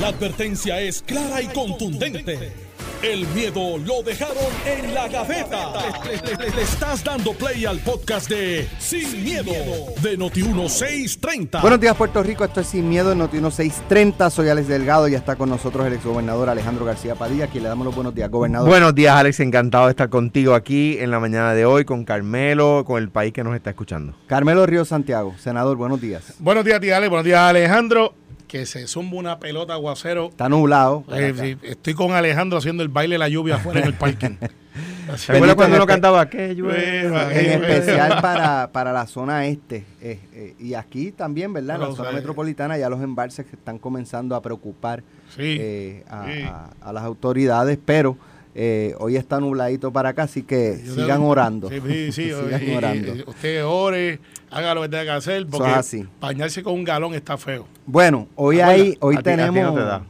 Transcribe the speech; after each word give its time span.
La 0.00 0.08
advertencia 0.08 0.80
es 0.80 1.02
clara 1.02 1.40
y 1.40 1.46
contundente. 1.48 2.52
El 3.02 3.26
miedo 3.28 3.76
lo 3.78 4.02
dejaron 4.02 4.36
en 4.64 4.94
la 4.94 5.08
gaveta. 5.08 5.72
Le, 6.04 6.36
le- 6.36 6.50
le 6.56 6.62
estás 6.62 7.04
dando 7.04 7.32
play 7.34 7.66
al 7.66 7.78
podcast 7.80 8.30
de 8.30 8.66
Sin, 8.78 9.22
miedo, 9.22 9.52
de 10.02 10.18
Noti1630. 10.18 11.60
Buenos 11.60 11.80
días, 11.80 11.94
Puerto 11.96 12.22
Rico. 12.22 12.44
Esto 12.44 12.60
es 12.62 12.66
Sin 12.68 12.88
Miedo 12.88 13.12
en 13.12 13.18
Noti 13.18 13.38
630. 13.38 14.30
Soy 14.30 14.48
Alex 14.48 14.68
Delgado 14.68 15.06
y 15.08 15.14
está 15.14 15.36
con 15.36 15.50
nosotros 15.50 15.86
el 15.86 15.92
exgobernador 15.92 16.48
Alejandro 16.48 16.86
García 16.86 17.14
Padilla, 17.14 17.44
a 17.44 17.48
quien 17.48 17.62
le 17.62 17.68
damos 17.68 17.84
los 17.84 17.94
buenos 17.94 18.14
días, 18.14 18.30
gobernador. 18.30 18.68
Buenos 18.68 18.94
días, 18.94 19.14
Alex. 19.14 19.38
Encantado 19.40 19.84
de 19.84 19.90
estar 19.90 20.08
contigo 20.08 20.54
aquí 20.54 20.96
en 20.98 21.10
la 21.10 21.20
mañana 21.20 21.52
de 21.52 21.66
hoy, 21.66 21.84
con 21.84 22.04
Carmelo, 22.04 22.84
con 22.86 23.02
el 23.02 23.10
país 23.10 23.32
que 23.34 23.44
nos 23.44 23.54
está 23.54 23.70
escuchando. 23.70 24.14
Carmelo 24.26 24.64
Río 24.64 24.84
Santiago, 24.86 25.34
senador, 25.38 25.76
buenos 25.76 26.00
días. 26.00 26.34
Buenos 26.38 26.64
días, 26.64 26.80
tía 26.80 26.96
Ale. 26.96 27.08
Buenos 27.08 27.26
días, 27.26 27.40
Alejandro. 27.40 28.14
Que 28.48 28.66
se 28.66 28.86
zumba 28.86 29.16
una 29.18 29.38
pelota 29.40 29.72
aguacero. 29.72 30.28
Está 30.28 30.48
nublado. 30.48 31.04
Eh, 31.12 31.56
estoy 31.62 31.94
con 31.94 32.12
Alejandro 32.12 32.58
haciendo 32.58 32.82
el 32.82 32.88
baile 32.88 33.14
de 33.14 33.18
la 33.18 33.28
lluvia 33.28 33.56
afuera 33.56 33.80
en 33.80 33.86
el 33.86 33.94
parking. 33.94 34.36
Así- 35.12 35.26
¿Te 35.28 35.34
acuerdas 35.34 35.54
cuando 35.56 35.76
espe- 35.78 35.86
cantaba? 35.86 36.28
Eh, 36.32 36.54
En 37.32 37.62
especial 37.62 38.20
para, 38.20 38.70
para 38.72 38.92
la 38.92 39.06
zona 39.06 39.46
este. 39.46 39.84
eh, 40.00 40.18
eh, 40.32 40.54
y 40.58 40.74
aquí 40.74 41.12
también, 41.12 41.52
¿verdad? 41.52 41.76
En 41.76 41.80
la 41.80 41.86
Pero, 41.86 41.96
zona 41.96 42.08
o 42.08 42.12
sea, 42.12 42.18
metropolitana 42.20 42.76
ya 42.78 42.88
los 42.88 43.00
embalses 43.02 43.46
que 43.46 43.56
están 43.56 43.78
comenzando 43.78 44.34
a 44.34 44.42
preocupar 44.42 45.02
Sí, 45.36 45.56
eh, 45.60 46.04
a, 46.08 46.26
sí. 46.26 46.42
a- 46.42 46.70
a 46.80 46.92
las 46.92 47.04
autoridades, 47.04 47.78
pero 47.84 48.16
eh, 48.54 48.94
hoy 48.98 49.16
está 49.16 49.40
nubladito 49.40 49.92
para 49.92 50.10
acá, 50.10 50.24
así 50.24 50.42
que 50.42 50.80
Yo 50.84 50.94
sigan 50.94 51.18
tengo- 51.18 51.28
orando. 51.28 51.68
Sí, 51.68 51.80
sí, 51.80 52.12
sí, 52.12 52.30
sigan 52.44 52.62
y- 52.68 52.74
orando. 52.76 53.14
y 53.16 53.24
usted 53.26 53.64
ore, 53.64 54.20
haga 54.50 54.74
lo 54.74 54.82
que 54.82 54.88
tenga 54.90 55.04
que 55.04 55.10
hacer, 55.10 55.46
porque 55.46 55.70
es 55.70 55.76
así. 55.76 56.06
bañarse 56.20 56.62
con 56.62 56.74
un 56.74 56.84
galón 56.84 57.14
está 57.14 57.36
feo. 57.36 57.66
Bueno, 57.86 58.28
hoy 58.36 58.60
Abuela, 58.60 58.82
hay, 58.82 58.96
hoy 59.00 59.16
a 59.16 59.22
ti- 59.22 59.30
a 59.30 59.32
ti 59.34 59.40
no 59.42 59.46
tenemos. 59.46 59.74
te 59.74 59.80
da. 59.80 60.02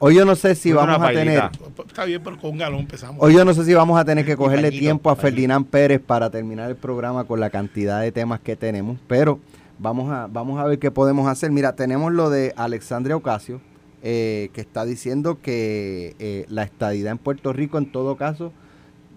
Hoy 0.00 0.14
yo 0.14 0.24
no 0.24 0.36
sé 0.36 0.54
si 0.54 0.70
vamos 0.72 1.00
a 1.02 1.08
tener. 1.08 1.40
pailita. 1.40 1.50
Pues, 1.74 1.88
Está 1.88 2.04
bien, 2.04 2.20
pero 2.22 2.38
con 2.38 2.50
un 2.52 2.58
galón 2.58 2.80
empezamos. 2.80 3.16
Hoy 3.20 3.34
yo 3.34 3.44
no 3.44 3.52
sé 3.52 3.64
si 3.64 3.74
vamos 3.74 3.98
a 3.98 4.04
tener 4.04 4.24
que 4.24 4.36
cogerle 4.36 4.68
pañito, 4.68 4.80
tiempo 4.80 5.10
a 5.10 5.14
pañito. 5.16 5.22
Ferdinand 5.28 5.66
Pérez 5.66 6.00
para 6.00 6.30
terminar 6.30 6.70
el 6.70 6.76
programa 6.76 7.24
con 7.24 7.40
la 7.40 7.50
cantidad 7.50 8.00
de 8.00 8.12
temas 8.12 8.38
que 8.38 8.54
tenemos, 8.54 8.98
pero 9.08 9.40
vamos 9.80 10.12
a, 10.12 10.28
vamos 10.30 10.60
a 10.60 10.64
ver 10.66 10.78
qué 10.78 10.92
podemos 10.92 11.26
hacer. 11.26 11.50
Mira, 11.50 11.74
tenemos 11.74 12.12
lo 12.12 12.30
de 12.30 12.52
Alexandria 12.56 13.16
Ocasio, 13.16 13.60
eh, 14.02 14.50
que 14.52 14.60
está 14.60 14.84
diciendo 14.84 15.38
que 15.42 16.14
eh, 16.18 16.46
la 16.48 16.62
estadidad 16.62 17.12
en 17.12 17.18
Puerto 17.18 17.52
Rico, 17.52 17.78
en 17.78 17.90
todo 17.90 18.16
caso, 18.16 18.52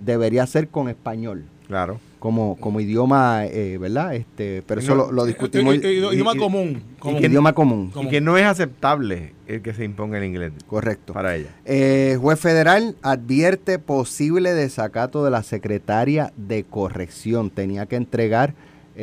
debería 0.03 0.45
ser 0.47 0.67
con 0.69 0.89
español. 0.89 1.45
Claro. 1.67 1.99
Como, 2.19 2.57
como 2.57 2.79
idioma, 2.81 3.45
eh, 3.45 3.77
¿verdad? 3.79 4.13
Este, 4.13 4.61
pero 4.67 4.81
eso 4.81 4.93
lo, 4.93 5.11
lo 5.11 5.25
discutimos. 5.25 5.73
Eh, 5.75 5.93
Idioma 6.13 6.33
y- 6.35 6.37
común. 6.37 6.83
común. 6.99 7.23
idioma 7.25 7.53
común. 7.53 7.89
¿Cómo? 7.91 8.07
Y 8.07 8.11
que 8.11 8.21
no 8.21 8.37
es 8.37 8.45
aceptable 8.45 9.33
el 9.47 9.61
que 9.61 9.73
se 9.73 9.85
imponga 9.85 10.17
el 10.19 10.25
inglés 10.25 10.51
Correcto. 10.67 11.13
para 11.13 11.35
ella. 11.35 11.47
Eh, 11.65 12.17
juez 12.21 12.39
federal 12.39 12.95
advierte 13.01 13.79
posible 13.79 14.53
desacato 14.53 15.23
de 15.23 15.31
la 15.31 15.41
secretaria 15.43 16.31
de 16.37 16.63
corrección. 16.63 17.49
Tenía 17.49 17.85
que 17.87 17.95
entregar 17.95 18.53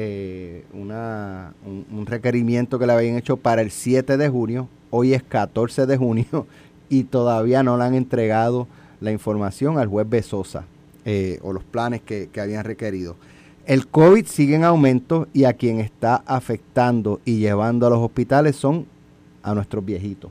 eh, 0.01 0.63
un, 0.73 2.07
requerimiento 2.07 2.79
que 2.79 2.87
le 2.87 2.93
habían 2.93 3.17
hecho 3.17 3.37
para 3.37 3.63
el 3.63 3.73
7 3.73 4.17
de 4.17 4.29
junio. 4.29 4.69
Hoy 4.91 5.13
es 5.13 5.25
14 5.25 5.87
de 5.87 5.97
junio 5.97 6.47
y 6.89 7.03
todavía 7.03 7.65
no 7.65 7.77
le 7.77 7.83
han 7.83 7.95
entregado 7.95 8.69
la 9.01 9.11
información 9.11 9.77
al 9.77 9.89
juez 9.89 10.09
Besosa 10.09 10.67
eh, 11.05 11.41
o 11.43 11.53
los 11.53 11.65
planes 11.65 12.01
que, 12.01 12.31
habían 12.41 12.65
requerido. 12.65 13.17
El 13.67 13.89
COVID 13.89 14.25
sigue 14.27 14.55
en 14.55 14.63
aumento 14.63 15.27
y 15.33 15.45
a 15.45 15.55
quien 15.55 15.81
está 15.81 16.23
afectando 16.27 17.21
y 17.25 17.39
llevando 17.39 17.89
a 17.89 17.91
los 17.91 17.99
hospitales 17.99 18.55
son 18.55 18.87
a 19.43 19.53
nuestros 19.53 19.85
viejitos. 19.85 20.31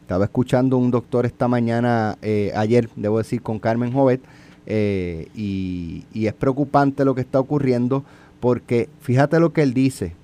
Estaba 0.00 0.24
escuchando 0.24 0.78
un 0.78 0.90
doctor 0.90 1.26
esta 1.26 1.48
mañana, 1.48 2.16
eh, 2.22 2.50
ayer, 2.56 2.88
debo 2.96 3.18
decir, 3.18 3.42
con 3.42 3.58
Carmen 3.58 3.92
Jovet, 3.92 4.22
y 4.64 6.04
es 6.14 6.32
preocupante 6.32 7.04
lo 7.04 7.14
que 7.14 7.20
está 7.20 7.38
ocurriendo 7.40 8.04
porque 8.42 8.88
fíjate 9.00 9.38
lo 9.38 9.52
que 9.52 9.62
él 9.62 9.72
dice. 9.72 10.14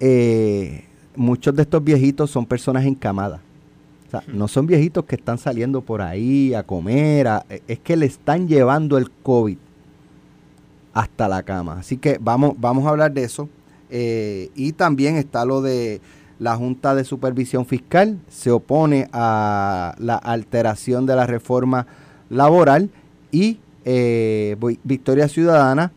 eh, 0.00 0.84
muchos 1.14 1.54
de 1.54 1.62
estos 1.62 1.82
viejitos 1.82 2.30
son 2.30 2.44
personas 2.44 2.84
encamadas. 2.84 3.40
O 4.08 4.10
sea, 4.10 4.22
no 4.26 4.46
son 4.48 4.66
viejitos 4.66 5.04
que 5.06 5.14
están 5.14 5.38
saliendo 5.38 5.80
por 5.80 6.02
ahí 6.02 6.52
a 6.52 6.62
comer, 6.64 7.28
a- 7.28 7.46
es 7.66 7.78
que 7.78 7.96
le 7.96 8.04
están 8.06 8.46
llevando 8.48 8.98
el 8.98 9.10
COVID 9.22 9.56
hasta 10.92 11.28
la 11.28 11.42
cama. 11.44 11.78
Así 11.78 11.96
que 11.96 12.18
vamos, 12.20 12.54
vamos 12.58 12.84
a 12.86 12.90
hablar 12.90 13.12
de 13.12 13.22
eso. 13.24 13.48
Eh, 13.88 14.50
y 14.56 14.72
también 14.72 15.16
está 15.16 15.44
lo 15.46 15.62
de 15.62 16.00
la 16.38 16.56
Junta 16.56 16.94
de 16.94 17.04
Supervisión 17.04 17.64
Fiscal, 17.64 18.18
se 18.28 18.50
opone 18.50 19.08
a 19.12 19.94
la 19.98 20.16
alteración 20.16 21.06
de 21.06 21.16
la 21.16 21.26
reforma 21.26 21.86
laboral 22.28 22.90
y 23.30 23.58
eh, 23.86 24.56
Vi- 24.60 24.78
Victoria 24.84 25.28
Ciudadana 25.28 25.92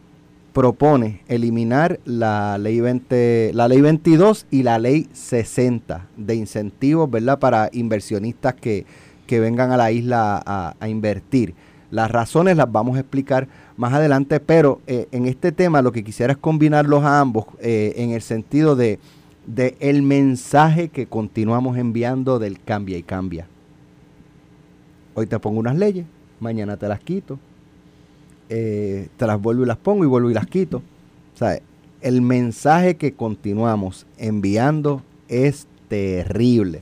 propone 0.60 1.22
eliminar 1.30 2.02
la 2.04 2.58
ley 2.58 2.82
20, 2.82 3.52
la 3.54 3.70
ley 3.70 3.80
22 3.80 4.46
y 4.52 4.64
la 4.64 4.78
ley 4.78 5.08
60 5.14 6.06
de 6.18 6.36
incentivos, 6.36 7.10
¿verdad? 7.10 7.40
Para 7.40 7.70
inversionistas 7.72 8.56
que, 8.56 8.86
que 9.26 9.40
vengan 9.40 9.72
a 9.72 9.78
la 9.78 9.94
isla 9.94 10.44
a, 10.46 10.90
invertir. 10.90 11.56
Las 11.92 12.12
razones 12.12 12.58
las 12.58 12.70
vamos 12.70 12.98
a 12.98 13.00
explicar 13.00 13.48
más 13.78 13.94
adelante, 13.94 14.42
pero 14.42 14.82
eh, 14.86 15.08
en 15.14 15.28
este 15.28 15.54
tema 15.54 15.82
lo 15.82 15.94
que 15.94 16.04
quisiera 16.04 16.34
es 16.34 16.38
combinarlos 16.38 17.06
a 17.06 17.22
ambos 17.22 17.46
eh, 17.62 17.94
en 17.96 18.12
el 18.12 18.22
sentido 18.22 18.76
de, 18.76 19.00
de 19.46 19.78
el 19.80 20.02
mensaje 20.02 20.90
que 20.90 21.06
continuamos 21.08 21.78
enviando 21.78 22.38
del 22.38 22.60
cambia 22.60 22.98
y 22.98 23.04
cambia. 23.04 23.48
Hoy 25.14 25.26
te 25.26 25.40
pongo 25.40 25.62
unas 25.62 25.78
leyes, 25.78 26.06
mañana 26.42 26.76
te 26.76 26.90
las 26.90 27.00
quito, 27.00 27.40
eh, 28.50 29.08
te 29.18 29.28
las 29.28 29.40
vuelvo 29.42 29.64
y 29.64 29.68
las 29.68 29.78
pongo 29.78 30.04
y 30.04 30.08
vuelvo 30.08 30.30
y 30.30 30.34
las 30.34 30.48
quito. 30.48 30.78
O 31.34 31.38
sea, 31.38 31.60
el 32.02 32.22
mensaje 32.22 32.98
que 32.98 33.14
continuamos 33.14 34.06
enviando 34.18 35.04
es 35.28 35.68
terrible. 35.88 36.82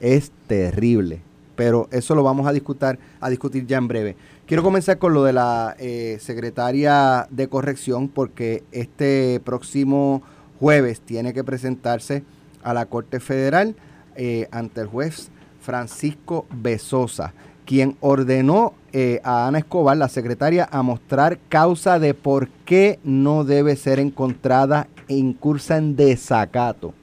Es 0.00 0.30
terrible. 0.46 1.20
Pero 1.56 1.88
eso 1.92 2.14
lo 2.14 2.22
vamos 2.22 2.46
a 2.46 2.52
discutir, 2.52 2.98
a 3.20 3.30
discutir 3.30 3.66
ya 3.66 3.78
en 3.78 3.88
breve. 3.88 4.16
Quiero 4.46 4.62
comenzar 4.62 4.98
con 4.98 5.14
lo 5.14 5.24
de 5.24 5.32
la 5.32 5.74
eh, 5.78 6.18
secretaria 6.20 7.26
de 7.30 7.48
corrección 7.48 8.08
porque 8.08 8.62
este 8.72 9.40
próximo 9.44 10.22
jueves 10.60 11.00
tiene 11.00 11.32
que 11.32 11.44
presentarse 11.44 12.24
a 12.62 12.74
la 12.74 12.86
Corte 12.86 13.20
Federal 13.20 13.74
eh, 14.16 14.48
ante 14.50 14.82
el 14.82 14.88
juez 14.88 15.30
Francisco 15.60 16.46
Besosa, 16.50 17.32
quien 17.66 17.96
ordenó 18.00 18.74
eh, 18.92 19.20
a 19.24 19.46
Ana 19.46 19.58
Escobar, 19.58 19.96
la 19.96 20.08
secretaria, 20.08 20.68
a 20.70 20.82
mostrar 20.82 21.38
causa 21.48 21.98
de 21.98 22.14
por 22.14 22.48
qué 22.64 22.98
no 23.04 23.44
debe 23.44 23.76
ser 23.76 23.98
encontrada 23.98 24.86
e 25.08 25.16
incursa 25.16 25.76
en 25.76 25.96
desacato. 25.96 26.94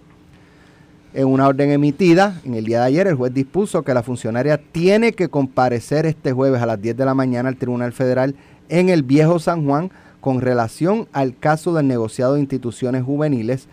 En 1.13 1.27
una 1.27 1.47
orden 1.47 1.71
emitida 1.71 2.39
en 2.45 2.53
el 2.53 2.63
día 2.63 2.79
de 2.79 2.85
ayer, 2.85 3.07
el 3.07 3.15
juez 3.15 3.33
dispuso 3.33 3.83
que 3.83 3.93
la 3.93 4.03
funcionaria 4.03 4.57
tiene 4.57 5.11
que 5.11 5.27
comparecer 5.27 6.05
este 6.05 6.31
jueves 6.31 6.61
a 6.61 6.65
las 6.65 6.81
10 6.81 6.95
de 6.95 7.05
la 7.05 7.13
mañana 7.13 7.49
al 7.49 7.57
Tribunal 7.57 7.91
Federal 7.91 8.35
en 8.69 8.87
el 8.87 9.03
Viejo 9.03 9.37
San 9.39 9.65
Juan 9.65 9.91
con 10.21 10.39
relación 10.39 11.09
al 11.11 11.37
caso 11.37 11.73
del 11.73 11.87
negociado 11.87 12.35
de 12.35 12.39
instituciones 12.39 13.03
juveniles 13.03 13.67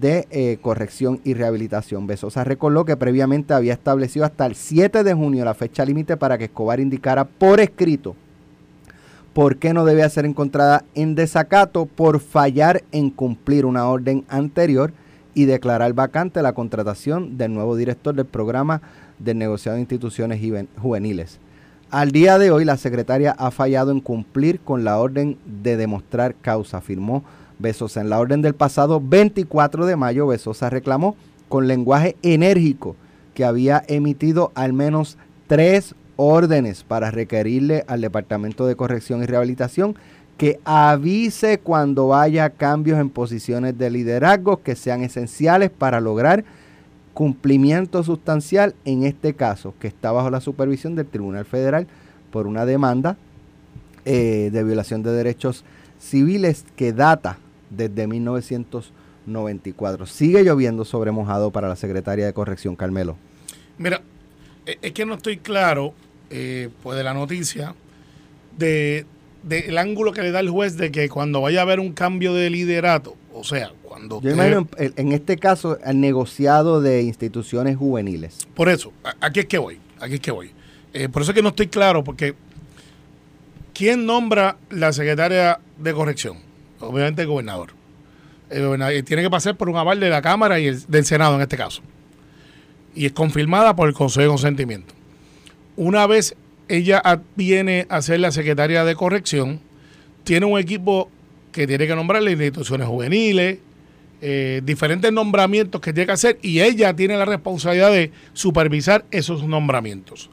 de 0.00 0.26
eh, 0.30 0.58
corrección 0.60 1.20
y 1.24 1.34
rehabilitación. 1.34 2.06
Besosa 2.06 2.44
recordó 2.44 2.84
que 2.84 2.96
previamente 2.96 3.54
había 3.54 3.72
establecido 3.72 4.24
hasta 4.24 4.46
el 4.46 4.54
7 4.56 5.04
de 5.04 5.14
junio 5.14 5.44
la 5.44 5.54
fecha 5.54 5.84
límite 5.84 6.16
para 6.16 6.38
que 6.38 6.44
Escobar 6.44 6.80
indicara 6.80 7.24
por 7.24 7.60
escrito 7.60 8.16
por 9.32 9.58
qué 9.58 9.74
no 9.74 9.84
debía 9.84 10.08
ser 10.08 10.24
encontrada 10.24 10.84
en 10.94 11.14
desacato 11.14 11.84
por 11.86 12.20
fallar 12.20 12.82
en 12.90 13.10
cumplir 13.10 13.66
una 13.66 13.86
orden 13.86 14.24
anterior 14.28 14.92
y 15.34 15.44
declarar 15.44 15.92
vacante 15.92 16.40
la 16.40 16.54
contratación 16.54 17.36
del 17.36 17.52
nuevo 17.52 17.76
director 17.76 18.14
del 18.14 18.24
programa 18.24 18.80
del 19.18 19.36
negociado 19.38 19.76
de 19.76 19.82
instituciones 19.82 20.40
juven- 20.40 20.68
juveniles. 20.80 21.38
Al 21.90 22.10
día 22.10 22.38
de 22.38 22.50
hoy, 22.50 22.64
la 22.64 22.78
secretaria 22.78 23.32
ha 23.38 23.50
fallado 23.50 23.92
en 23.92 24.00
cumplir 24.00 24.58
con 24.60 24.82
la 24.84 24.98
orden 24.98 25.36
de 25.44 25.76
demostrar 25.76 26.34
causa, 26.34 26.78
afirmó 26.78 27.22
Besosa. 27.58 28.00
En 28.00 28.10
la 28.10 28.18
orden 28.18 28.42
del 28.42 28.54
pasado 28.54 29.00
24 29.00 29.86
de 29.86 29.96
mayo, 29.96 30.26
Besosa 30.26 30.70
reclamó 30.70 31.16
con 31.48 31.68
lenguaje 31.68 32.16
enérgico 32.22 32.96
que 33.34 33.44
había 33.44 33.82
emitido 33.86 34.52
al 34.54 34.72
menos 34.72 35.18
tres 35.46 35.94
órdenes 36.16 36.82
para 36.82 37.10
requerirle 37.10 37.84
al 37.86 38.00
Departamento 38.00 38.66
de 38.66 38.76
Corrección 38.76 39.22
y 39.22 39.26
Rehabilitación 39.26 39.96
que 40.36 40.60
avise 40.64 41.58
cuando 41.58 42.14
haya 42.14 42.50
cambios 42.50 42.98
en 42.98 43.10
posiciones 43.10 43.78
de 43.78 43.90
liderazgo 43.90 44.62
que 44.62 44.74
sean 44.74 45.02
esenciales 45.02 45.70
para 45.70 46.00
lograr 46.00 46.44
cumplimiento 47.14 48.02
sustancial 48.02 48.74
en 48.84 49.04
este 49.04 49.34
caso, 49.34 49.72
que 49.80 49.88
está 49.88 50.12
bajo 50.12 50.28
la 50.28 50.42
supervisión 50.42 50.94
del 50.94 51.06
Tribunal 51.06 51.46
Federal 51.46 51.86
por 52.30 52.46
una 52.46 52.66
demanda 52.66 53.16
eh, 54.04 54.50
de 54.52 54.64
violación 54.64 55.02
de 55.02 55.12
derechos 55.12 55.64
civiles 55.98 56.66
que 56.76 56.92
data 56.92 57.38
desde 57.70 58.06
1994. 58.06 60.06
Sigue 60.06 60.42
lloviendo 60.44 60.84
sobre 60.84 61.10
mojado 61.12 61.50
para 61.50 61.68
la 61.68 61.76
secretaria 61.76 62.26
de 62.26 62.32
Corrección, 62.32 62.76
Carmelo. 62.76 63.16
Mira, 63.78 64.02
e- 64.66 64.78
es 64.82 64.92
que 64.92 65.06
no 65.06 65.14
estoy 65.14 65.38
claro, 65.38 65.94
eh, 66.30 66.68
pues 66.82 66.96
de 66.96 67.04
la 67.04 67.14
noticia, 67.14 67.74
de 68.56 69.06
del 69.42 69.78
ángulo 69.78 70.10
que 70.12 70.22
le 70.22 70.32
da 70.32 70.40
el 70.40 70.50
juez 70.50 70.76
de 70.76 70.90
que 70.90 71.08
cuando 71.08 71.40
vaya 71.40 71.60
a 71.60 71.62
haber 71.62 71.78
un 71.78 71.92
cambio 71.92 72.34
de 72.34 72.50
liderato, 72.50 73.14
o 73.32 73.44
sea, 73.44 73.70
cuando 73.84 74.16
Yo 74.20 74.30
usted- 74.30 74.32
imagino, 74.32 74.68
en, 74.76 74.92
en 74.96 75.12
este 75.12 75.36
caso, 75.36 75.78
el 75.84 76.00
negociado 76.00 76.80
de 76.80 77.02
instituciones 77.02 77.76
juveniles. 77.76 78.48
Por 78.56 78.68
eso, 78.68 78.92
aquí 79.20 79.40
es 79.40 79.46
que 79.46 79.58
voy, 79.58 79.78
aquí 80.00 80.14
es 80.14 80.20
que 80.20 80.32
voy. 80.32 80.50
Eh, 80.92 81.08
por 81.08 81.22
eso 81.22 81.30
es 81.30 81.36
que 81.36 81.42
no 81.42 81.50
estoy 81.50 81.68
claro, 81.68 82.02
porque 82.02 82.34
¿quién 83.72 84.04
nombra 84.04 84.56
la 84.70 84.92
secretaria 84.92 85.60
de 85.78 85.92
corrección? 85.92 86.38
Obviamente 86.80 87.22
el 87.22 87.28
gobernador. 87.28 87.70
Tiene 88.48 89.22
que 89.22 89.30
pasar 89.30 89.56
por 89.56 89.68
un 89.68 89.76
aval 89.76 89.98
de 89.98 90.08
la 90.10 90.22
Cámara 90.22 90.60
y 90.60 90.66
el- 90.68 90.82
del 90.86 91.04
Senado 91.04 91.34
en 91.36 91.42
este 91.42 91.56
caso. 91.56 91.82
Y 92.94 93.06
es 93.06 93.12
confirmada 93.12 93.74
por 93.74 93.88
el 93.88 93.94
Consejo 93.94 94.22
de 94.22 94.28
Consentimiento. 94.28 94.94
Una 95.76 96.06
vez 96.06 96.36
ella 96.68 97.02
viene 97.36 97.86
a 97.88 98.00
ser 98.02 98.20
la 98.20 98.30
secretaria 98.32 98.84
de 98.84 98.94
corrección, 98.94 99.60
tiene 100.24 100.46
un 100.46 100.58
equipo 100.58 101.10
que 101.52 101.66
tiene 101.66 101.86
que 101.86 101.94
nombrarle 101.96 102.32
instituciones 102.32 102.86
juveniles, 102.86 103.58
eh, 104.22 104.62
diferentes 104.64 105.12
nombramientos 105.12 105.80
que 105.80 105.92
tiene 105.92 106.06
que 106.06 106.12
hacer 106.12 106.38
y 106.42 106.60
ella 106.60 106.94
tiene 106.94 107.16
la 107.16 107.24
responsabilidad 107.26 107.90
de 107.90 108.10
supervisar 108.32 109.04
esos 109.10 109.44
nombramientos 109.44 110.30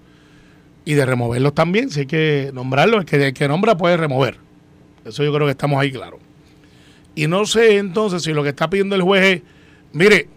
y 0.86 0.94
de 0.94 1.06
removerlos 1.06 1.54
también. 1.54 1.90
Si 1.90 2.01
hay 2.01 2.06
que 2.06 2.51
nombrarlos, 2.54 3.01
el 3.01 3.06
que, 3.06 3.28
el 3.28 3.34
que 3.34 3.48
nombra 3.48 3.75
puede 3.78 3.98
remover. 3.98 4.38
Eso 5.06 5.24
yo 5.24 5.34
creo 5.34 5.45
que 5.48 5.51
estamos 5.51 5.80
ahí 5.81 5.92
claros. 5.92 6.19
Y 7.15 7.27
no 7.27 7.45
sé 7.45 7.77
entonces 7.77 8.24
si 8.24 8.33
lo 8.33 8.44
que 8.44 8.50
está 8.50 8.69
pidiendo 8.69 8.95
el 8.95 9.01
juez 9.01 9.24
es, 9.24 9.42
mire, 9.92 10.27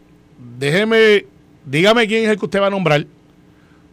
déjeme, 0.58 1.26
dígame 1.64 2.06
quién 2.06 2.24
es 2.24 2.30
el 2.30 2.38
que 2.38 2.44
usted 2.44 2.60
va 2.60 2.66
a 2.66 2.70
nombrar, 2.70 3.06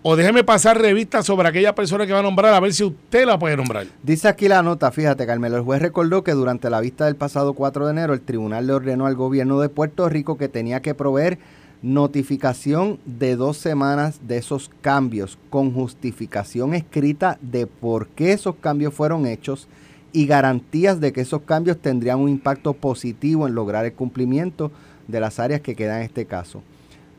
o 0.06 0.18
déjeme 0.18 0.44
pasar 0.44 0.81
revista 0.81 1.24
sobre 1.24 1.47
aquella 1.47 1.74
persona 1.74 2.06
que 2.06 2.12
va 2.12 2.19
a 2.19 2.24
nombrar 2.24 2.53
a 2.53 2.59
ver 2.59 2.74
si 2.74 2.83
usted 2.83 3.25
la 3.25 3.39
puede 3.39 3.56
nombrar. 3.56 3.88
Dice 4.03 4.27
aquí 4.27 4.50
la 4.50 4.62
nota, 4.62 4.91
fíjate, 4.91 5.25
Carmelo, 5.25 5.56
el 5.56 5.63
juez 5.63 5.81
recordó 5.81 6.25
que 6.25 6.33
durante 6.33 6.69
la 6.69 6.81
vista 6.81 7.06
del 7.06 7.15
pasado 7.15 7.53
4 7.53 7.85
de 7.85 7.91
enero 7.91 8.13
el 8.13 8.19
tribunal 8.19 8.68
le 8.68 8.74
ordenó 8.74 9.06
al 9.06 9.15
gobierno 9.15 9.62
de 9.62 9.69
Puerto 9.69 10.09
Rico 10.09 10.38
que 10.38 10.50
tenía 10.50 10.81
que 10.81 10.94
proveer 10.94 11.39
notificación 11.81 13.00
de 13.06 13.38
dos 13.38 13.57
semanas 13.57 14.19
de 14.27 14.38
esos 14.38 14.69
cambios 14.81 15.38
con 15.50 15.74
justificación 15.74 16.74
escrita 16.74 17.38
de 17.41 17.65
por 17.65 18.07
qué 18.07 18.33
esos 18.33 18.56
cambios 18.56 18.94
fueron 18.94 19.25
hechos 19.25 19.68
y 20.13 20.27
garantías 20.27 21.01
de 21.01 21.12
que 21.12 21.21
esos 21.21 21.42
cambios 21.42 21.77
tendrían 21.80 22.19
un 22.19 22.30
impacto 22.30 22.74
positivo 22.74 23.48
en 23.48 23.56
lograr 23.56 23.83
el 23.83 23.94
cumplimiento 23.94 24.71
de 25.07 25.19
las 25.19 25.39
áreas 25.39 25.62
que 25.62 25.75
quedan 25.75 25.98
en 25.98 26.04
este 26.04 26.25
caso. 26.25 26.62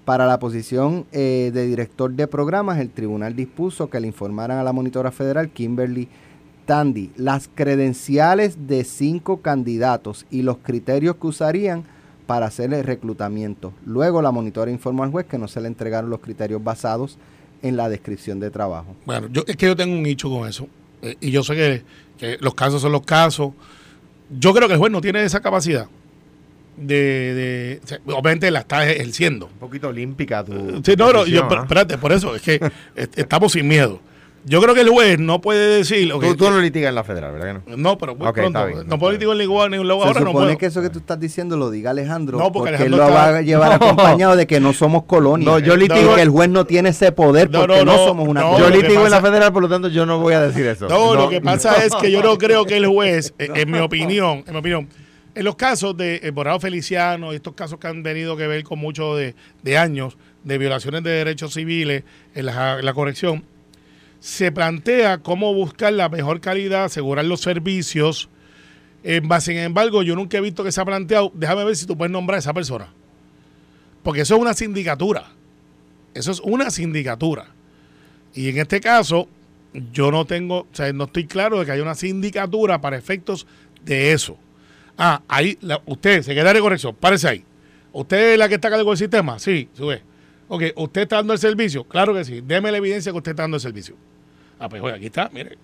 Para 0.05 0.27
la 0.27 0.39
posición 0.39 1.07
eh, 1.13 1.51
de 1.53 1.67
director 1.67 2.13
de 2.13 2.27
programas, 2.27 2.79
el 2.79 2.91
tribunal 2.91 3.35
dispuso 3.35 3.91
que 3.91 4.01
le 4.01 4.07
informaran 4.07 4.59
a 4.59 4.63
la 4.63 4.73
monitora 4.73 5.11
federal 5.11 5.51
Kimberly 5.51 6.09
Tandy 6.67 7.11
las 7.17 7.49
credenciales 7.55 8.67
de 8.67 8.85
cinco 8.85 9.39
candidatos 9.39 10.27
y 10.31 10.43
los 10.43 10.59
criterios 10.59 11.17
que 11.17 11.27
usarían 11.27 11.85
para 12.27 12.47
hacer 12.47 12.73
el 12.73 12.85
reclutamiento. 12.85 13.73
Luego 13.85 14.23
la 14.23 14.31
monitora 14.31 14.71
informó 14.71 15.05
al 15.05 15.11
juez 15.11 15.27
que 15.27 15.39
no 15.39 15.49
se 15.49 15.61
le 15.61 15.69
entregaron 15.69 16.11
los 16.11 16.21
criterios 16.21 16.63
basados 16.63 17.19
en 17.63 17.77
la 17.77 17.89
descripción 17.89 18.41
de 18.41 18.51
trabajo. 18.51 18.95
Bueno, 19.05 19.29
yo, 19.31 19.43
es 19.47 19.57
que 19.57 19.67
yo 19.67 19.77
tengo 19.77 19.95
un 19.95 20.03
nicho 20.03 20.31
con 20.31 20.49
eso. 20.49 20.69
Eh, 21.05 21.17
y 21.21 21.31
yo 21.31 21.43
sé 21.45 21.55
que, 21.55 21.83
que 22.19 22.39
los 22.41 22.55
casos 22.55 22.81
son 22.83 22.93
los 22.93 23.03
casos. 23.03 23.53
Yo 24.31 24.53
creo 24.55 24.67
que 24.69 24.75
el 24.75 24.81
juez 24.81 24.91
no 24.93 25.01
tiene 25.01 25.23
esa 25.25 25.41
capacidad 25.41 25.87
de... 26.77 27.81
de- 27.87 28.01
obviamente 28.07 28.51
la 28.51 28.61
está 28.61 28.89
ejerciendo. 28.91 29.47
Un 29.47 29.59
poquito 29.59 29.89
olímpica 29.89 30.45
tu. 30.45 30.83
Sí, 30.85 30.95
no, 30.99 31.13
no, 31.13 31.27
yo, 31.27 31.41
espérate, 31.63 31.99
por 31.99 32.13
eso 32.13 32.35
es 32.35 32.43
que 32.43 32.55
est- 32.97 33.19
estamos 33.19 33.53
sin 33.53 33.69
miedo. 33.69 34.01
Yo 34.47 34.61
creo 34.61 34.75
que 34.75 34.83
el 34.83 34.91
juez 34.91 35.19
no 35.19 35.41
puede 35.41 35.79
decir... 35.79 36.11
Tú, 36.11 36.37
tú 36.37 36.51
no 36.51 36.59
litigas 36.61 36.91
en 36.91 36.95
la 36.95 37.03
federal, 37.05 37.33
¿verdad 37.33 37.63
que 37.65 37.71
no? 37.71 37.77
no, 37.79 37.97
pero 37.97 38.15
muy 38.15 38.27
Ok, 38.29 38.35
pronto. 38.35 38.59
está 38.59 38.67
bien, 38.67 38.87
no 38.89 38.99
puedo 38.99 39.13
litigar 39.13 39.37
ni 39.37 39.45
igual 39.45 39.71
ni 39.71 39.79
luego 39.79 40.03
Se 40.03 40.09
ahora 40.09 40.21
no 40.21 40.27
supone 40.27 40.47
puedo. 40.49 40.59
que 40.59 40.67
eso 40.67 40.83
que 40.83 40.91
tú 40.91 40.99
estás 40.99 41.19
diciendo 41.19 41.57
lo 41.57 41.71
diga 41.71 41.91
Alejandro, 41.93 42.37
No, 42.37 42.53
porque 42.53 42.73
porque, 42.73 42.85
Alejandro 42.85 42.97
él 43.05 43.11
lo 43.11 43.17
está- 43.19 43.31
va 43.33 43.39
a 43.39 43.43
llevar 43.43 43.69
No. 43.81 43.87
acompañado 43.87 44.37
de 44.37 44.47
que 44.47 44.61
no 44.61 44.73
somos 44.75 45.05
colonia. 45.05 45.47
No, 45.47 45.59
yo 45.61 45.77
litigo- 45.77 46.15
que 46.15 46.21
el 46.23 46.29
juez 46.29 46.51
no 46.51 46.67
tiene 46.67 46.91
ese 46.91 47.11
poder 47.13 47.51
No, 47.51 47.61
porque 47.61 47.77
no, 47.79 47.85
no, 47.87 47.97
no, 47.97 48.05
somos 48.05 48.29
una 48.29 48.43
no, 48.43 48.59
yo 48.59 48.69
litigo 48.69 49.05
en 49.07 49.11
la 49.13 49.23
federal, 49.23 49.51
por 49.53 49.63
lo 49.63 49.69
tanto 49.71 49.89
yo 49.89 50.05
no 50.05 50.19
voy 50.19 50.35
a 50.35 50.41
decir 50.43 50.67
eso. 50.67 50.89
No, 50.89 51.15
lo 51.15 51.31
que 51.31 51.41
pasa 51.41 51.83
es 51.85 51.95
que 51.95 52.11
yo 52.11 52.23
no 52.23 52.37
creo 52.39 52.67
que 52.67 52.77
el 52.77 52.87
juez, 52.87 53.33
eh, 53.39 53.49
en 53.55 53.71
mi 53.71 53.79
opinión, 53.79 54.45
en 54.47 54.53
mi 54.53 54.59
opinión, 54.59 54.89
en 55.35 55.45
los 55.45 55.57
casos 55.57 55.97
de 55.97 56.21
eh, 56.23 56.31
Borrado 56.33 56.61
Feliciano 56.61 57.33
y 57.33 57.37
estos 57.37 57.55
casos 57.55 57.79
que 57.79 57.87
han 57.87 58.03
tenido 58.03 58.37
que 58.37 58.47
ver 58.47 58.63
con 58.63 58.79
muchos 58.79 59.17
de, 59.19 59.35
de 59.63 59.79
años 59.79 60.19
de 60.45 60.59
violaciones 60.59 61.03
de 61.03 61.11
derechos 61.11 61.55
civiles 61.55 62.05
en 62.35 62.45
la, 62.47 62.79
en 62.79 62.85
la 62.85 62.93
corrección, 62.93 63.43
se 64.25 64.51
plantea 64.51 65.19
cómo 65.19 65.53
buscar 65.53 65.93
la 65.93 66.09
mejor 66.09 66.41
calidad, 66.41 66.85
asegurar 66.85 67.27
los 67.27 67.43
servicios. 67.43 68.31
Eh, 69.03 69.21
sin 69.41 69.59
embargo, 69.59 70.03
yo 70.03 70.17
nunca 70.17 70.39
he 70.39 70.41
visto 70.41 70.65
que 70.65 70.73
se 70.73 70.81
ha 70.81 70.85
planteado, 70.87 71.31
déjame 71.35 71.63
ver 71.63 71.77
si 71.77 71.85
tú 71.85 71.95
puedes 71.95 72.11
nombrar 72.11 72.37
a 72.37 72.39
esa 72.39 72.55
persona. 72.55 72.89
Porque 74.03 74.23
eso 74.23 74.37
es 74.37 74.41
una 74.41 74.55
sindicatura. 74.55 75.27
Eso 76.15 76.31
es 76.31 76.41
una 76.41 76.71
sindicatura. 76.71 77.49
Y 78.33 78.49
en 78.49 78.57
este 78.57 78.81
caso, 78.81 79.29
yo 79.93 80.11
no 80.11 80.25
tengo, 80.25 80.61
o 80.61 80.67
sea, 80.73 80.91
no 80.95 81.05
estoy 81.05 81.27
claro 81.27 81.59
de 81.61 81.67
que 81.67 81.73
haya 81.73 81.83
una 81.83 81.95
sindicatura 81.95 82.81
para 82.81 82.97
efectos 82.97 83.47
de 83.85 84.13
eso. 84.13 84.39
Ah, 84.97 85.21
ahí, 85.29 85.59
la- 85.61 85.83
usted, 85.85 86.23
secretario 86.23 86.61
de 86.61 86.63
corrección, 86.63 86.97
párese 86.99 87.29
ahí. 87.29 87.45
¿Usted 87.93 88.33
es 88.33 88.39
la 88.39 88.49
que 88.49 88.55
está 88.55 88.71
cargo 88.71 88.89
del 88.89 88.97
sistema? 88.99 89.39
Sí, 89.39 89.69
sube. 89.75 90.01
Ok, 90.49 90.63
¿usted 90.77 91.03
está 91.03 91.17
dando 91.17 91.35
el 91.35 91.39
servicio? 91.39 91.85
Claro 91.85 92.15
que 92.15 92.25
sí. 92.25 92.41
Deme 92.43 92.73
la 92.73 92.79
evidencia 92.79 93.13
que 93.13 93.19
usted 93.19 93.33
está 93.33 93.43
dando 93.43 93.59
el 93.59 93.61
servicio. 93.61 93.97
Ah, 94.59 94.69
pues 94.69 94.83
oye, 94.83 94.95
aquí 94.95 95.07
está, 95.07 95.31
mire, 95.33 95.59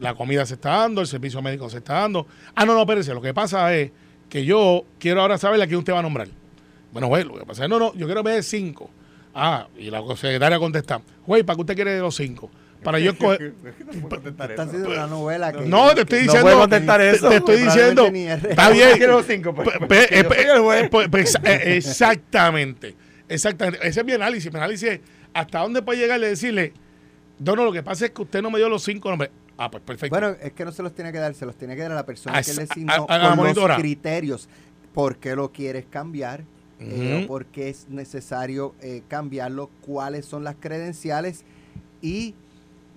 la 0.00 0.14
comida 0.14 0.44
se 0.46 0.54
está 0.54 0.70
dando, 0.78 1.00
el 1.00 1.06
servicio 1.06 1.40
médico 1.42 1.68
se 1.70 1.78
está 1.78 1.94
dando. 1.94 2.26
Ah, 2.54 2.64
no, 2.64 2.74
no, 2.74 2.80
espérese, 2.80 3.14
lo 3.14 3.22
que 3.22 3.32
pasa 3.34 3.74
es 3.74 3.90
que 4.28 4.44
yo 4.44 4.84
quiero 4.98 5.22
ahora 5.22 5.38
saber 5.38 5.60
a 5.62 5.66
quién 5.66 5.78
usted 5.78 5.92
va 5.92 6.00
a 6.00 6.02
nombrar. 6.02 6.28
Bueno, 6.92 7.08
güey, 7.08 7.24
lo 7.24 7.38
que 7.38 7.44
pasa 7.46 7.64
es, 7.64 7.70
no, 7.70 7.78
no, 7.78 7.94
yo 7.94 8.06
quiero 8.06 8.22
ver 8.22 8.42
cinco. 8.42 8.90
Ah, 9.34 9.68
y 9.76 9.90
la 9.90 10.02
secretaria 10.16 10.58
contesta, 10.58 11.00
güey, 11.26 11.42
¿para 11.42 11.56
qué 11.56 11.60
usted 11.60 11.74
quiere 11.74 11.92
de 11.92 12.00
los 12.00 12.14
cinco? 12.16 12.50
Para 12.82 12.98
yo 12.98 13.10
escoger... 13.12 13.54
Está 14.50 14.62
haciendo 14.62 14.90
una 14.90 15.06
novela 15.06 15.52
que... 15.52 15.60
No, 15.62 15.94
te 15.94 16.02
estoy 16.02 16.20
diciendo. 16.20 16.42
puede 16.42 16.56
contestar 16.56 17.00
te- 17.00 17.10
eso. 17.10 17.28
Te, 17.28 17.36
estoy 17.36 17.56
diciendo. 17.60 18.06
Está 18.06 18.70
bien. 18.70 18.96
Quiero 18.96 19.14
los 19.14 19.26
cinco, 19.26 19.54
Exactamente. 21.44 22.94
Exactamente. 23.28 23.86
Ese 23.86 24.00
es 24.00 24.06
mi 24.06 24.12
análisis. 24.12 24.52
Mi 24.52 24.58
análisis 24.58 24.88
es 24.88 25.00
hasta 25.34 25.60
dónde 25.60 25.82
puede 25.82 25.98
llegar 25.98 26.18
y 26.20 26.22
decirle, 26.22 26.72
no, 27.40 27.56
no, 27.56 27.64
lo 27.64 27.72
que 27.72 27.82
pasa 27.82 28.06
es 28.06 28.10
que 28.12 28.22
usted 28.22 28.42
no 28.42 28.50
me 28.50 28.58
dio 28.58 28.68
los 28.68 28.82
cinco 28.82 29.08
nombres. 29.10 29.30
Ah, 29.56 29.70
pues 29.70 29.82
perfecto. 29.82 30.14
Bueno, 30.16 30.36
es 30.40 30.52
que 30.52 30.64
no 30.64 30.72
se 30.72 30.82
los 30.82 30.94
tiene 30.94 31.10
que 31.12 31.18
dar, 31.18 31.34
se 31.34 31.44
los 31.46 31.56
tiene 31.56 31.74
que 31.74 31.82
dar 31.82 31.92
a 31.92 31.96
la 31.96 32.06
persona 32.06 32.38
A 32.38 32.42
que 32.42 32.54
le 32.54 32.62
a- 32.62 32.64
asignó 32.64 33.06
a 33.08 33.18
la 33.18 33.36
con 33.36 33.54
los 33.54 33.76
criterios. 33.76 34.48
¿Por 34.94 35.16
qué 35.16 35.34
lo 35.36 35.52
quieres 35.52 35.84
cambiar? 35.90 36.44
O 36.80 37.26
¿Por 37.26 37.46
qué 37.46 37.68
es 37.70 37.88
necesario 37.88 38.74
eh, 38.80 39.02
cambiarlo? 39.08 39.68
¿Cuáles 39.80 40.26
son 40.26 40.44
las 40.44 40.54
credenciales? 40.60 41.44
Y 42.00 42.34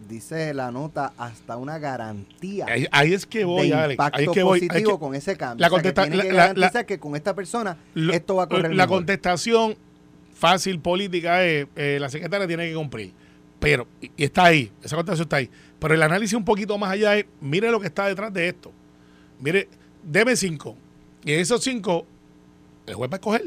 dice 0.08 0.54
la 0.54 0.72
nota 0.72 1.14
hasta 1.18 1.58
una 1.58 1.78
garantía 1.80 2.66
ahí, 2.68 2.88
ahí 2.92 3.14
es 3.14 3.26
que 3.26 3.44
voy, 3.44 3.70
de 3.70 3.76
Alex. 3.76 3.92
impacto 3.94 4.20
Ahí 4.20 4.26
es 4.26 4.32
que 4.32 4.44
voy. 4.44 4.60
Ahí 4.60 4.66
es 4.66 4.70
positivo 4.70 4.92
que- 4.94 5.00
con 5.06 5.16
ese 5.16 5.36
cambio. 5.38 5.62
la 5.62 5.68
O 5.68 5.80
sea, 5.80 5.82
que 5.82 5.94
la- 6.18 6.24
que 6.24 6.34
la- 6.34 6.34
garantizar 6.48 6.86
que 6.86 7.00
con 7.00 7.16
esta 7.16 7.36
persona 7.36 7.78
lo- 7.96 8.14
esto 8.14 8.36
va 8.36 8.44
a 8.44 8.48
correr 8.48 8.72
La 8.76 8.86
mejor. 8.86 8.98
contestación 9.00 9.76
fácil 10.36 10.80
política 10.80 11.44
es, 11.44 11.68
eh, 11.76 11.98
la 12.00 12.10
secretaria 12.10 12.48
tiene 12.48 12.68
que 12.70 12.76
cumplir. 12.76 13.14
Pero, 13.62 13.88
y, 14.02 14.12
y 14.18 14.24
está 14.26 14.46
ahí, 14.46 14.70
esa 14.84 14.98
contestación 14.98 15.26
está 15.26 15.38
ahí. 15.38 15.50
Pero 15.80 15.94
el 15.94 16.02
análisis 16.04 16.34
un 16.34 16.44
poquito 16.44 16.78
más 16.78 16.92
allá 16.92 17.16
es, 17.18 17.26
mire 17.40 17.72
lo 17.72 17.80
que 17.80 17.88
está 17.88 18.08
detrás 18.08 18.34
de 18.34 18.50
esto. 18.50 18.74
Mire, 19.40 19.70
deme 20.04 20.36
cinco. 20.36 20.76
Y 21.24 21.32
esos 21.32 21.64
cinco, 21.64 22.06
¿el 22.88 22.96
juez 22.96 23.10
va 23.10 23.16
a 23.16 23.18
escoger? 23.18 23.44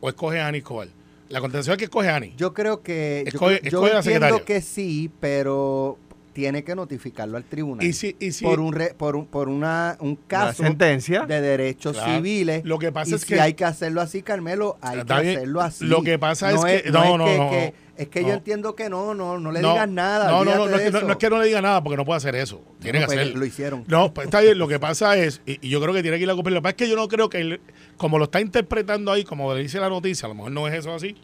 ¿O 0.00 0.08
escoge 0.08 0.40
a 0.40 0.48
Ani 0.48 0.58
Escobar? 0.58 0.88
La 1.28 1.40
contestación 1.40 1.74
es 1.74 1.78
que 1.78 1.84
escoge 1.84 2.08
a 2.08 2.16
Ani. 2.16 2.34
Yo 2.36 2.52
creo 2.54 2.82
que 2.82 3.22
yo, 3.30 3.38
Escoge- 3.38 3.60
yo 3.62 3.68
escoge 3.86 3.92
la 3.92 3.98
entiendo 4.00 4.44
que 4.44 4.60
sí, 4.62 5.10
pero 5.20 5.98
tiene 6.32 6.64
que 6.64 6.74
notificarlo 6.74 7.36
al 7.36 7.44
tribunal. 7.44 7.84
Y 7.86 7.92
si, 7.92 8.16
y 8.18 8.32
si- 8.32 8.44
por 8.44 8.60
un 8.60 8.72
re- 8.72 8.94
por 8.94 9.14
un, 9.16 9.26
por 9.26 9.48
una, 9.48 9.96
un 10.00 10.16
caso 10.16 10.62
sentencia. 10.62 11.26
de 11.26 11.40
derechos 11.40 11.92
Claro. 11.96 12.14
civiles. 12.16 12.64
Lo 12.64 12.78
que 12.78 12.90
pasa 12.92 13.10
y 13.10 13.14
es 13.14 13.20
si 13.22 13.26
que- 13.34 13.40
hay 13.40 13.54
que 13.54 13.64
hacerlo 13.64 14.00
así, 14.00 14.22
Carmelo, 14.22 14.78
hay 14.80 15.04
que 15.04 15.12
hacerlo 15.12 15.60
así. 15.60 15.84
Lo 15.84 16.02
que 16.02 16.18
pasa 16.18 16.50
es 16.52 16.82
que- 16.82 16.90
no, 16.90 17.18
no, 17.18 17.26
es 17.28 17.38
no, 17.38 17.44
que, 17.44 17.44
no, 17.44 17.50
que- 17.50 17.74
es 18.02 18.08
que 18.08 18.24
yo 18.24 18.32
entiendo 18.32 18.74
que 18.74 18.88
no, 18.88 19.14
no, 19.14 19.38
no 19.38 19.52
le 19.52 19.60
no, 19.60 19.70
digas 19.72 19.88
nada. 19.88 20.30
No, 20.30 20.44
no, 20.44 20.66
no, 20.68 20.76
es 20.76 20.82
que 20.82 20.90
no, 20.90 21.12
es 21.12 21.16
que 21.18 21.30
no 21.30 21.38
le 21.38 21.46
diga 21.46 21.60
nada, 21.60 21.82
porque 21.82 21.96
no 21.96 22.04
puede 22.04 22.16
hacer 22.16 22.34
eso. 22.34 22.62
Tiene 22.80 23.00
que 23.00 23.06
pues, 23.06 23.18
hacerlo. 23.18 23.38
Lo 23.40 23.44
hicieron. 23.46 23.84
No, 23.88 24.12
pues 24.14 24.26
está 24.26 24.40
bien. 24.40 24.58
Lo 24.58 24.66
que 24.68 24.78
pasa 24.78 25.16
es, 25.16 25.42
y, 25.46 25.58
y 25.66 25.70
yo 25.70 25.80
creo 25.80 25.92
que 25.92 26.02
tiene 26.02 26.16
que 26.16 26.22
ir 26.24 26.30
a 26.30 26.34
cumplir. 26.34 26.54
Lo 26.54 26.60
que 26.60 26.62
pasa 26.62 26.70
es 26.70 26.76
que 26.76 26.88
yo 26.88 26.96
no 26.96 27.08
creo 27.08 27.28
que, 27.28 27.40
él, 27.40 27.60
como 27.96 28.18
lo 28.18 28.24
está 28.24 28.40
interpretando 28.40 29.12
ahí, 29.12 29.24
como 29.24 29.52
le 29.54 29.62
dice 29.62 29.78
la 29.80 29.88
noticia, 29.88 30.26
a 30.26 30.28
lo 30.30 30.34
mejor 30.34 30.52
no 30.52 30.66
es 30.68 30.74
eso 30.74 30.94
así. 30.94 31.14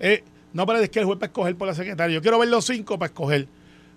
eh, 0.00 0.24
no, 0.52 0.66
pero 0.66 0.78
es 0.78 0.88
que 0.90 1.00
el 1.00 1.04
juez 1.04 1.18
para 1.18 1.28
escoger 1.30 1.56
por 1.56 1.66
la 1.68 1.74
secretaria. 1.74 2.14
Yo 2.14 2.22
quiero 2.22 2.38
ver 2.38 2.48
los 2.48 2.64
cinco 2.64 2.98
para 2.98 3.06
escoger. 3.08 3.48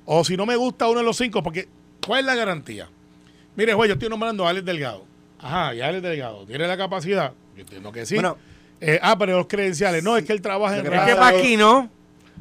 O 0.05 0.23
si 0.23 0.35
no 0.37 0.45
me 0.45 0.55
gusta 0.55 0.87
uno 0.87 0.99
de 0.99 1.05
los 1.05 1.17
cinco, 1.17 1.43
porque 1.43 1.67
¿cuál 2.05 2.21
es 2.21 2.25
la 2.25 2.35
garantía? 2.35 2.89
Mire, 3.55 3.73
juez, 3.73 3.87
yo 3.89 3.93
estoy 3.93 4.09
nombrando 4.09 4.45
a 4.45 4.49
Alex 4.49 4.65
Delgado. 4.65 5.05
Ajá, 5.39 5.75
y 5.75 5.81
Alex 5.81 6.01
Delgado. 6.03 6.45
¿Tiene 6.45 6.67
la 6.67 6.77
capacidad? 6.77 7.33
Yo 7.55 7.61
entiendo 7.61 7.91
que 7.91 8.05
sí. 8.05 8.15
Bueno, 8.15 8.37
Eh, 8.79 8.99
ah, 9.01 9.15
pero 9.17 9.37
los 9.37 9.47
credenciales. 9.47 10.03
No, 10.03 10.17
es 10.17 10.23
que 10.25 10.33
él 10.33 10.41
trabaja 10.41 10.77
en 10.77 10.85
Es 10.85 10.91
que 10.91 11.15
para 11.15 11.27
aquí 11.27 11.57
no. 11.57 11.89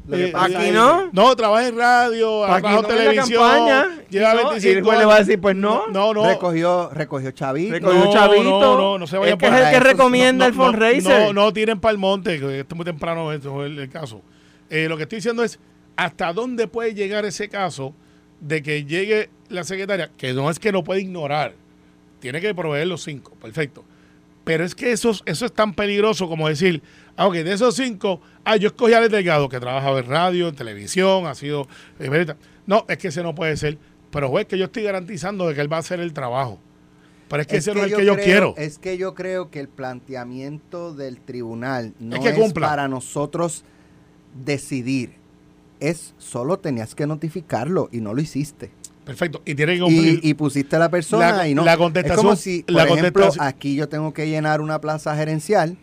Lo 0.07 0.15
que 0.17 0.25
Eh, 0.25 0.31
pasa 0.31 0.45
Aquí 0.59 0.67
es- 0.67 0.73
no. 0.73 1.09
No, 1.11 1.35
trabaja 1.35 1.67
en 1.67 1.77
radio, 1.77 2.43
trabajado 2.43 2.81
no 2.83 2.87
en 2.89 2.93
en 2.93 3.05
la 3.05 3.11
televisión, 3.11 3.41
campaña, 3.43 3.85
lleva 4.09 4.31
y 4.31 4.35
no, 4.35 4.41
y 4.41 4.45
25 4.45 4.77
el 4.77 4.83
juez 4.85 4.99
le 4.99 5.05
va 5.05 5.15
a 5.15 5.19
decir, 5.19 5.41
pues 5.41 5.55
no. 5.55 5.87
No, 5.87 6.13
no. 6.13 6.27
Recogió, 6.27 6.89
recogió 6.93 7.31
chavito. 7.31 7.73
Recogió 7.73 8.05
No, 8.05 8.13
chavito. 8.13 8.43
no, 8.43 8.77
no, 8.77 8.97
no 8.99 9.07
se 9.07 9.17
vayan 9.17 9.33
es 9.33 9.39
que 9.39 9.47
por 9.49 9.57
es 9.57 9.65
el 9.65 9.71
que 9.73 9.79
recomienda 9.81 10.45
el 10.45 10.53
no, 10.55 10.57
no, 10.59 10.63
fundraiser. 10.65 11.21
No, 11.27 11.33
no 11.33 11.53
tiren 11.53 11.79
para 11.79 11.91
el 11.91 11.97
monte, 11.97 12.39
que 12.39 12.59
esto 12.59 12.73
es 12.73 12.77
muy 12.77 12.85
temprano, 12.85 13.31
eso 13.33 13.63
es 13.65 13.71
el, 13.71 13.79
el 13.79 13.89
caso. 13.89 14.21
Eh, 14.69 14.87
lo 14.87 14.97
que 14.97 15.03
estoy 15.03 15.17
diciendo 15.17 15.43
es 15.43 15.59
hasta 15.95 16.31
dónde 16.33 16.67
puede 16.67 16.93
llegar 16.93 17.25
ese 17.25 17.49
caso 17.49 17.93
de 18.39 18.61
que 18.61 18.85
llegue 18.85 19.29
la 19.49 19.63
secretaria, 19.63 20.11
que 20.17 20.31
no 20.33 20.49
es 20.49 20.59
que 20.59 20.71
no 20.71 20.83
puede 20.83 21.01
ignorar, 21.01 21.53
tiene 22.19 22.39
que 22.39 22.53
proveer 22.53 22.87
los 22.87 23.03
cinco, 23.03 23.33
perfecto. 23.41 23.83
Pero 24.43 24.63
es 24.63 24.75
que 24.75 24.91
eso, 24.91 25.11
eso 25.25 25.45
es 25.45 25.51
tan 25.51 25.73
peligroso 25.73 26.29
como 26.29 26.47
decir, 26.47 26.81
ah, 27.17 27.27
ok, 27.27 27.33
de 27.33 27.51
esos 27.53 27.75
cinco, 27.75 28.21
ah, 28.45 28.55
yo 28.55 28.67
escogí 28.69 28.93
a 28.93 28.97
Alex 28.99 29.11
Delgado, 29.11 29.49
que 29.49 29.59
trabaja 29.59 29.89
en 29.97 30.05
radio, 30.05 30.47
en 30.47 30.55
televisión, 30.55 31.27
ha 31.27 31.35
sido... 31.35 31.67
eh. 31.99 32.33
No, 32.65 32.85
es 32.87 32.97
que 32.97 33.09
ese 33.09 33.23
no 33.23 33.35
puede 33.35 33.57
ser. 33.57 33.77
Pero 34.11 34.29
juez, 34.29 34.45
que 34.47 34.57
yo 34.57 34.65
estoy 34.65 34.83
garantizando 34.83 35.47
de 35.47 35.55
que 35.55 35.61
él 35.61 35.71
va 35.71 35.77
a 35.77 35.79
hacer 35.81 35.99
el 35.99 36.13
trabajo. 36.13 36.59
Pero 37.29 37.41
es 37.41 37.47
que 37.47 37.57
ese 37.57 37.73
no 37.73 37.81
es 37.83 37.91
el 37.91 37.97
que 37.97 38.05
yo 38.05 38.13
creo- 38.13 38.25
quiero. 38.25 38.53
Es 38.57 38.79
que 38.79 38.97
yo 38.97 39.13
creo 39.13 39.51
que 39.51 39.59
el 39.59 39.67
planteamiento 39.67 40.93
del 40.93 41.19
tribunal 41.19 41.93
no 41.99 42.15
Es 42.15 42.25
es, 42.25 42.33
que 42.53 42.59
para 42.59 42.87
nosotros 42.87 43.63
decidir. 44.45 45.13
Es 45.79 46.13
solo 46.17 46.57
tenías 46.57 46.95
que 46.95 47.05
notificarlo 47.05 47.89
y 47.91 48.01
no 48.01 48.13
lo 48.13 48.21
hiciste. 48.21 48.71
Perfecto. 49.05 49.41
Y 49.45 49.55
tiene 49.55 49.75
que 49.75 49.81
cumplir. 49.81 50.19
Y, 50.23 50.29
y 50.29 50.33
pusiste 50.33 50.75
a 50.75 50.79
la 50.79 50.89
persona 50.89 51.31
La- 51.37 51.47
y 51.47 51.53
no. 51.53 51.63
la 51.63 51.77
contestación- 51.77 52.17
Es 52.19 52.23
como 52.23 52.35
si, 52.35 52.63
por 52.63 52.73
la 52.75 52.83
ejemplo, 52.85 53.29
aquí 53.39 53.75
yo 53.75 53.87
tengo 53.87 54.13
que 54.13 54.27
llenar 54.27 54.59
una 54.61 54.81
plaza 54.81 55.15
gerencial 55.15 55.77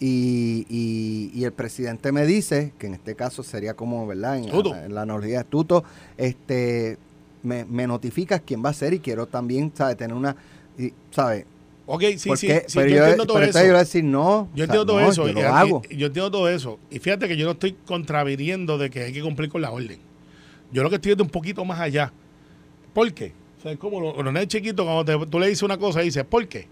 Y, 0.00 0.66
y- 0.68 1.30
y 1.34 1.44
el 1.44 1.52
presidente 1.52 2.12
me 2.12 2.24
dice, 2.26 2.72
que 2.78 2.86
en 2.86 2.94
este 2.94 3.14
caso 3.14 3.42
sería 3.42 3.74
como, 3.74 4.06
¿verdad? 4.06 4.38
En, 4.38 4.46
Tuto. 4.50 4.74
en 4.76 4.94
la 4.94 5.02
analogía 5.02 5.38
de 5.38 5.44
tuto, 5.44 5.84
este, 6.16 6.96
me, 7.42 7.64
me 7.64 7.86
notificas 7.86 8.42
quién 8.44 8.64
va 8.64 8.70
a 8.70 8.74
ser 8.74 8.94
y 8.94 8.98
quiero 9.00 9.26
también, 9.26 9.72
¿sabes? 9.74 9.96
Tener 9.96 10.16
una, 10.16 10.36
y, 10.78 10.92
¿sabes? 11.10 11.44
Ok, 11.90 12.02
sí, 12.18 12.28
¿Por 12.28 12.36
sí, 12.38 12.48
sí, 12.48 12.54
pero 12.74 12.86
yo, 12.90 12.96
yo, 12.96 13.02
entiendo 13.02 13.26
todo 13.26 13.38
pero 13.38 13.50
eso. 13.50 13.58
yo 13.60 13.66
voy 13.66 13.74
a 13.74 13.78
decir 13.78 14.04
no. 14.04 14.20
Yo 14.20 14.34
o 14.52 14.56
sea, 14.56 14.64
entiendo 14.64 14.86
todo 14.86 15.00
no, 15.00 15.08
eso. 15.10 15.22
Yo 15.24 15.28
y- 15.30 15.32
lo 15.32 15.40
y- 15.40 15.44
hago. 15.44 15.82
y 15.88 15.96
yo 15.96 16.06
entiendo 16.08 16.30
todo 16.30 16.48
eso. 16.50 16.78
Y 16.90 16.98
fíjate 16.98 17.26
que 17.28 17.36
yo 17.38 17.46
no 17.46 17.52
estoy 17.52 17.74
contraviniendo 17.86 18.76
de 18.76 18.90
que 18.90 19.04
hay 19.04 19.12
que 19.12 19.22
cumplir 19.22 19.48
con 19.48 19.62
la 19.62 19.70
orden. 19.70 19.98
Yo 20.70 20.82
lo 20.82 20.90
que 20.90 20.96
estoy 20.96 21.12
yendo 21.12 21.24
un 21.24 21.30
poquito 21.30 21.64
más 21.64 21.80
allá. 21.80 22.12
¿Por 22.92 23.10
qué? 23.14 23.32
O 23.58 23.62
sea, 23.62 23.72
es 23.72 23.78
como 23.78 24.00
los, 24.00 24.16
los 24.16 24.32
nenes 24.32 24.48
chiquitos, 24.48 24.84
cuando 24.84 25.04
te- 25.04 25.26
tú 25.30 25.38
le 25.38 25.48
dices 25.48 25.62
una 25.62 25.78
cosa, 25.78 26.00
dices, 26.00 26.24
¿por 26.24 26.46
qué? 26.46 26.66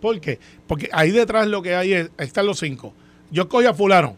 ¿Por 0.00 0.20
qué? 0.20 0.38
Porque 0.66 0.88
ahí 0.92 1.10
detrás 1.10 1.46
lo 1.46 1.62
que 1.62 1.74
hay 1.74 1.92
es, 1.92 2.10
ahí 2.18 2.26
están 2.26 2.46
los 2.46 2.58
cinco. 2.58 2.92
Yo 3.30 3.42
escogí 3.42 3.66
a 3.66 3.74
fulano. 3.74 4.16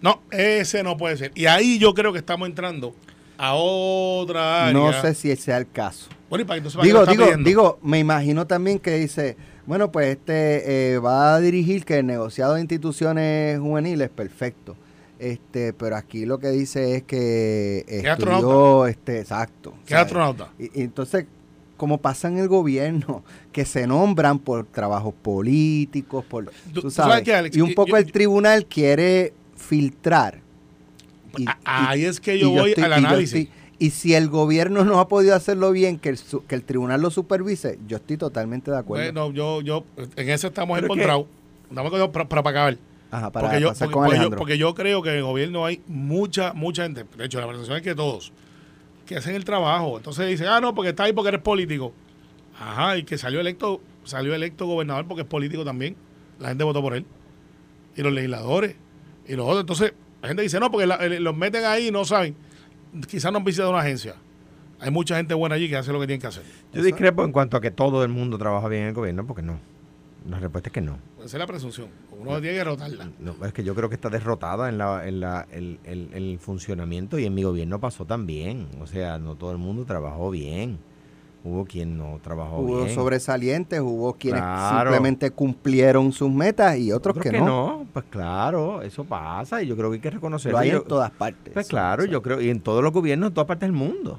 No, 0.00 0.20
ese 0.30 0.82
no 0.82 0.96
puede 0.96 1.16
ser. 1.16 1.32
Y 1.34 1.46
ahí 1.46 1.78
yo 1.78 1.94
creo 1.94 2.12
que 2.12 2.18
estamos 2.18 2.48
entrando 2.48 2.94
a 3.38 3.54
otra 3.54 4.66
área. 4.66 4.72
No 4.72 4.92
sé 4.92 5.14
si 5.14 5.30
ese 5.30 5.42
sea 5.42 5.56
el 5.56 5.70
caso. 5.70 6.08
Bueno, 6.28 6.42
¿y 6.42 6.44
para, 6.46 6.58
entonces, 6.58 6.76
¿para 6.76 6.82
qué 6.82 6.88
Digo, 6.88 7.06
digo, 7.06 7.24
pidiendo? 7.24 7.48
digo, 7.48 7.78
me 7.82 7.98
imagino 7.98 8.46
también 8.46 8.78
que 8.78 8.92
dice, 8.98 9.36
bueno, 9.66 9.90
pues 9.90 10.08
este 10.08 10.92
eh, 10.94 10.98
va 10.98 11.34
a 11.34 11.40
dirigir 11.40 11.84
que 11.84 11.98
el 11.98 12.06
negociado 12.06 12.54
de 12.54 12.60
instituciones 12.60 13.58
juveniles, 13.58 14.10
perfecto. 14.10 14.76
Este, 15.18 15.72
pero 15.72 15.96
aquí 15.96 16.26
lo 16.26 16.38
que 16.38 16.48
dice 16.48 16.96
es 16.96 17.02
que 17.04 17.84
estudió, 17.88 18.12
astronauta? 18.12 18.90
este, 18.90 19.20
exacto. 19.20 19.74
¿Qué 19.86 19.94
astronauta? 19.94 20.50
Y, 20.58 20.64
y 20.80 20.82
entonces, 20.82 21.26
como 21.84 21.98
pasa 21.98 22.28
en 22.28 22.38
el 22.38 22.48
gobierno, 22.48 23.22
que 23.52 23.66
se 23.66 23.86
nombran 23.86 24.38
por 24.38 24.64
trabajos 24.64 25.12
políticos, 25.20 26.24
por, 26.24 26.46
Tú- 26.46 26.50
tú 26.72 26.80
tú 26.80 26.90
sabes, 26.90 27.18
sabes 27.26 27.28
Alex, 27.40 27.56
y 27.56 27.60
un 27.60 27.74
poco 27.74 27.90
yo- 27.90 27.96
el 27.98 28.10
tribunal 28.10 28.64
quiere 28.64 29.34
filtrar. 29.54 30.40
Y- 31.36 31.44
ahí 31.64 32.04
es 32.06 32.20
que 32.20 32.38
yo 32.38 32.48
voy 32.50 32.70
estoy- 32.70 32.84
al 32.84 32.90
y 32.90 32.94
análisis. 32.94 33.34
estoy- 33.48 33.50
y 33.78 33.90
si 33.90 34.14
el 34.14 34.28
gobierno 34.30 34.82
no 34.86 34.98
ha 34.98 35.08
podido 35.08 35.34
hacerlo 35.34 35.72
bien, 35.72 35.98
que 35.98 36.08
el, 36.08 36.16
su- 36.16 36.42
que 36.46 36.54
el 36.54 36.62
tribunal 36.62 37.02
lo 37.02 37.10
supervise, 37.10 37.78
yo 37.86 37.98
estoy 37.98 38.16
totalmente 38.16 38.70
de 38.70 38.78
acuerdo. 38.78 39.04
Bueno, 39.12 39.30
yo, 39.34 39.60
yo, 39.60 39.84
en 40.16 40.30
eso 40.30 40.46
estamos 40.46 40.78
encontrados. 40.82 41.26
Estamos 41.68 41.88
encontrados 41.92 42.10
para, 42.12 42.28
para 42.28 42.50
acabar. 42.50 42.78
Ajá, 43.10 43.30
para 43.30 43.46
porque, 43.48 43.60
yo, 43.60 43.68
porque, 43.74 43.92
porque 43.92 44.16
yo, 44.18 44.30
porque 44.30 44.58
yo 44.58 44.74
creo 44.74 45.02
que 45.02 45.10
en 45.10 45.16
el 45.16 45.22
gobierno 45.24 45.66
hay 45.66 45.82
mucha, 45.86 46.54
mucha 46.54 46.84
gente, 46.84 47.04
de 47.18 47.24
hecho 47.26 47.40
la 47.40 47.46
percepción 47.46 47.76
es 47.76 47.82
que 47.82 47.94
todos, 47.94 48.32
que 49.06 49.16
hacen 49.16 49.34
el 49.34 49.44
trabajo. 49.44 49.96
Entonces 49.96 50.28
dicen, 50.28 50.46
ah, 50.48 50.60
no, 50.60 50.74
porque 50.74 50.90
está 50.90 51.04
ahí 51.04 51.12
porque 51.12 51.28
eres 51.28 51.40
político. 51.40 51.92
Ajá, 52.58 52.96
y 52.96 53.04
que 53.04 53.18
salió 53.18 53.40
electo, 53.40 53.80
salió 54.04 54.34
electo 54.34 54.66
gobernador 54.66 55.06
porque 55.06 55.22
es 55.22 55.28
político 55.28 55.64
también. 55.64 55.96
La 56.38 56.48
gente 56.48 56.64
votó 56.64 56.82
por 56.82 56.94
él. 56.94 57.04
Y 57.96 58.02
los 58.02 58.12
legisladores. 58.12 58.76
Y 59.26 59.34
los 59.34 59.46
otros. 59.46 59.60
Entonces, 59.60 59.94
la 60.22 60.28
gente 60.28 60.42
dice, 60.42 60.60
no, 60.60 60.70
porque 60.70 60.86
los 60.86 61.36
meten 61.36 61.64
ahí 61.64 61.88
y 61.88 61.90
no 61.90 62.04
saben. 62.04 62.36
Quizás 63.08 63.32
no 63.32 63.38
han 63.38 63.44
visitado 63.44 63.70
una 63.70 63.80
agencia. 63.80 64.14
Hay 64.80 64.90
mucha 64.90 65.16
gente 65.16 65.34
buena 65.34 65.54
allí 65.54 65.68
que 65.68 65.76
hace 65.76 65.92
lo 65.92 66.00
que 66.00 66.06
tienen 66.06 66.20
que 66.20 66.26
hacer. 66.26 66.44
Yo 66.72 66.82
discrepo 66.82 67.24
en 67.24 67.32
cuanto 67.32 67.56
a 67.56 67.60
que 67.60 67.70
todo 67.70 68.04
el 68.04 68.10
mundo 68.10 68.38
trabaja 68.38 68.68
bien 68.68 68.82
en 68.82 68.88
el 68.88 68.94
gobierno, 68.94 69.26
porque 69.26 69.42
no. 69.42 69.58
La 70.28 70.38
respuesta 70.38 70.70
es 70.70 70.72
que 70.72 70.80
no. 70.80 70.96
Esa 71.18 71.24
es 71.26 71.34
la 71.34 71.46
presunción. 71.46 71.88
Uno 72.18 72.30
tiene 72.40 72.52
que 72.52 72.58
derrotarla. 72.58 73.10
No, 73.20 73.34
es 73.44 73.52
que 73.52 73.62
yo 73.62 73.74
creo 73.74 73.90
que 73.90 73.94
está 73.96 74.08
derrotada 74.08 74.70
en, 74.70 74.78
la, 74.78 75.06
en, 75.06 75.20
la, 75.20 75.46
el, 75.52 75.78
el- 75.84 76.08
el 76.14 76.38
funcionamiento 76.38 77.18
y 77.18 77.26
en 77.26 77.34
mi 77.34 77.42
gobierno 77.42 77.78
pasó 77.78 78.06
también. 78.06 78.66
O 78.80 78.86
sea, 78.86 79.18
no 79.18 79.36
todo 79.36 79.52
el 79.52 79.58
mundo 79.58 79.84
trabajó 79.84 80.30
bien. 80.30 80.78
Hubo 81.46 81.66
quien 81.66 81.98
no 81.98 82.18
trabajó 82.22 82.60
Hubo 82.60 82.84
bien. 82.84 82.94
sobresalientes, 82.94 83.78
hubo 83.80 84.14
quienes 84.14 84.40
Claro. 84.40 84.90
simplemente 84.92 85.30
cumplieron 85.30 86.10
sus 86.10 86.30
metas 86.30 86.78
y 86.78 86.90
otros, 86.90 87.18
Otros 87.18 87.30
que, 87.30 87.38
no. 87.38 87.86
Pues 87.92 88.06
claro, 88.08 88.80
eso 88.80 89.04
pasa 89.04 89.62
y 89.62 89.66
yo 89.66 89.76
creo 89.76 89.90
que 89.90 89.96
hay 89.96 90.00
que 90.00 90.10
reconocerlo. 90.10 90.56
Lo 90.56 90.62
hay 90.62 90.70
Yo- 90.70 90.78
en 90.78 90.84
todas 90.84 91.10
partes. 91.10 91.52
Pues 91.52 91.68
claro, 91.68 92.06
yo 92.06 92.22
creo, 92.22 92.40
y 92.40 92.48
en 92.48 92.60
todos 92.60 92.82
los 92.82 92.94
gobiernos, 92.94 93.28
en 93.28 93.34
todas 93.34 93.46
partes 93.46 93.66
del 93.68 93.76
mundo. 93.76 94.18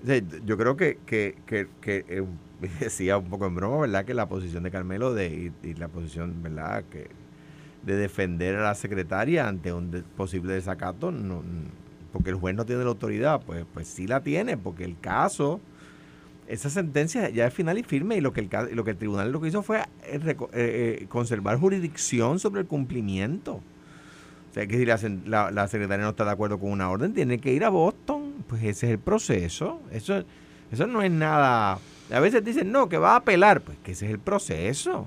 O 0.00 0.06
sea, 0.06 0.22
yo 0.44 0.56
creo 0.56 0.76
que, 0.76 0.98
que, 1.04 1.34
que, 1.44 1.66
que, 1.80 2.04
eh, 2.08 2.24
decía 2.80 3.18
un 3.18 3.28
poco 3.28 3.46
en 3.46 3.54
broma, 3.54 3.78
¿verdad? 3.82 4.04
Que 4.04 4.14
la 4.14 4.28
posición 4.28 4.62
de 4.64 4.70
Carmelo 4.70 5.14
de, 5.14 5.52
y, 5.62 5.68
y 5.68 5.74
la 5.74 5.88
posición, 5.88 6.42
¿verdad? 6.42 6.84
Que 6.90 7.08
de 7.82 7.96
defender 7.96 8.56
a 8.56 8.62
la 8.62 8.74
secretaria 8.74 9.46
ante 9.46 9.72
un 9.72 9.90
posible 10.16 10.54
desacato, 10.54 11.10
no, 11.12 11.42
porque 12.12 12.30
el 12.30 12.36
juez 12.36 12.54
no 12.54 12.64
tiene 12.64 12.82
la 12.82 12.88
autoridad, 12.88 13.42
pues, 13.44 13.66
pues 13.74 13.88
sí 13.88 14.06
la 14.06 14.20
tiene, 14.22 14.56
porque 14.56 14.84
el 14.84 14.98
caso, 14.98 15.60
esa 16.48 16.70
sentencia 16.70 17.28
ya 17.30 17.46
es 17.46 17.52
final 17.54 17.78
y 17.78 17.82
firme 17.82 18.16
y 18.16 18.20
lo 18.20 18.32
que 18.32 18.40
el, 18.40 18.50
lo 18.76 18.84
que 18.84 18.92
el 18.92 18.96
tribunal 18.96 19.32
lo 19.32 19.40
que 19.40 19.48
hizo 19.48 19.62
fue 19.62 19.80
eh, 20.04 20.18
eh, 20.24 20.36
eh, 20.52 21.06
conservar 21.08 21.58
jurisdicción 21.58 22.38
sobre 22.38 22.62
el 22.62 22.66
cumplimiento. 22.66 23.54
O 23.54 24.54
sea, 24.54 24.66
que 24.66 24.78
si 24.78 24.84
la, 24.86 24.98
la- 25.26 25.50
la 25.50 25.66
secretaria 25.68 26.04
no 26.04 26.10
está 26.10 26.24
de 26.24 26.30
acuerdo 26.30 26.58
con 26.60 26.70
una 26.70 26.88
orden, 26.88 27.12
tiene 27.12 27.38
que 27.38 27.52
ir 27.52 27.64
a 27.64 27.70
Boston. 27.70 28.44
Pues 28.46 28.62
ese 28.62 28.86
es 28.86 28.92
el 28.92 28.98
proceso. 28.98 29.80
Eso, 29.90 30.22
eso 30.70 30.86
no 30.86 31.02
es 31.02 31.10
nada. 31.10 31.78
A 32.12 32.20
veces 32.20 32.44
dicen, 32.44 32.70
no, 32.70 32.88
que 32.88 32.98
va 32.98 33.12
a 33.12 33.16
apelar. 33.16 33.60
Pues 33.60 33.78
que 33.82 33.92
ese 33.92 34.06
es 34.06 34.12
el 34.12 34.18
proceso. 34.18 35.06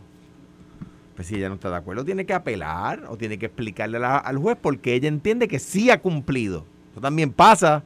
Pues 1.16 1.28
si 1.28 1.36
ella 1.36 1.50
no 1.50 1.56
está 1.56 1.70
de 1.70 1.78
acuerdo, 1.78 2.06
tiene 2.06 2.26
que 2.26 2.34
apelar 2.34 3.06
o 3.10 3.18
tiene 3.18 3.40
que 3.40 3.48
explicarle 3.48 3.98
al 3.98 4.38
juez 4.38 4.58
porque 4.62 4.94
ella 4.94 5.08
entiende 5.08 5.48
que 5.48 5.60
sí 5.60 5.90
ha 5.90 6.02
cumplido. 6.02 6.66
Eso 6.92 7.02
también 7.02 7.32
pasa 7.32 7.84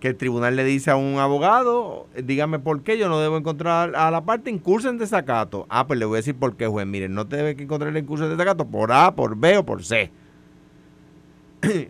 que 0.00 0.08
el 0.08 0.16
tribunal 0.16 0.56
le 0.56 0.64
dice 0.64 0.90
a 0.90 0.96
un 0.96 1.18
abogado, 1.18 2.06
dígame 2.22 2.58
por 2.58 2.82
qué 2.82 2.98
yo 2.98 3.08
no 3.08 3.18
debo 3.20 3.36
encontrar 3.36 3.94
a 3.96 4.10
la 4.10 4.24
parte 4.24 4.50
incursa 4.50 4.88
en 4.88 4.98
desacato. 4.98 5.66
Ah, 5.68 5.86
pues 5.86 5.98
le 5.98 6.04
voy 6.04 6.16
a 6.16 6.20
decir 6.20 6.34
por 6.34 6.56
qué, 6.56 6.66
juez. 6.66 6.86
Miren, 6.86 7.14
no 7.14 7.26
te 7.26 7.36
debe 7.36 7.56
que 7.56 7.62
encontrar 7.64 7.90
el 7.90 8.02
incurso 8.02 8.24
en 8.24 8.30
desacato 8.30 8.66
por 8.66 8.92
A, 8.92 9.14
por 9.14 9.36
B 9.36 9.58
o 9.58 9.64
por 9.64 9.84
C. 9.84 10.10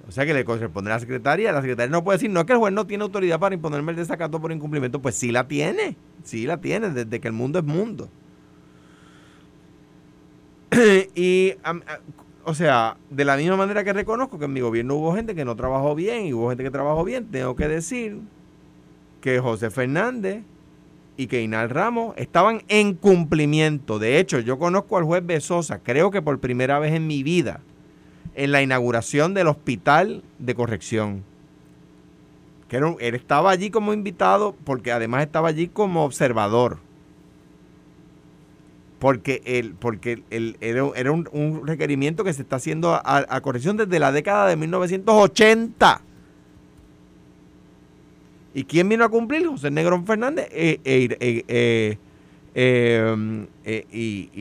o 0.08 0.12
sea 0.12 0.26
que 0.26 0.34
le 0.34 0.44
corresponde 0.44 0.90
a 0.90 0.94
la 0.94 1.00
secretaria. 1.00 1.52
La 1.52 1.60
secretaria 1.60 1.90
no 1.90 2.04
puede 2.04 2.18
decir, 2.18 2.30
no 2.30 2.40
es 2.40 2.46
que 2.46 2.52
el 2.52 2.58
juez 2.58 2.72
no 2.72 2.86
tiene 2.86 3.04
autoridad 3.04 3.38
para 3.38 3.54
imponerme 3.54 3.92
el 3.92 3.96
desacato 3.96 4.40
por 4.40 4.52
incumplimiento. 4.52 5.00
Pues 5.00 5.14
sí 5.14 5.32
la 5.32 5.46
tiene, 5.48 5.96
sí 6.22 6.46
la 6.46 6.60
tiene, 6.60 6.90
desde 6.90 7.20
que 7.20 7.28
el 7.28 7.34
mundo 7.34 7.58
es 7.58 7.64
mundo. 7.64 8.08
y, 11.14 11.54
o 12.44 12.54
sea, 12.54 12.96
de 13.10 13.24
la 13.24 13.36
misma 13.36 13.56
manera 13.56 13.84
que 13.84 13.92
reconozco 13.92 14.38
que 14.38 14.46
en 14.46 14.52
mi 14.52 14.60
gobierno 14.60 14.96
hubo 14.96 15.14
gente 15.14 15.34
que 15.34 15.44
no 15.44 15.56
trabajó 15.56 15.94
bien 15.94 16.26
y 16.26 16.32
hubo 16.32 16.48
gente 16.48 16.64
que 16.64 16.70
trabajó 16.70 17.04
bien, 17.04 17.26
tengo 17.30 17.54
que 17.56 17.68
decir 17.68 18.18
que 19.20 19.38
José 19.40 19.70
Fernández 19.70 20.42
y 21.16 21.28
que 21.28 21.42
Inal 21.42 21.70
Ramos 21.70 22.14
estaban 22.16 22.62
en 22.68 22.94
cumplimiento. 22.94 23.98
De 23.98 24.18
hecho, 24.18 24.40
yo 24.40 24.58
conozco 24.58 24.98
al 24.98 25.04
juez 25.04 25.24
Besosa, 25.24 25.78
creo 25.82 26.10
que 26.10 26.22
por 26.22 26.40
primera 26.40 26.78
vez 26.78 26.92
en 26.92 27.06
mi 27.06 27.22
vida, 27.22 27.60
en 28.34 28.52
la 28.52 28.62
inauguración 28.62 29.34
del 29.34 29.48
hospital 29.48 30.22
de 30.38 30.54
corrección. 30.54 31.22
Que 32.68 32.76
él 32.76 33.14
estaba 33.14 33.50
allí 33.50 33.70
como 33.70 33.92
invitado 33.92 34.54
porque 34.64 34.92
además 34.92 35.22
estaba 35.22 35.48
allí 35.48 35.68
como 35.68 36.04
observador. 36.04 36.78
Porque, 38.98 39.42
el, 39.44 39.74
porque 39.74 40.22
el- 40.30 40.56
era, 40.60 40.84
era 40.96 41.12
un, 41.12 41.62
requerimiento 41.66 42.24
que 42.24 42.32
se 42.32 42.42
está 42.42 42.56
haciendo 42.56 42.94
a, 42.94 43.40
corrección 43.42 43.76
desde 43.76 43.98
la 43.98 44.12
década 44.12 44.46
de 44.48 44.56
1980. 44.56 46.00
¿Y 48.54 48.64
quién 48.64 48.88
vino 48.88 49.04
a 49.04 49.08
cumplir? 49.08 49.46
José 49.46 49.70
Negrón 49.70 50.06
Fernández 50.06 50.48
y 50.50 51.98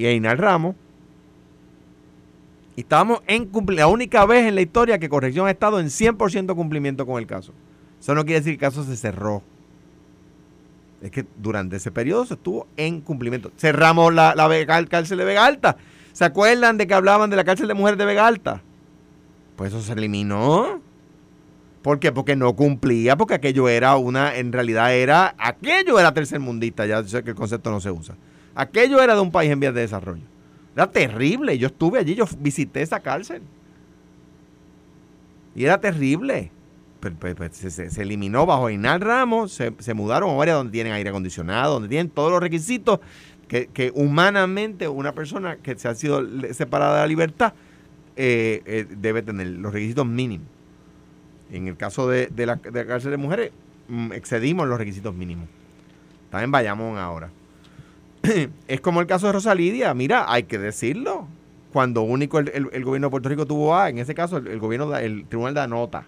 Einar 0.05 0.39
Ramos. 0.39 0.75
Y 2.75 2.81
estábamos 2.81 3.21
en 3.27 3.45
cumplimiento. 3.45 3.87
La 3.87 3.93
única 3.93 4.25
vez 4.25 4.47
en 4.47 4.55
la 4.55 4.61
historia 4.61 4.99
que 4.99 5.09
corrección 5.09 5.47
ha 5.47 5.51
estado 5.51 5.79
en 5.79 5.87
100% 5.87 6.55
cumplimiento 6.55 7.05
con 7.05 7.19
el 7.19 7.27
caso. 7.27 7.53
Eso 7.99 8.15
no 8.15 8.25
quiere 8.25 8.39
decir 8.39 8.57
que 8.57 8.65
el 8.65 8.71
caso 8.71 8.83
se 8.83 8.97
cerró. 8.97 9.43
Es 11.01 11.11
que 11.11 11.25
durante 11.37 11.75
ese 11.75 11.91
periodo 11.91 12.25
se 12.25 12.35
estuvo 12.35 12.67
en 12.77 13.01
cumplimiento. 13.01 13.51
Cerramos 13.57 14.13
la, 14.13 14.35
la 14.35 14.87
cárcel 14.87 15.17
de 15.17 15.25
Vega 15.25 15.45
Alta. 15.45 15.77
¿Se 16.13 16.25
acuerdan 16.25 16.77
de 16.77 16.87
que 16.87 16.93
hablaban 16.93 17.29
de 17.29 17.35
la 17.35 17.43
cárcel 17.43 17.67
de 17.67 17.73
mujeres 17.73 17.97
de 17.97 18.05
Vega 18.05 18.25
Alta? 18.25 18.61
Pues 19.55 19.73
eso 19.73 19.81
se 19.81 19.93
eliminó. 19.93 20.81
¿Por 21.81 21.99
qué? 21.99 22.13
Porque 22.13 22.35
no 22.35 22.55
cumplía, 22.55 23.17
porque 23.17 23.33
aquello 23.33 23.67
era 23.67 23.97
una, 23.97 24.37
en 24.37 24.53
realidad 24.53 24.95
era, 24.95 25.35
aquello 25.37 25.99
era 25.99 26.13
tercermundista, 26.13 26.85
ya 26.85 27.03
sé 27.03 27.23
que 27.23 27.31
el 27.31 27.35
concepto 27.35 27.69
no 27.71 27.81
se 27.81 27.91
usa. 27.91 28.15
Aquello 28.55 29.01
era 29.01 29.15
de 29.15 29.21
un 29.21 29.31
país 29.31 29.51
en 29.51 29.59
vías 29.59 29.73
de 29.73 29.81
desarrollo. 29.81 30.23
Era 30.75 30.91
terrible. 30.91 31.57
Yo 31.57 31.67
estuve 31.67 31.99
allí, 31.99 32.15
yo 32.15 32.25
visité 32.39 32.81
esa 32.81 32.99
cárcel. 32.99 33.41
Y 35.55 35.65
era 35.65 35.79
terrible. 35.79 36.51
Pues, 36.99 37.35
pues, 37.35 37.57
se, 37.57 38.01
eliminó 38.01 38.45
bajo 38.45 38.69
Inal 38.69 39.01
Ramos, 39.01 39.51
se, 39.51 39.93
mudaron 39.93 40.29
a 40.29 40.41
áreas 40.41 40.55
donde 40.57 40.71
tienen 40.71 40.93
aire 40.93 41.09
acondicionado, 41.09 41.73
donde 41.73 41.89
tienen 41.89 42.09
todos 42.09 42.31
los 42.31 42.39
requisitos 42.39 43.01
que, 43.47 43.91
humanamente 43.93 44.87
una 44.87 45.13
persona 45.13 45.57
que 45.57 45.77
se 45.77 45.87
ha 45.87 45.95
sido 45.95 46.25
separada 46.53 46.95
de 46.95 47.01
la 47.01 47.07
libertad 47.07 47.53
eh, 48.15 48.63
eh, 48.65 48.87
debe 48.89 49.21
tener 49.21 49.47
los 49.47 49.73
requisitos 49.73 50.05
mínimos. 50.05 50.47
En 51.51 51.67
el 51.67 51.75
caso 51.75 52.07
de, 52.07 52.29
la, 52.37 52.57
cárcel 52.57 53.11
de 53.11 53.17
mujeres, 53.17 53.51
mm, 53.89 54.13
excedimos 54.13 54.67
los 54.67 54.77
requisitos 54.77 55.13
mínimos. 55.13 55.47
Está 56.25 56.41
en 56.41 56.51
Bayamón 56.51 56.97
ahora. 56.97 57.29
es 58.67 58.81
como 58.81 59.01
el 59.01 59.07
caso 59.07 59.27
de 59.27 59.33
Rosalidia. 59.33 59.93
Mira, 59.93 60.31
hay 60.31 60.43
que 60.43 60.57
decirlo. 60.57 61.27
Cuando 61.71 62.03
único 62.03 62.39
el, 62.39 62.83
gobierno 62.83 63.07
de 63.07 63.11
Puerto 63.11 63.29
Rico 63.29 63.47
tuvo 63.47 63.75
A, 63.75 63.89
en 63.89 63.97
ese 63.97 64.13
caso 64.13 64.37
el, 64.37 64.47
el 64.47 65.25
tribunal 65.27 65.53
da 65.53 65.67
nota. 65.67 66.05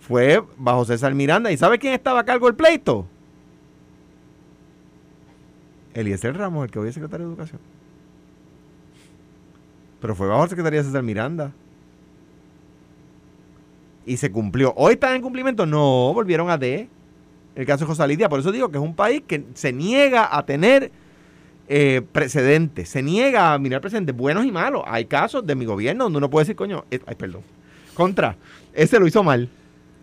Fue 0.00 0.42
bajo 0.56 0.84
César 0.84 1.14
Miranda. 1.14 1.50
¿Y 1.50 1.56
sabe 1.56 1.78
quién 1.78 1.94
estaba 1.94 2.20
a 2.20 2.24
cargo 2.24 2.46
del 2.46 2.54
pleito? 2.54 3.06
Eliezer 5.94 6.36
Ramos, 6.36 6.64
el 6.64 6.70
que 6.70 6.78
hoy 6.78 6.88
es 6.88 6.94
secretario 6.94 7.26
de 7.26 7.32
Educación. 7.32 7.60
Pero 10.00 10.14
fue 10.14 10.26
bajo 10.26 10.42
la 10.42 10.48
Secretaría 10.48 10.80
de 10.80 10.86
César 10.86 11.02
Miranda. 11.02 11.52
Y 14.06 14.16
se 14.16 14.32
cumplió. 14.32 14.72
¿Hoy 14.76 14.94
están 14.94 15.14
en 15.14 15.22
cumplimiento? 15.22 15.66
No, 15.66 16.12
volvieron 16.14 16.50
a 16.50 16.58
D. 16.58 16.88
El 17.54 17.66
caso 17.66 17.84
de 17.84 17.88
José 17.88 18.06
Lidia. 18.08 18.28
Por 18.28 18.40
eso 18.40 18.50
digo 18.50 18.70
que 18.70 18.78
es 18.78 18.82
un 18.82 18.94
país 18.94 19.22
que 19.26 19.44
se 19.54 19.72
niega 19.72 20.36
a 20.36 20.44
tener 20.46 20.90
eh, 21.74 22.02
precedentes. 22.02 22.90
Se 22.90 23.02
niega 23.02 23.54
a 23.54 23.58
mirar 23.58 23.80
precedentes 23.80 24.14
buenos 24.14 24.44
y 24.44 24.52
malos. 24.52 24.82
Hay 24.86 25.06
casos 25.06 25.46
de 25.46 25.54
mi 25.54 25.64
gobierno 25.64 26.04
donde 26.04 26.18
uno 26.18 26.28
puede 26.28 26.44
decir, 26.44 26.54
coño, 26.54 26.84
eh, 26.90 27.00
ay, 27.06 27.14
perdón. 27.14 27.40
Contra. 27.94 28.36
Ese 28.74 29.00
lo 29.00 29.06
hizo 29.06 29.22
mal. 29.22 29.48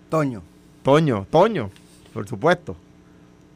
Toño. 0.10 0.42
Toño, 0.82 1.28
Toño, 1.30 1.70
por 2.12 2.28
supuesto. 2.28 2.76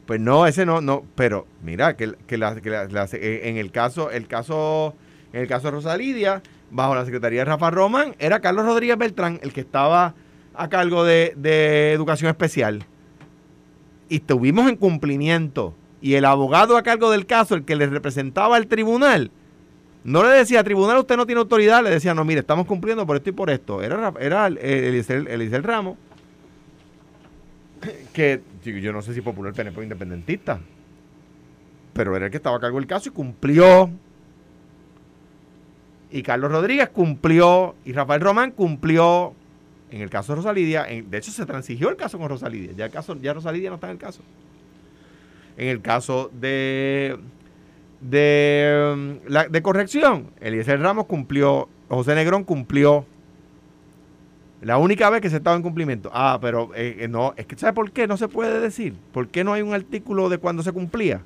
Pues 0.06 0.20
no, 0.20 0.46
ese 0.46 0.64
no, 0.64 0.80
no, 0.80 1.02
pero 1.16 1.48
mira, 1.64 1.96
que, 1.96 2.12
que, 2.28 2.36
eh, 2.36 3.40
en 3.48 3.56
el 3.56 3.72
caso, 3.72 4.12
el 4.12 4.28
caso, 4.28 4.94
en 5.32 5.40
el 5.40 5.48
caso 5.48 5.66
de 5.66 5.70
Rosalidia, 5.72 6.40
bajo 6.70 6.94
la 6.94 7.04
Secretaría 7.04 7.40
de 7.40 7.46
Rafa 7.46 7.72
Román, 7.72 8.14
era 8.20 8.38
Carlos 8.38 8.64
Rodríguez 8.64 8.96
Beltrán 8.96 9.40
el 9.42 9.52
que 9.52 9.62
estaba 9.62 10.14
a 10.54 10.68
cargo 10.68 11.02
de, 11.02 11.32
de 11.36 11.92
educación 11.92 12.30
especial. 12.30 12.84
Y 14.08 14.16
estuvimos 14.16 14.68
en 14.68 14.76
cumplimiento. 14.76 15.74
Y 16.04 16.16
el 16.16 16.26
abogado 16.26 16.76
a 16.76 16.82
cargo 16.82 17.10
del 17.10 17.24
caso, 17.24 17.54
el 17.54 17.64
que 17.64 17.76
le 17.76 17.86
representaba 17.86 18.56
al 18.56 18.66
tribunal, 18.66 19.30
no 20.04 20.22
le 20.22 20.28
decía, 20.28 20.62
tribunal, 20.62 20.98
usted 20.98 21.16
no 21.16 21.24
tiene 21.24 21.40
autoridad, 21.40 21.82
le 21.82 21.88
decía, 21.88 22.12
no, 22.12 22.26
mire, 22.26 22.40
estamos 22.40 22.66
cumpliendo 22.66 23.06
por 23.06 23.16
esto 23.16 23.30
y 23.30 23.32
por 23.32 23.48
esto. 23.48 23.80
Era, 23.80 24.12
era 24.20 24.48
el 24.48 25.62
Ramos 25.62 25.96
que 28.12 28.42
yo 28.62 28.92
no 28.92 29.00
sé 29.00 29.14
si 29.14 29.22
popular 29.22 29.54
PNP 29.54 29.82
independentista, 29.82 30.60
pero 31.94 32.14
era 32.14 32.26
el 32.26 32.30
que 32.30 32.36
estaba 32.36 32.58
a 32.58 32.60
cargo 32.60 32.76
del 32.76 32.86
caso 32.86 33.08
y 33.08 33.12
cumplió. 33.12 33.90
Y 36.10 36.22
Carlos 36.22 36.52
Rodríguez 36.52 36.90
cumplió, 36.90 37.76
y 37.86 37.94
Rafael 37.94 38.20
Román 38.20 38.50
cumplió. 38.50 39.32
En 39.90 40.02
el 40.02 40.10
caso 40.10 40.32
de 40.32 40.36
Rosalidia, 40.36 40.82
de 40.82 41.16
hecho 41.16 41.30
se 41.30 41.46
transigió 41.46 41.88
el 41.88 41.96
caso 41.96 42.18
con 42.18 42.28
Rosalidia, 42.28 42.72
ya, 42.72 42.84
el 42.84 42.90
caso, 42.90 43.16
ya 43.22 43.32
Rosalidia 43.32 43.70
no 43.70 43.76
está 43.76 43.86
en 43.86 43.92
el 43.92 43.98
caso. 43.98 44.20
En 45.56 45.68
el 45.68 45.80
caso 45.82 46.30
de, 46.32 47.18
de, 48.00 49.20
la, 49.28 49.48
de 49.48 49.62
corrección, 49.62 50.30
Eliezer 50.40 50.80
Ramos 50.80 51.06
cumplió, 51.06 51.68
José 51.88 52.14
Negrón 52.14 52.44
cumplió 52.44 53.06
la 54.64 54.78
única 54.78 55.10
vez 55.10 55.20
que 55.20 55.30
se 55.30 55.36
estaba 55.36 55.56
en 55.56 55.62
cumplimiento. 55.62 56.10
Ah, 56.12 56.38
pero 56.40 56.74
eh, 56.74 56.96
eh, 57.00 57.08
no, 57.08 57.34
es 57.36 57.46
que 57.46 57.56
¿sabe 57.56 57.74
por 57.74 57.92
qué 57.92 58.06
no 58.06 58.16
se 58.16 58.28
puede 58.28 58.60
decir? 58.60 58.94
¿Por 59.12 59.28
qué 59.28 59.44
no 59.44 59.52
hay 59.52 59.62
un 59.62 59.74
artículo 59.74 60.28
de 60.28 60.38
cuando 60.38 60.62
se 60.62 60.72
cumplía? 60.72 61.22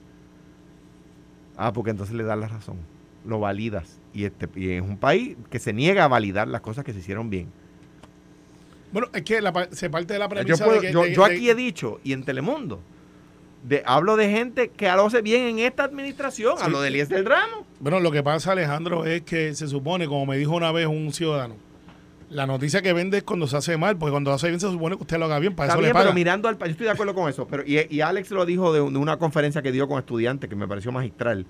Ah, 1.57 1.73
porque 1.73 1.91
entonces 1.91 2.15
le 2.15 2.25
das 2.25 2.39
la 2.39 2.49
razón. 2.49 2.77
Lo 3.25 3.39
validas. 3.39 3.99
Y, 4.13 4.25
este, 4.25 4.49
y 4.57 4.71
es 4.71 4.83
un 4.83 4.97
país 4.97 5.37
que 5.51 5.59
se 5.59 5.73
niega 5.73 6.05
a 6.05 6.09
validar 6.09 6.49
las 6.49 6.61
cosas 6.61 6.85
que 6.85 6.93
se 6.93 6.99
hicieron 6.99 7.31
bien. 7.31 7.49
Bueno, 8.93 9.09
es 9.13 9.23
que 9.23 9.41
se 9.73 9.91
parte 9.91 10.15
de 10.15 10.19
la 10.19 10.29
premisa 10.29 10.67
yo, 10.67 10.73
de 10.73 10.81
que, 10.81 11.13
yo, 11.13 11.25
aquí 11.25 11.49
he 11.49 11.55
dicho, 11.55 12.01
y 12.03 12.15
en 12.15 12.25
Telemundo, 12.25 12.81
de, 13.63 13.83
hablo 13.87 14.17
de 14.17 14.31
gente 14.31 14.69
que 14.69 14.87
lo 14.89 15.07
hace 15.07 15.23
bien 15.23 15.43
en 15.43 15.59
esta 15.61 15.85
administración, 15.85 16.57
hablo 16.61 16.81
de 16.81 16.89
Elías 16.89 17.09
del 17.09 17.25
Ramo. 17.25 17.67
Bueno, 17.81 18.01
lo 18.01 18.11
que 18.11 18.23
pasa, 18.23 18.53
Alejandro, 18.53 19.05
es 19.05 19.23
que 19.23 19.55
se 19.55 19.69
supone, 19.69 20.07
como 20.07 20.27
me 20.27 20.37
dijo 20.37 20.55
una 20.55 20.73
vez 20.73 20.87
un 20.87 21.13
ciudadano, 21.13 21.57
la 22.31 22.47
noticia 22.47 22.83
que 22.83 22.93
vende 22.93 23.19
es 23.19 23.23
cuando 23.23 23.47
se 23.47 23.57
hace 23.57 23.77
mal, 23.77 23.97
porque 23.97 24.11
cuando 24.11 24.31
se 24.31 24.35
hace 24.37 24.49
bien 24.49 24.61
se 24.61 24.71
supone 24.71 24.97
que 24.97 25.03
usted 25.03 25.19
lo 25.19 25.25
haga 25.25 25.39
bien, 25.39 25.55
para 25.55 25.73
eso 25.73 25.81
le 25.81 25.93
paga. 25.93 26.05
pero 26.05 26.15
mirando 26.15 26.49
al 26.49 26.59
yo 26.59 26.67
estoy 26.67 26.85
de 26.85 26.93
acuerdo 26.93 27.15
con 27.15 27.29
eso, 27.29 27.47
pero 27.49 27.63
y, 27.67 28.01
Alex 28.01 28.31
lo 28.31 28.45
dijo 28.45 28.73
de, 28.73 28.81
una 28.81 29.19
conferencia 29.19 29.63
que 29.63 29.73
dio 29.73 29.89
con 29.89 29.99
estudiantes 29.99 30.49
que 30.49 30.57
me 30.57 30.69
pareció 30.69 30.93
magistral. 30.93 31.47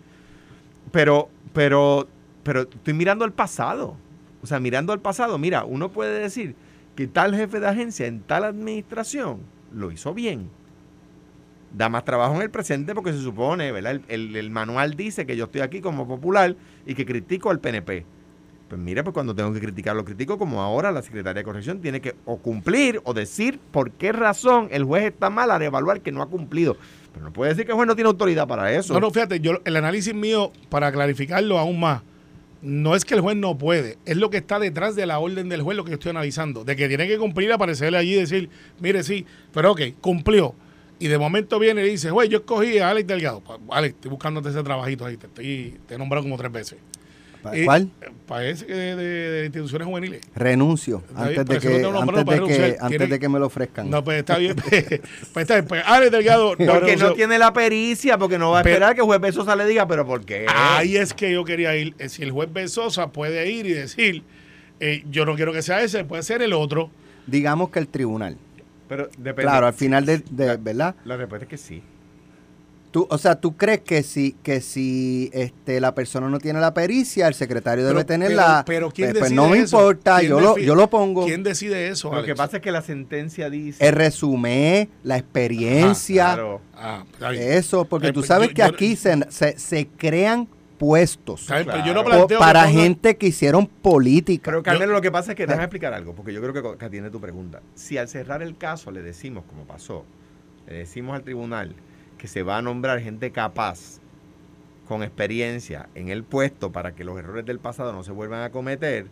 Pero 0.93 1.29
pero 1.53 2.09
pero 2.43 2.63
estoy 2.63 2.95
mirando 2.95 3.25
al 3.25 3.33
pasado. 3.33 3.97
O 4.41 4.47
sea, 4.47 4.61
mirando 4.61 4.93
al 4.93 5.01
pasado, 5.01 5.37
mira, 5.37 5.65
uno 5.65 5.91
puede 5.91 6.21
decir 6.21 6.55
que 6.95 7.09
tal 7.09 7.35
jefe 7.35 7.59
de 7.59 7.67
agencia 7.67 8.07
en 8.07 8.21
tal 8.21 8.45
administración 8.45 9.41
lo 9.73 9.91
hizo 9.91 10.15
bien. 10.15 10.49
Da 11.73 11.89
más 11.89 12.05
trabajo 12.05 12.35
en 12.35 12.43
el 12.43 12.51
presente 12.51 12.95
porque 12.95 13.13
se 13.13 13.21
supone, 13.21 13.73
¿verdad? 13.73 14.01
El, 14.09 14.35
el 14.35 14.51
manual 14.51 14.95
dice 14.95 15.27
que 15.27 15.37
yo 15.37 15.45
estoy 15.45 15.61
aquí 15.61 15.81
como 15.81 16.09
popular 16.09 16.57
y 16.87 16.95
que 16.95 17.05
critico 17.05 17.51
al 17.51 17.61
PNP 17.61 18.07
pues 18.69 18.81
mira, 18.81 19.03
pues 19.03 19.15
cuando 19.15 19.35
tengo 19.35 19.53
que 19.53 19.61
criticar 19.61 19.97
lo 19.97 20.05
critico, 20.05 20.39
como 20.39 20.61
ahora 20.61 20.93
la 20.93 21.03
Secretaría 21.03 21.41
de 21.41 21.45
Corrección 21.45 21.81
tiene 21.81 22.01
que 22.01 22.15
o 22.27 22.37
cumplir 22.37 23.01
o 23.05 23.15
decir 23.15 23.59
por 23.71 23.93
qué 23.93 24.13
razón 24.13 24.69
el 24.71 24.85
juez 24.85 25.05
está 25.05 25.31
mal 25.31 25.51
al 25.51 25.63
evaluar 25.63 26.03
que 26.03 26.13
no 26.13 26.23
ha 26.23 26.27
cumplido. 26.27 26.77
Pero 27.13 27.25
no 27.25 27.33
puede 27.33 27.51
decir 27.51 27.65
que 27.65 27.73
el 27.73 27.77
juez 27.77 27.89
no 27.89 27.95
tiene 27.95 28.09
autoridad 28.09 28.47
para 28.47 28.71
eso. 28.73 28.93
No, 28.93 29.01
no, 29.01 29.11
fíjate, 29.11 29.41
yo 29.41 29.61
el 29.65 29.77
análisis 29.77 30.15
mío, 30.15 30.53
para 30.69 30.93
clarificarlo 30.93 31.59
aún 31.59 31.81
más, 31.81 32.03
no 32.61 32.95
es 32.95 33.05
que 33.05 33.15
el 33.15 33.21
juez 33.21 33.37
no 33.37 33.57
puede, 33.57 33.97
es 34.05 34.17
lo 34.17 34.31
que 34.31 34.37
está 34.37 34.59
detrás 34.59 34.95
de 34.97 35.07
la 35.07 35.19
orden 35.19 35.49
del 35.49 35.63
juez 35.63 35.77
lo 35.77 35.85
que 35.85 35.95
estoy 35.95 36.11
analizando, 36.11 36.65
de 36.65 36.77
que 36.77 36.89
tiene 36.89 37.09
que 37.09 37.17
cumplir, 37.17 37.51
aparecerle 37.53 37.97
allí 37.97 38.15
y 38.15 38.21
decir, 38.21 38.51
mire, 38.81 39.03
sí, 39.03 39.25
pero 39.53 39.73
ok, 39.73 39.81
cumplió. 40.01 40.55
Y 40.99 41.09
de 41.09 41.19
momento 41.19 41.59
viene 41.59 41.87
y 41.87 41.91
dice, 41.91 42.11
güey, 42.11 42.29
yo 42.29 42.39
escogí 42.39 42.79
a 42.79 42.91
Alex 42.91 43.07
Delgado. 43.07 43.43
Alex, 43.71 43.95
estoy 43.95 44.11
buscándote 44.11 44.49
ese 44.49 44.63
trabajito 44.63 45.07
ahí, 45.07 45.17
te, 45.17 45.27
estoy, 45.27 45.79
te 45.87 45.95
he 45.95 45.99
nombrado 45.99 46.25
como 46.25 46.37
tres 46.37 46.51
veces. 46.51 46.79
¿Cuál? 47.65 47.91
Parece 48.27 48.67
que 48.67 48.75
de, 48.75 49.45
instituciones 49.47 49.87
juveniles. 49.87 50.21
Renuncio 50.35 51.03
antes, 51.15 51.37
de 51.47 51.59
que, 51.59 51.85
antes, 51.85 52.27
de 52.27 52.47
que, 52.47 52.77
antes 52.81 53.11
de 53.11 53.19
que 53.19 53.29
me 53.29 53.39
lo 53.39 53.47
ofrezcan. 53.47 53.89
No, 53.89 54.03
pues 54.03 54.19
está 54.19 54.39
bien. 54.39 54.57
pues, 54.69 55.01
pues 55.33 55.49
está 55.49 55.55
bien. 55.55 55.67
Pues 55.67 56.11
Delgado. 56.11 56.57
porque 56.67 56.97
no 56.97 57.13
tiene 57.13 57.39
la 57.39 57.53
pericia, 57.53 58.19
porque 58.19 58.39
no 58.39 58.51
va 58.51 58.59
a 58.59 58.61
esperar 58.63 58.95
que 58.95 59.01
el 59.01 59.07
juez 59.07 59.21
Besosa 59.21 59.57
le 59.57 59.67
diga, 59.67 59.87
pero 59.87 60.07
¿por 60.07 60.25
qué? 60.25 60.47
Ahí 60.49 60.97
es 60.97 61.15
que 61.15 61.33
yo 61.33 61.45
quería 61.45 61.77
ir. 61.77 61.95
Eh, 61.99 62.09
si 62.09 62.23
el 62.23 62.33
juez 62.33 62.53
Besosa 62.53 63.13
puede 63.13 63.51
ir 63.51 63.67
y 63.67 63.73
decir, 63.73 64.25
eh, 64.81 65.05
yo 65.11 65.25
no 65.25 65.37
quiero 65.37 65.53
que 65.53 65.63
sea 65.63 65.81
ese, 65.83 66.05
puede 66.05 66.23
ser 66.23 66.43
el 66.43 66.53
otro. 66.53 66.91
Digamos 67.27 67.71
que 67.71 67.79
el 67.79 67.89
tribunal. 67.89 68.37
Pero 68.89 69.09
depende. 69.19 69.43
Claro, 69.43 69.67
al 69.67 69.75
final 69.75 70.05
de, 70.07 70.19
de 70.31 70.57
¿verdad? 70.57 70.95
La 71.05 71.17
respuesta 71.17 71.45
es 71.45 71.51
que 71.51 71.59
sí. 71.59 71.83
Tú, 72.91 73.07
o 73.11 73.19
sea, 73.19 73.39
¿tú 73.39 73.55
crees 73.55 73.81
que 73.81 74.03
si, 74.03 74.33
que 74.43 74.63
si 74.63 75.31
este, 75.35 75.79
la 75.79 75.95
persona 75.95 76.31
no 76.31 76.39
tiene 76.39 76.59
la 76.59 76.73
pericia, 76.73 77.29
el 77.29 77.35
secretario 77.35 77.87
debe 77.87 78.05
tenerla? 78.05 78.65
Pero, 78.67 78.91
¿quién 78.91 79.11
pues, 79.11 79.21
pues 79.21 79.33
no 79.33 79.51
me 79.51 79.59
importa, 79.59 80.23
yo 80.23 80.41
lo, 80.41 80.57
yo 80.57 80.75
lo 80.75 80.89
pongo. 80.89 81.27
¿Quién 81.27 81.43
decide 81.43 81.89
eso? 81.89 82.11
Lo 82.15 82.25
que 82.25 82.35
pasa 82.35 82.57
es 82.57 82.63
que 82.63 82.73
la 82.73 82.81
sentencia 82.81 83.51
dice. 83.51 83.87
El 83.87 83.93
resumen, 83.93 84.89
la 85.03 85.19
experiencia. 85.19 86.33
claro. 86.33 86.63
ah, 86.75 87.05
eso, 87.35 87.85
porque 87.85 88.11
tú 88.11 88.23
sabes 88.23 88.55
que 88.55 88.63
aquí 88.63 88.97
se, 88.97 89.19
se, 89.29 89.89
crean 89.89 90.49
puestos 90.79 91.49
para 92.39 92.69
gente 92.69 93.17
que 93.17 93.27
hicieron 93.27 93.67
política. 93.67 94.51
Pero 94.51 94.63
Carmelo, 94.63 94.93
lo 94.93 95.01
que 95.01 95.11
pasa 95.11 95.33
es 95.33 95.37
que 95.37 95.47
déjame 95.47 95.65
explicar 95.65 95.93
algo, 95.93 96.15
porque 96.15 96.33
yo 96.33 96.41
creo 96.41 96.53
que, 96.53 96.79
que 96.79 96.85
atiende 96.85 97.11
tu 97.11 97.21
pregunta. 97.21 97.61
Si 97.75 97.99
al 97.99 98.09
cerrar 98.09 98.43
el 98.43 98.57
caso 98.57 98.91
le 98.91 99.03
decimos, 99.03 99.45
como 99.49 99.65
pasó, 99.65 100.05
le 100.67 100.75
decimos 100.75 101.17
al 101.17 101.23
tribunal 101.23 101.75
que 102.17 102.29
se 102.29 102.43
va 102.43 102.59
a 102.59 102.63
nombrar 102.63 103.01
gente 103.01 103.31
capaz, 103.31 104.01
con 104.89 105.03
experiencia 105.03 105.89
en 105.95 106.09
el 106.09 106.25
puesto 106.25 106.73
para 106.73 106.95
que 106.95 107.05
los 107.05 107.19
errores 107.19 107.45
del 107.45 107.59
pasado 107.59 107.93
no 107.93 108.03
se 108.03 108.11
vuelvan 108.11 108.43
a 108.43 108.51
cometer, 108.51 109.07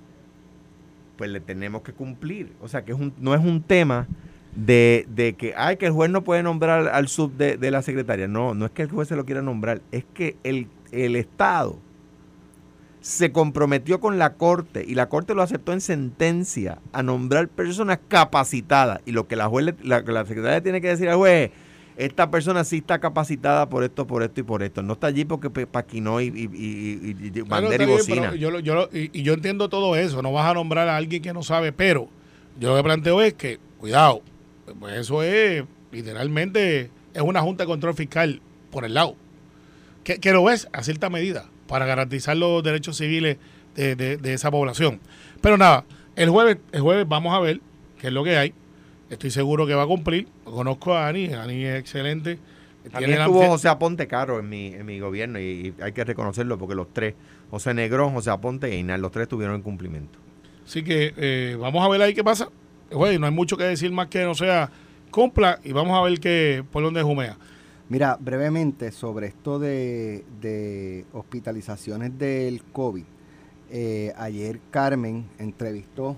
pues 1.19 1.31
le 1.31 1.41
tenemos 1.41 1.83
que 1.83 1.93
cumplir. 1.93 2.53
O 2.63 2.69
sea, 2.69 2.85
que 2.85 2.93
es 2.93 2.99
un, 2.99 3.13
no 3.19 3.35
es 3.35 3.45
un 3.45 3.63
tema 3.63 4.09
de, 4.55 5.07
de 5.11 5.35
que, 5.35 5.53
ay, 5.55 5.77
que 5.77 5.87
el 5.87 5.93
juez 5.93 6.11
no 6.11 6.25
puede 6.25 6.43
nombrar 6.43 6.89
al 6.89 7.09
sub 7.09 7.37
de, 7.37 7.59
de, 7.59 7.71
la 7.71 7.83
secretaria. 7.83 8.27
No, 8.27 8.55
no 8.55 8.65
es 8.65 8.73
que 8.73 8.83
el 8.83 8.91
juez 8.91 9.09
se 9.09 9.17
lo 9.17 9.27
quiera 9.27 9.43
nombrar, 9.43 9.83
es 9.93 10.05
que 10.15 10.37
el, 10.45 10.69
el 10.93 11.17
Estado 11.17 11.79
se 13.01 13.31
comprometió 13.31 14.01
con 14.01 14.19
la 14.19 14.35
Corte 14.35 14.85
y 14.87 14.95
la 14.95 15.09
Corte 15.09 15.35
lo 15.35 15.43
aceptó 15.43 15.73
en 15.73 15.81
sentencia 15.81 16.79
a 16.93 17.03
nombrar 17.03 17.49
personas 17.49 18.01
capacitadas. 18.09 19.01
Y 19.07 19.13
lo 19.13 19.29
que 19.29 19.37
la, 19.37 19.49
juez, 19.49 19.75
la, 19.83 20.01
la 20.01 20.25
secretaria 20.27 20.61
tiene 20.61 20.81
que 20.81 20.89
decir 20.89 21.09
al 21.09 21.17
juez 21.17 21.51
esta 21.97 22.31
persona 22.31 22.63
sí 22.65 22.79
está 22.79 22.99
capacitada 22.99 23.69
por 23.69 23.83
esto, 23.83 24.07
por 24.07 24.23
esto 24.23 24.41
y 24.41 24.43
por 24.43 24.63
esto. 24.63 24.83
No 24.83 24.95
está 24.95 25.07
allí 25.07 25.25
porque 25.25 25.49
paquinó 25.67 26.21
y, 26.21 26.27
y, 26.27 26.45
y, 26.53 27.39
y 27.39 27.41
bandera 27.41 27.85
y 27.85 27.87
bocina. 27.87 28.35
Yo, 28.35 28.59
yo, 28.61 28.89
y, 28.93 29.23
yo 29.23 29.33
entiendo 29.33 29.69
todo 29.69 29.97
eso. 29.97 30.21
No 30.21 30.33
vas 30.33 30.51
a 30.51 30.55
nombrar 30.55 30.89
a 30.89 30.97
alguien 30.97 31.23
que 31.23 31.33
no 31.33 31.43
sabe, 31.43 31.73
pero 31.73 32.09
yo 32.59 32.71
lo 32.71 32.77
que 32.77 32.83
planteo 32.83 33.23
es 33.23 33.35
que, 33.35 33.59
cuidado, 33.79 34.21
pues 34.79 34.99
eso 34.99 35.23
es 35.23 35.65
literalmente 35.91 36.91
es 37.15 37.23
una 37.23 37.41
junta 37.41 37.65
de 37.65 37.69
control 37.69 37.95
fiscal 37.95 38.43
por 38.71 38.85
el 38.85 38.95
lado. 38.95 39.17
Que, 40.07 40.21
que 40.21 40.33
lo 40.33 40.45
ves 40.45 40.69
a 40.73 40.85
cierta 40.85 41.11
medida 41.11 41.47
para 41.67 41.85
garantizar 41.85 42.37
los 42.37 42.63
derechos 42.63 42.97
civiles 42.97 43.39
de, 43.75 43.97
de, 43.97 44.17
de 44.17 44.33
esa 44.35 44.53
población. 44.53 45.01
Pero 45.41 45.57
nada, 45.59 45.85
el 46.15 46.31
jueves, 46.31 46.59
el 46.71 46.81
jueves 46.81 47.09
vamos 47.09 47.35
a 47.35 47.41
ver 47.41 47.61
qué 47.99 48.07
es 48.07 48.13
lo 48.13 48.23
que 48.23 48.37
hay 48.37 48.55
Estoy 49.11 49.31
seguro 49.31 49.67
que 49.67 49.75
va 49.75 49.85
a 49.85 49.87
cumplir. 49.87 50.27
Conozco 50.45 50.95
a 50.95 51.07
Ani, 51.07 51.33
Ani 51.33 51.65
es 51.65 51.79
excelente. 51.79 52.39
También 52.91 53.19
estuvo 53.19 53.45
José 53.47 53.69
Aponte 53.69 54.07
Caro 54.07 54.39
en 54.39 54.49
mi, 54.49 54.67
en 54.69 54.87
mi 54.87 55.01
gobierno 55.01 55.41
y, 55.41 55.75
hay 55.81 55.93
que 55.93 56.05
reconocerlo 56.05 56.57
porque 56.57 56.75
los 56.75 56.93
tres, 56.93 57.15
José 57.51 57.75
Negrón, 57.75 58.13
José 58.13 58.31
Aponte 58.31 58.69
e 58.69 58.79
Inar, 58.79 59.01
los 59.01 59.11
tres 59.11 59.25
estuvieron 59.25 59.57
en 59.57 59.63
cumplimiento. 59.63 60.19
Así 60.65 60.83
que 60.83 61.13
eh, 61.17 61.57
vamos 61.59 61.85
a 61.85 61.89
ver 61.89 62.03
ahí 62.03 62.15
qué 62.15 62.23
pasa. 62.23 62.49
Güey, 62.91 63.19
no 63.19 63.27
hay 63.27 63.33
mucho 63.33 63.57
que 63.57 63.65
decir 63.65 63.91
más 63.91 64.07
que 64.07 64.25
no 64.25 64.35
sea 64.35 64.71
cumpla 65.11 65.61
y 65.65 65.73
vamos 65.73 65.99
a 65.99 66.03
ver 66.03 66.21
qué, 66.21 66.65
por 66.71 66.83
dónde 66.83 67.03
jumea. 67.03 67.37
Mira, 67.89 68.19
brevemente 68.21 68.91
sobre 68.91 69.29
esto 69.29 69.61
de, 69.61 71.05
hospitalizaciones 71.13 72.19
del 72.19 72.65
COVID. 72.65 73.05
Eh, 73.71 74.13
ayer 74.17 74.61
Carmen 74.71 75.27
entrevistó 75.39 76.17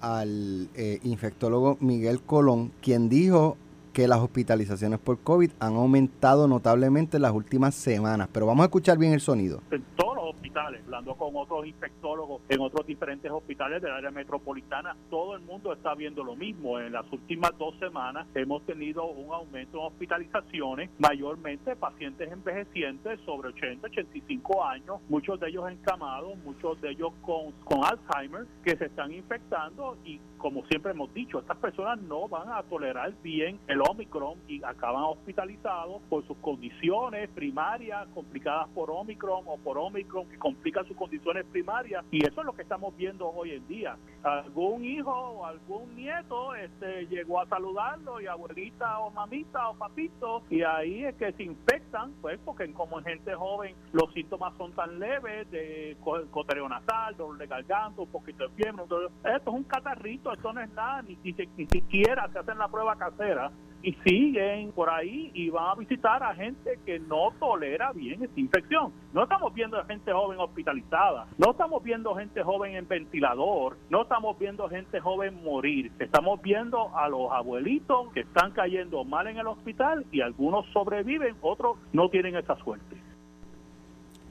al 0.00 0.68
eh, 0.74 1.00
infectólogo 1.04 1.76
Miguel 1.80 2.22
Colón, 2.22 2.72
quien 2.80 3.10
dijo 3.10 3.58
que 3.92 4.08
las 4.08 4.20
hospitalizaciones 4.20 4.98
por 4.98 5.18
COVID 5.18 5.50
han 5.58 5.76
aumentado 5.76 6.48
notablemente 6.48 7.16
en 7.16 7.22
las 7.22 7.32
últimas 7.32 7.74
semanas. 7.74 8.28
Pero 8.32 8.46
vamos 8.46 8.62
a 8.62 8.66
escuchar 8.66 8.96
bien 8.96 9.12
el 9.12 9.20
sonido. 9.20 9.60
Los 9.70 10.15
hospitales, 10.26 10.82
hablando 10.84 11.14
con 11.14 11.36
otros 11.36 11.66
infectólogos 11.66 12.42
en 12.48 12.60
otros 12.60 12.86
diferentes 12.86 13.30
hospitales 13.30 13.82
del 13.82 13.92
área 13.92 14.10
metropolitana, 14.10 14.96
todo 15.10 15.36
el 15.36 15.42
mundo 15.42 15.72
está 15.72 15.94
viendo 15.94 16.24
lo 16.24 16.36
mismo. 16.36 16.78
En 16.78 16.92
las 16.92 17.10
últimas 17.12 17.56
dos 17.58 17.74
semanas 17.78 18.26
hemos 18.34 18.64
tenido 18.66 19.04
un 19.06 19.32
aumento 19.32 19.78
en 19.78 19.86
hospitalizaciones, 19.86 20.90
mayormente 20.98 21.76
pacientes 21.76 22.30
envejecientes 22.30 23.20
sobre 23.24 23.48
80, 23.48 23.86
85 23.86 24.64
años, 24.64 25.00
muchos 25.08 25.38
de 25.40 25.48
ellos 25.48 25.70
encamados, 25.70 26.36
muchos 26.38 26.80
de 26.80 26.90
ellos 26.90 27.12
con, 27.22 27.52
con 27.64 27.84
Alzheimer, 27.84 28.46
que 28.64 28.76
se 28.76 28.86
están 28.86 29.12
infectando 29.12 29.96
y 30.04 30.20
como 30.46 30.64
siempre 30.66 30.92
hemos 30.92 31.12
dicho, 31.12 31.40
estas 31.40 31.56
personas 31.56 32.00
no 32.02 32.28
van 32.28 32.48
a 32.48 32.62
tolerar 32.62 33.12
bien 33.22 33.58
el 33.66 33.80
Omicron 33.80 34.38
y 34.46 34.62
acaban 34.62 35.02
hospitalizados 35.02 36.00
por 36.08 36.24
sus 36.26 36.36
condiciones 36.38 37.28
primarias 37.30 38.06
complicadas 38.14 38.68
por 38.68 38.90
Omicron 38.90 39.42
o 39.46 39.56
por 39.58 39.76
Omicron 39.76 40.15
que 40.24 40.38
complican 40.38 40.86
sus 40.86 40.96
condiciones 40.96 41.44
primarias 41.46 42.04
y 42.10 42.24
eso 42.24 42.40
es 42.40 42.46
lo 42.46 42.54
que 42.54 42.62
estamos 42.62 42.96
viendo 42.96 43.28
hoy 43.28 43.52
en 43.52 43.66
día. 43.68 43.96
Algún 44.22 44.84
hijo 44.84 45.12
o 45.12 45.46
algún 45.46 45.94
nieto 45.94 46.54
este, 46.54 47.06
llegó 47.06 47.40
a 47.40 47.46
saludarlo 47.46 48.20
y 48.20 48.26
abuelita 48.26 48.98
o 49.00 49.10
mamita 49.10 49.68
o 49.68 49.74
papito 49.74 50.42
y 50.50 50.62
ahí 50.62 51.04
es 51.04 51.14
que 51.16 51.32
se 51.32 51.42
infectan, 51.42 52.12
pues 52.20 52.38
porque 52.44 52.72
como 52.72 52.98
en 52.98 53.04
gente 53.04 53.34
joven 53.34 53.74
los 53.92 54.12
síntomas 54.12 54.56
son 54.56 54.72
tan 54.72 54.98
leves 54.98 55.50
de 55.50 55.96
cotereo 56.30 56.68
nasal, 56.68 57.16
dolor 57.16 57.38
de 57.38 57.46
garganta, 57.46 58.02
un 58.02 58.08
poquito 58.08 58.48
de 58.48 58.54
fiebre, 58.54 58.82
esto 58.82 59.10
es 59.24 59.46
un 59.46 59.64
catarrito, 59.64 60.32
esto 60.32 60.52
no 60.52 60.60
es 60.60 60.70
nada, 60.72 61.02
ni, 61.02 61.18
ni, 61.22 61.34
ni 61.56 61.66
siquiera 61.66 62.28
se 62.32 62.38
hacen 62.38 62.58
la 62.58 62.68
prueba 62.68 62.96
casera 62.96 63.50
y 63.86 63.92
siguen 64.04 64.72
por 64.72 64.90
ahí 64.90 65.30
y 65.32 65.48
van 65.48 65.70
a 65.70 65.74
visitar 65.76 66.20
a 66.20 66.34
gente 66.34 66.76
que 66.84 66.98
no 66.98 67.30
tolera 67.38 67.92
bien 67.92 68.20
esta 68.24 68.40
infección. 68.40 68.92
No 69.12 69.22
estamos 69.22 69.54
viendo 69.54 69.80
gente 69.84 70.12
joven 70.12 70.40
hospitalizada, 70.40 71.28
no 71.38 71.52
estamos 71.52 71.84
viendo 71.84 72.12
gente 72.16 72.42
joven 72.42 72.74
en 72.74 72.88
ventilador, 72.88 73.78
no 73.88 74.02
estamos 74.02 74.36
viendo 74.40 74.68
gente 74.68 74.98
joven 74.98 75.40
morir, 75.44 75.92
estamos 76.00 76.42
viendo 76.42 76.96
a 76.96 77.08
los 77.08 77.30
abuelitos 77.30 78.12
que 78.12 78.20
están 78.22 78.50
cayendo 78.50 79.04
mal 79.04 79.28
en 79.28 79.38
el 79.38 79.46
hospital 79.46 80.04
y 80.10 80.20
algunos 80.20 80.66
sobreviven, 80.72 81.36
otros 81.40 81.76
no 81.92 82.08
tienen 82.08 82.34
esa 82.34 82.56
suerte. 82.56 82.96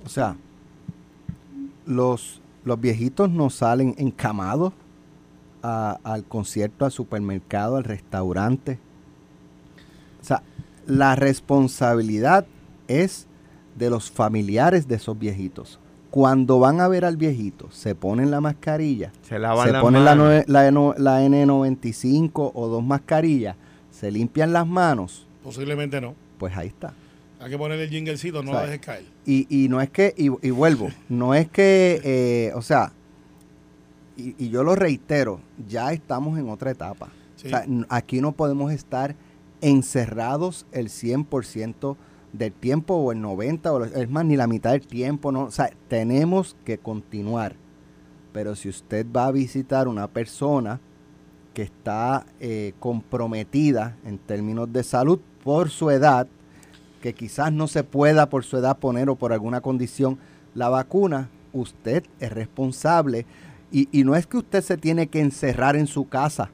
O 0.05 0.09
sea, 0.09 0.35
los, 1.85 2.41
los 2.65 2.81
viejitos 2.81 3.29
no 3.29 3.49
salen 3.49 3.95
encamados 3.97 4.73
al 5.61 6.25
concierto, 6.25 6.83
al 6.83 6.91
supermercado, 6.91 7.77
al 7.77 7.85
restaurante 7.85 8.79
o 10.25 10.27
sea, 10.27 10.41
la 10.87 11.15
responsabilidad 11.15 12.47
es 12.87 13.27
de 13.75 13.91
los 13.91 14.09
familiares 14.09 14.87
de 14.87 14.95
esos 14.95 15.17
viejitos. 15.17 15.79
Cuando 16.09 16.57
van 16.57 16.79
a 16.79 16.87
ver 16.87 17.05
al 17.05 17.15
viejito, 17.15 17.69
se 17.69 17.93
ponen 17.93 18.31
la 18.31 18.41
mascarilla, 18.41 19.11
se, 19.21 19.37
lavan 19.37 19.67
se 19.67 19.79
ponen 19.79 20.03
la, 20.03 20.15
la, 20.15 20.43
la, 20.47 21.21
N95 21.21 22.51
o 22.55 22.67
dos 22.67 22.83
mascarillas, 22.83 23.55
se 23.91 24.09
limpian 24.11 24.51
las 24.51 24.65
manos. 24.65 25.27
Posiblemente 25.43 26.01
no. 26.01 26.15
Pues 26.39 26.57
ahí 26.57 26.69
está. 26.69 26.93
Hay 27.39 27.51
que 27.51 27.57
poner 27.59 27.79
el 27.79 27.89
jinglecito, 27.89 28.41
no 28.41 28.53
lo 28.53 28.61
dejes 28.61 28.79
caer. 28.79 29.03
Y, 29.27 29.45
y 29.49 29.67
no 29.67 29.79
es 29.79 29.91
que, 29.91 30.15
y, 30.17 30.31
y 30.41 30.49
vuelvo, 30.49 30.89
no 31.07 31.35
es 31.35 31.49
que, 31.49 32.01
eh, 32.03 32.51
o 32.55 32.63
sea, 32.63 32.93
y, 34.17 34.33
y, 34.43 34.49
yo 34.49 34.63
lo 34.63 34.73
reitero, 34.73 35.39
ya 35.67 35.91
estamos 35.91 36.39
en 36.39 36.49
otra 36.49 36.71
etapa. 36.71 37.09
Sí. 37.35 37.47
O 37.47 37.49
sea, 37.49 37.65
aquí 37.89 38.21
no 38.21 38.31
podemos 38.31 38.71
estar 38.71 39.15
encerrados 39.61 40.65
el 40.71 40.89
100% 40.89 41.97
del 42.33 42.53
tiempo 42.53 42.95
o 42.95 43.11
el 43.11 43.19
90% 43.19 43.67
o 43.71 43.83
es 43.83 44.09
más 44.09 44.25
ni 44.25 44.35
la 44.35 44.47
mitad 44.47 44.71
del 44.71 44.85
tiempo, 44.85 45.31
no, 45.31 45.43
o 45.43 45.51
sea, 45.51 45.71
tenemos 45.87 46.55
que 46.65 46.77
continuar. 46.77 47.55
Pero 48.33 48.55
si 48.55 48.67
usted 48.69 49.05
va 49.09 49.27
a 49.27 49.31
visitar 49.31 49.87
una 49.87 50.07
persona 50.07 50.79
que 51.53 51.61
está 51.61 52.25
eh, 52.39 52.73
comprometida 52.79 53.95
en 54.05 54.17
términos 54.17 54.71
de 54.73 54.83
salud 54.83 55.19
por 55.43 55.69
su 55.69 55.89
edad, 55.89 56.27
que 57.01 57.13
quizás 57.13 57.53
no 57.53 57.67
se 57.67 57.83
pueda 57.83 58.29
por 58.29 58.43
su 58.43 58.57
edad 58.57 58.77
poner 58.77 59.09
o 59.09 59.15
por 59.15 59.31
alguna 59.31 59.61
condición 59.61 60.17
la 60.53 60.69
vacuna, 60.69 61.29
usted 61.53 62.03
es 62.19 62.31
responsable. 62.31 63.25
Y, 63.71 63.87
y 63.97 64.03
no 64.03 64.15
es 64.15 64.27
que 64.27 64.37
usted 64.37 64.61
se 64.61 64.77
tiene 64.77 65.07
que 65.07 65.21
encerrar 65.21 65.75
en 65.75 65.87
su 65.87 66.09
casa 66.09 66.49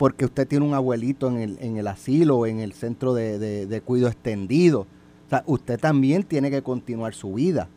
porque 0.00 0.24
usted 0.24 0.48
tiene 0.48 0.64
un 0.64 0.72
abuelito 0.72 1.28
en 1.28 1.36
el, 1.36 1.58
en 1.60 1.76
el 1.76 1.86
asilo 1.86 2.38
o 2.38 2.46
en 2.46 2.58
el 2.60 2.72
centro 2.72 3.12
de, 3.12 3.38
de, 3.38 3.66
de 3.66 3.80
cuidado 3.82 4.10
extendido. 4.10 4.86
O 5.26 5.28
sea, 5.28 5.44
usted 5.44 5.78
también 5.78 6.22
tiene 6.22 6.50
que 6.50 6.62
continuar 6.62 7.12
su 7.12 7.34
vida. 7.34 7.68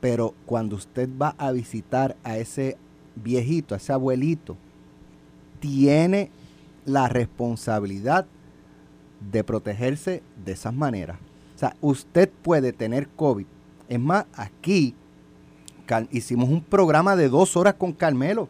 Pero 0.00 0.36
cuando 0.46 0.76
usted 0.76 1.08
va 1.20 1.34
a 1.36 1.50
visitar 1.50 2.16
a 2.22 2.38
ese 2.38 2.76
viejito, 3.16 3.74
a 3.74 3.78
ese 3.78 3.92
abuelito, 3.92 4.56
tiene 5.58 6.30
la 6.84 7.08
responsabilidad 7.08 8.24
de 9.32 9.42
protegerse 9.42 10.22
de 10.44 10.52
esas 10.52 10.72
maneras. 10.72 11.18
O 11.56 11.58
sea, 11.58 11.74
usted 11.80 12.30
puede 12.30 12.72
tener 12.72 13.08
COVID. 13.08 13.46
Es 13.88 13.98
más, 13.98 14.26
aquí 14.34 14.94
hicimos 16.12 16.48
un 16.50 16.62
programa 16.62 17.16
de 17.16 17.28
dos 17.28 17.56
horas 17.56 17.74
con 17.74 17.92
Carmelo 17.92 18.48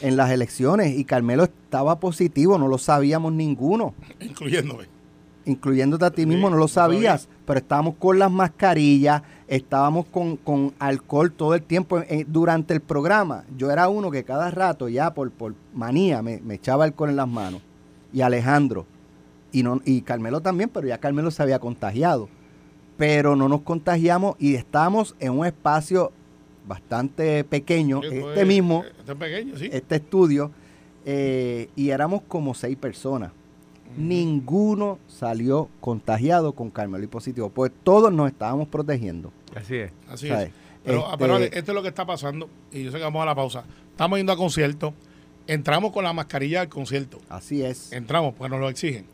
en 0.00 0.16
las 0.16 0.30
elecciones 0.30 0.96
y 0.96 1.04
Carmelo 1.04 1.44
estaba 1.44 1.98
positivo, 2.00 2.58
no 2.58 2.68
lo 2.68 2.78
sabíamos 2.78 3.32
ninguno. 3.32 3.94
Incluyéndome. 4.20 4.84
Incluyéndote 5.44 6.04
a 6.04 6.10
ti 6.10 6.26
mismo, 6.26 6.50
no 6.50 6.56
lo 6.56 6.68
sabías, 6.68 7.22
sabía. 7.22 7.36
pero 7.46 7.58
estábamos 7.60 7.94
con 7.98 8.18
las 8.18 8.30
mascarillas, 8.30 9.22
estábamos 9.46 10.06
con, 10.06 10.36
con 10.36 10.74
alcohol 10.78 11.32
todo 11.32 11.54
el 11.54 11.62
tiempo 11.62 12.00
eh, 12.00 12.26
durante 12.28 12.74
el 12.74 12.80
programa. 12.80 13.44
Yo 13.56 13.70
era 13.70 13.88
uno 13.88 14.10
que 14.10 14.24
cada 14.24 14.50
rato, 14.50 14.88
ya 14.88 15.14
por, 15.14 15.30
por 15.30 15.54
manía, 15.72 16.20
me, 16.20 16.40
me, 16.40 16.54
echaba 16.54 16.84
alcohol 16.84 17.10
en 17.10 17.16
las 17.16 17.28
manos. 17.28 17.62
Y 18.12 18.20
Alejandro, 18.20 18.84
y, 19.50 19.62
no, 19.62 19.80
y 19.84 20.02
Carmelo 20.02 20.40
también, 20.42 20.68
pero 20.68 20.86
ya 20.86 20.98
Carmelo 20.98 21.30
se 21.30 21.42
había 21.42 21.58
contagiado. 21.58 22.28
Pero 22.98 23.36
no 23.36 23.48
nos 23.48 23.62
contagiamos 23.62 24.36
y 24.38 24.54
estamos 24.54 25.14
en 25.18 25.38
un 25.38 25.46
espacio 25.46 26.12
bastante 26.68 27.42
pequeño, 27.44 28.00
sí, 28.02 28.08
este 28.18 28.44
mismo, 28.44 28.84
este, 29.00 29.14
pequeño, 29.16 29.56
sí. 29.56 29.68
este 29.72 29.96
estudio, 29.96 30.50
eh, 31.06 31.68
y 31.74 31.90
éramos 31.90 32.22
como 32.28 32.54
seis 32.54 32.76
personas. 32.76 33.30
Uh 33.32 34.00
-huh. 34.00 34.04
Ninguno 34.04 34.98
salió 35.08 35.68
contagiado 35.80 36.52
con 36.52 36.70
Carmelo 36.70 37.02
y 37.02 37.06
positivo, 37.08 37.48
pues 37.48 37.72
todos 37.82 38.12
nos 38.12 38.30
estábamos 38.30 38.68
protegiendo. 38.68 39.32
Así 39.54 39.76
es. 39.76 39.90
Así 40.08 40.28
¿sabes? 40.28 40.48
es. 40.48 40.52
Pero, 40.84 41.00
este, 41.06 41.18
pero, 41.18 41.38
esto 41.38 41.58
es 41.58 41.74
lo 41.74 41.82
que 41.82 41.88
está 41.88 42.06
pasando, 42.06 42.48
y 42.72 42.84
yo 42.84 42.90
sé 42.92 42.98
que 42.98 43.02
vamos 43.04 43.22
a 43.22 43.26
la 43.26 43.34
pausa, 43.34 43.64
estamos 43.90 44.18
yendo 44.18 44.32
a 44.32 44.36
conciertos, 44.36 44.92
entramos 45.46 45.92
con 45.92 46.04
la 46.04 46.12
mascarilla 46.12 46.60
al 46.60 46.68
concierto. 46.68 47.18
Así 47.28 47.62
es. 47.62 47.92
Entramos, 47.92 48.34
porque 48.36 48.50
nos 48.50 48.60
lo 48.60 48.68
exigen. 48.68 49.06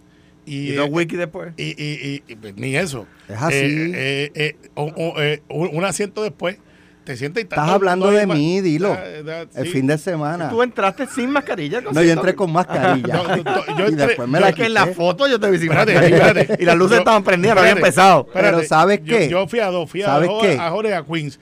Y, 0.47 0.71
Y, 0.71 0.73
dos 0.73 0.89
eh, 0.89 0.91
wikis 0.93 1.19
después. 1.19 1.55
y, 1.57 1.63
y- 1.63 2.23
y- 2.27 2.33
y, 2.33 2.37
pues, 2.37 2.55
ni 2.57 2.77
eso. 2.77 3.07
Es 3.29 3.37
así. 3.41 3.55
Eh, 3.57 3.93
eh, 3.95 4.31
eh, 4.35 4.57
o- 4.75 4.85
o, 4.95 5.23
eh, 5.23 5.43
un 5.49 5.71
un 5.79 5.85
asiento 5.85 6.23
después, 6.23 6.59
te 7.05 7.17
sientes 7.17 7.43
Estás 7.45 7.69
hablando 7.69 8.11
de 8.11 8.27
mí, 8.27 8.61
dilo. 8.61 8.89
Da- 8.91 9.23
da- 9.23 9.41
El 9.55 9.67
sí. 9.67 9.73
fin 9.73 9.87
de 9.87 9.99
semana. 9.99 10.49
Tú 10.49 10.63
entraste 10.63 11.07
sin 11.07 11.31
mascarilla. 11.31 11.81
No, 11.81 11.93
yo 12.03 12.13
entré 12.13 12.35
con 12.35 12.51
mascarilla. 12.53 13.15
No, 13.15 13.25
no, 13.37 13.43
no, 13.43 13.79
yo 13.79 13.89
y 13.89 13.95
después 13.95 14.29
me 14.29 14.39
yo 14.39 14.43
la 14.45 14.49
Es 14.51 14.55
que 14.57 14.65
en 14.65 14.75
la 14.75 14.83
quité. 14.85 14.95
foto 14.95 15.27
yo 15.29 15.39
te 15.39 15.51
vi 15.51 15.59
sin 15.59 15.71
Espérate, 15.73 15.93
mascarilla. 15.95 16.27
espérate. 16.29 16.57
Y 16.63 16.67
las 16.67 16.77
luces 16.77 16.93
Yo- 16.97 16.99
estaban 17.01 17.23
prendidas, 17.25 17.55
no 17.57 17.61
había 17.61 17.73
espérate. 17.73 17.89
empezado. 17.89 18.27
Pero 18.33 18.63
¿sabes 18.65 19.01
yo- 19.05 19.17
qué? 19.19 19.29
Yo, 19.29 19.47
fui 19.47 19.61
a 19.61 19.67
dos, 19.67 19.91
fui 19.91 20.03
a 20.03 20.07
¿Sabes 20.07 20.29
dos, 20.29 20.43
qué? 20.43 20.59
a 20.59 20.71
Jorge, 20.71 20.95
a 20.95 21.05
Queens. 21.05 21.39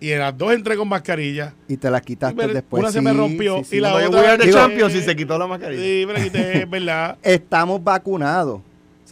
Y 0.00 0.10
en 0.10 0.18
las 0.18 0.36
dos 0.36 0.52
entré 0.52 0.76
con 0.76 0.88
mascarilla. 0.88 1.54
Y 1.68 1.76
te 1.76 1.88
la 1.90 2.00
quitaste 2.00 2.34
me- 2.46 2.52
después. 2.52 2.82
una 2.82 2.90
se 2.90 3.00
me 3.00 3.12
rompió 3.12 3.58
sí, 3.58 3.64
sí. 3.70 3.76
y 3.76 3.80
la 3.80 3.90
yo 4.00 4.08
otra- 4.08 4.20
voy 4.22 4.30
a 4.30 4.38
The 4.38 4.46
Digo- 4.46 4.58
Champions 4.58 4.94
y 4.96 5.02
se 5.02 5.14
quitó 5.14 5.38
la 5.38 5.46
mascarilla. 5.46 5.80
Sí, 5.82 6.04
me 6.06 6.12
la 6.14 6.20
quité, 6.24 6.62
es 6.62 6.68
verdad. 6.70 7.18
Estamos 7.22 7.84
vacunados. 7.84 8.60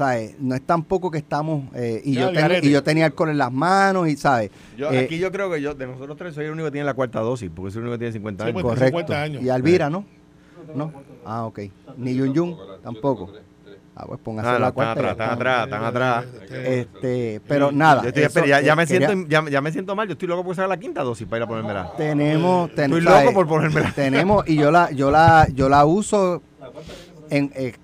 ¿Sabes? 0.00 0.34
No 0.40 0.54
es 0.54 0.62
tampoco 0.62 1.10
que 1.10 1.18
estamos. 1.18 1.64
eh, 1.74 2.00
y, 2.02 2.14
yo 2.14 2.32
garete. 2.32 2.66
y 2.66 2.70
yo 2.70 2.82
tenía 2.82 3.04
alcohol 3.04 3.28
en 3.28 3.36
las 3.36 3.52
manos, 3.52 4.08
y 4.08 4.16
¿sabes? 4.16 4.50
Yo, 4.78 4.90
Eh, 4.90 5.00
aquí 5.00 5.18
yo 5.18 5.30
creo 5.30 5.50
que 5.50 5.60
yo, 5.60 5.74
de 5.74 5.86
nosotros 5.86 6.16
tres, 6.16 6.34
soy 6.34 6.46
el 6.46 6.52
único 6.52 6.64
que 6.68 6.70
tiene 6.72 6.86
la 6.86 6.94
cuarta 6.94 7.20
dosis, 7.20 7.50
porque 7.54 7.70
soy 7.70 7.80
el 7.80 7.88
único 7.88 7.96
que 7.96 8.04
tiene 8.06 8.12
50 8.14 8.44
Sí, 8.44 8.48
años. 8.48 8.62
pues, 8.62 8.74
Correcto. 8.78 8.98
50 8.98 9.22
años. 9.22 9.42
Y 9.42 9.50
Alvira, 9.50 9.90
¿no? 9.90 10.06
No. 10.74 10.90
Ah, 11.26 11.44
ok. 11.44 11.58
Ni 11.98 12.14
Yun 12.14 12.32
Yun 12.32 12.56
tampoco. 12.82 13.30
Ah, 13.94 14.04
pues 14.06 14.20
póngase 14.24 14.48
Ah, 14.48 14.52
no, 14.54 14.58
la 14.60 14.68
están 14.68 14.74
cuarta. 14.74 14.92
atrás, 14.92 15.04
ya 15.04 15.12
están 15.12 15.32
está. 15.32 15.34
atrás, 15.34 16.24
están 16.24 16.54
atrás. 16.54 16.64
Este, 16.66 17.40
pero 17.46 17.70
nada. 17.72 18.00
Yo 18.04 18.08
estoy 18.08 18.22
eso, 18.22 18.44
ya, 18.46 18.62
ya 18.62 18.72
eh, 18.72 18.76
me 18.76 18.86
quería- 18.86 19.08
siento, 19.08 19.28
ya, 19.28 19.50
ya 19.50 19.60
me 19.60 19.70
siento 19.72 19.94
mal. 19.94 20.08
Yo 20.08 20.12
estoy 20.12 20.28
loco 20.28 20.44
por 20.44 20.56
sacar 20.56 20.70
la 20.70 20.78
quinta 20.78 21.02
dosis 21.02 21.26
para 21.26 21.40
ir 21.40 21.42
a 21.42 21.46
ponérmela. 21.46 21.92
Tenemos, 21.98 22.70
ten- 22.74 22.90
Estoy 22.90 23.02
loco 23.02 23.34
por 23.34 23.46
ponérmela. 23.48 23.92
Tenemos, 23.94 24.48
y 24.48 24.56
yo 24.56 24.70
la, 24.70 24.90
yo 24.92 25.10
la, 25.10 25.46
yo 25.52 25.68
la 25.68 25.84
uso 25.84 26.40
en, 27.28 27.52
eh, 27.54 27.74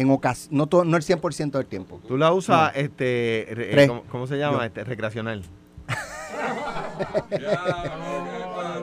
en 0.00 0.08
ocas- 0.08 0.48
no, 0.50 0.66
todo, 0.66 0.84
no 0.84 0.96
el 0.96 1.02
100% 1.02 1.58
del 1.58 1.66
tiempo. 1.66 2.00
Tú 2.06 2.16
la 2.16 2.32
usas, 2.32 2.72
este, 2.76 3.48
re- 3.50 3.84
eh. 3.84 3.88
¿cómo, 3.88 4.04
cómo 4.10 4.26
se 4.26 4.36
llama? 4.38 4.58
Yo. 4.58 4.64
Este, 4.64 4.84
recreacional. 4.84 5.42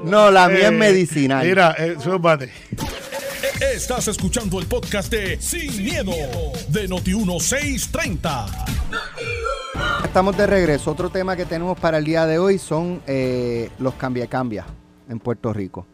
No, 0.03 0.29
la 0.31 0.47
mía 0.47 0.59
es 0.59 0.65
Eh, 0.67 0.71
medicinal. 0.71 1.45
Mira, 1.45 1.71
eh, 1.77 1.95
súbate. 1.99 2.51
Estás 3.73 4.07
escuchando 4.07 4.59
el 4.59 4.67
podcast 4.67 5.11
de 5.11 5.39
Sin, 5.41 5.83
miedo, 5.83 6.11
de 6.69 6.87
Noti1630. 6.89 8.65
Estamos 10.05 10.37
de 10.37 10.47
regreso. 10.47 10.91
Otro 10.91 11.09
tema 11.09 11.35
que 11.35 11.45
tenemos 11.45 11.77
para 11.79 11.97
el 11.97 12.05
día 12.05 12.25
de 12.25 12.37
hoy 12.37 12.57
son 12.59 13.01
eh, 13.07 13.69
los 13.79 13.95
cambia 13.95 14.27
cambia 14.27 14.65
en 15.09 15.19
Puerto 15.19 15.51
Rico. 15.53 15.85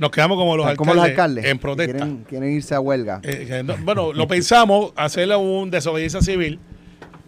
Nos 0.00 0.10
quedamos 0.10 0.36
como 0.38 0.56
los, 0.56 0.64
alcaldes, 0.66 0.78
como 0.78 0.94
los 0.94 1.04
alcaldes 1.04 1.44
en 1.44 1.58
protesta. 1.58 1.92
Quieren, 1.98 2.24
quieren 2.28 2.50
irse 2.52 2.74
a 2.74 2.80
huelga. 2.80 3.20
Eh, 3.22 3.62
no- 3.64 3.76
bueno, 3.84 4.12
lo 4.12 4.26
pensamos, 4.26 4.92
hacerle 4.96 5.36
un 5.36 5.70
desobediencia 5.70 6.20
civil. 6.22 6.58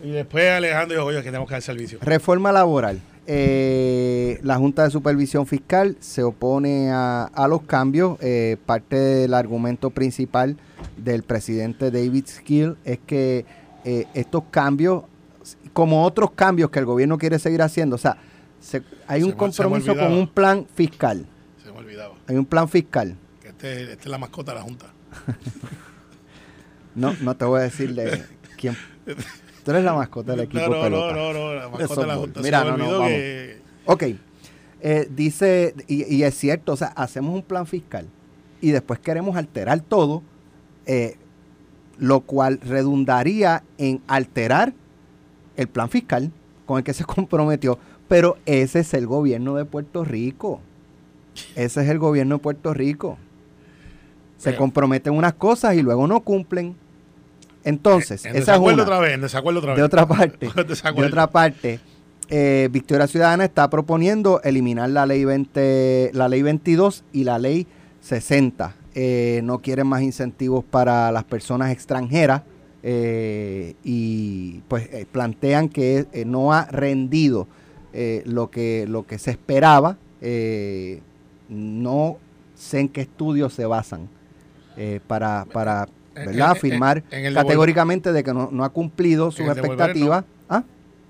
Y 0.02 0.10
después 0.10 0.50
Alejandro 0.50 0.96
dijo, 0.96 1.06
oye, 1.06 1.18
que 1.18 1.24
tenemos 1.26 1.46
que 1.46 1.54
dar 1.54 1.62
servicio. 1.62 1.98
Reforma 2.00 2.50
laboral. 2.50 2.98
Eh, 3.26 4.38
la 4.42 4.56
Junta 4.56 4.84
de 4.84 4.90
Supervisión 4.90 5.46
Fiscal 5.46 5.96
se 6.00 6.22
opone 6.22 6.90
a, 6.90 7.24
a 7.24 7.46
los 7.46 7.62
cambios. 7.62 8.16
Eh, 8.20 8.56
parte 8.66 8.96
del 8.96 9.34
argumento 9.34 9.90
principal 9.90 10.56
del 10.96 11.22
presidente 11.22 11.90
David 11.90 12.24
Skill 12.26 12.76
es 12.84 12.98
que 13.06 13.44
eh, 13.84 14.06
estos 14.14 14.44
cambios, 14.50 15.04
como 15.72 16.04
otros 16.04 16.30
cambios 16.32 16.70
que 16.70 16.78
el 16.78 16.84
gobierno 16.86 17.18
quiere 17.18 17.38
seguir 17.38 17.62
haciendo, 17.62 17.96
o 17.96 17.98
sea, 17.98 18.16
se- 18.60 18.82
hay 19.06 19.20
Se 19.20 19.26
un 19.26 19.32
se 19.32 19.36
compromiso 19.36 19.94
con 19.96 20.12
un 20.12 20.26
plan 20.28 20.66
fiscal. 20.74 21.26
Hay 22.26 22.36
un 22.36 22.44
plan 22.44 22.68
fiscal. 22.68 23.16
Este, 23.44 23.92
es 23.92 24.06
la 24.06 24.18
mascota 24.18 24.52
de 24.52 24.58
la 24.58 24.64
Junta. 24.64 24.86
No, 26.94 27.14
no 27.20 27.36
te 27.36 27.44
voy 27.44 27.60
a 27.60 27.62
decir 27.64 27.94
de 27.94 28.22
quién. 28.58 28.76
Tú 29.64 29.70
eres 29.70 29.84
la 29.84 29.94
mascota 29.94 30.32
del 30.32 30.42
equipo 30.42 30.60
No, 30.60 30.68
no, 30.68 30.82
pelota. 30.82 31.12
no, 31.14 31.32
no, 31.32 31.32
no, 31.32 31.54
la 31.54 31.68
mascota 31.68 32.00
de 32.02 32.06
la. 32.06 32.16
Junta. 32.16 32.40
Mira, 32.42 32.64
no, 32.64 32.76
no, 32.76 32.90
vamos. 32.92 33.08
que... 33.08 33.60
Ok, 33.86 34.02
eh, 34.80 35.08
dice, 35.10 35.74
y, 35.88 36.12
y 36.14 36.24
es 36.24 36.34
cierto, 36.36 36.72
o 36.72 36.76
sea, 36.76 36.88
hacemos 36.88 37.34
un 37.34 37.42
plan 37.42 37.66
fiscal 37.66 38.06
y 38.60 38.70
después 38.70 38.98
queremos 39.00 39.36
alterar 39.36 39.80
todo, 39.80 40.22
eh, 40.86 41.16
lo 41.98 42.20
cual 42.20 42.60
redundaría 42.60 43.62
en 43.78 44.02
alterar 44.06 44.72
el 45.56 45.68
plan 45.68 45.88
fiscal 45.88 46.30
con 46.66 46.78
el 46.78 46.84
que 46.84 46.94
se 46.94 47.04
comprometió, 47.06 47.78
pero 48.08 48.36
ese 48.46 48.80
es 48.80 48.94
el 48.94 49.06
gobierno 49.06 49.54
de 49.54 49.64
Puerto 49.64 50.04
Rico. 50.04 50.60
Ese 51.56 51.82
es 51.82 51.88
el 51.88 51.98
gobierno 51.98 52.36
de 52.36 52.42
Puerto 52.42 52.74
Rico. 52.74 53.18
Se 54.38 54.56
comprometen 54.56 55.12
unas 55.14 55.34
cosas 55.34 55.74
y 55.76 55.82
luego 55.82 56.06
no 56.08 56.20
cumplen. 56.20 56.74
Entonces, 57.64 58.24
En 58.24 58.34
esa 58.36 58.54
es 58.54 58.60
una. 58.60 58.82
otra 58.82 58.98
vez, 58.98 59.14
en 59.14 59.20
desacuerdo 59.20 59.60
otra 59.60 59.72
vez. 59.72 59.78
De 59.78 59.82
otra 59.84 60.06
parte, 60.06 60.50
de 60.96 61.04
otra 61.06 61.30
parte, 61.30 61.78
eh, 62.28 62.68
Victoria 62.72 63.06
Ciudadana 63.06 63.44
está 63.44 63.70
proponiendo 63.70 64.40
eliminar 64.42 64.90
la 64.90 65.06
ley 65.06 65.24
20, 65.24 66.10
la 66.14 66.28
ley 66.28 66.42
22 66.42 67.04
y 67.12 67.22
la 67.24 67.38
ley 67.38 67.68
60. 68.00 68.74
Eh, 68.94 69.40
no 69.44 69.60
quieren 69.60 69.86
más 69.86 70.02
incentivos 70.02 70.64
para 70.64 71.12
las 71.12 71.22
personas 71.24 71.70
extranjeras 71.70 72.42
eh, 72.82 73.74
y 73.84 74.60
pues 74.68 74.88
eh, 74.92 75.06
plantean 75.10 75.68
que 75.68 76.06
eh, 76.12 76.24
no 76.26 76.52
ha 76.52 76.66
rendido 76.66 77.46
eh, 77.92 78.22
lo 78.26 78.50
que 78.50 78.86
lo 78.88 79.06
que 79.06 79.18
se 79.20 79.30
esperaba. 79.30 79.96
Eh, 80.20 81.00
no 81.52 82.16
sé 82.54 82.80
en 82.80 82.88
qué 82.88 83.02
estudios 83.02 83.52
se 83.52 83.66
basan 83.66 84.08
eh, 84.76 85.00
para, 85.06 85.44
para 85.52 85.88
¿verdad? 86.14 86.34
en- 86.34 86.42
afirmar 86.42 87.04
en 87.10 87.34
categóricamente 87.34 88.12
de 88.12 88.24
que 88.24 88.32
no, 88.32 88.48
no 88.50 88.64
ha 88.64 88.68
cumplido 88.70 89.30
sus 89.30 89.46
expectativas. 89.46 90.24
¿Ah? 90.48 90.62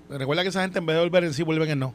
Recuerda 0.09 0.43
que 0.43 0.49
esa 0.49 0.61
gente 0.61 0.79
en 0.79 0.85
vez 0.85 0.95
de 0.95 1.01
volver 1.01 1.23
en 1.23 1.33
sí, 1.33 1.43
vuelven 1.43 1.69
en 1.69 1.79
no. 1.79 1.93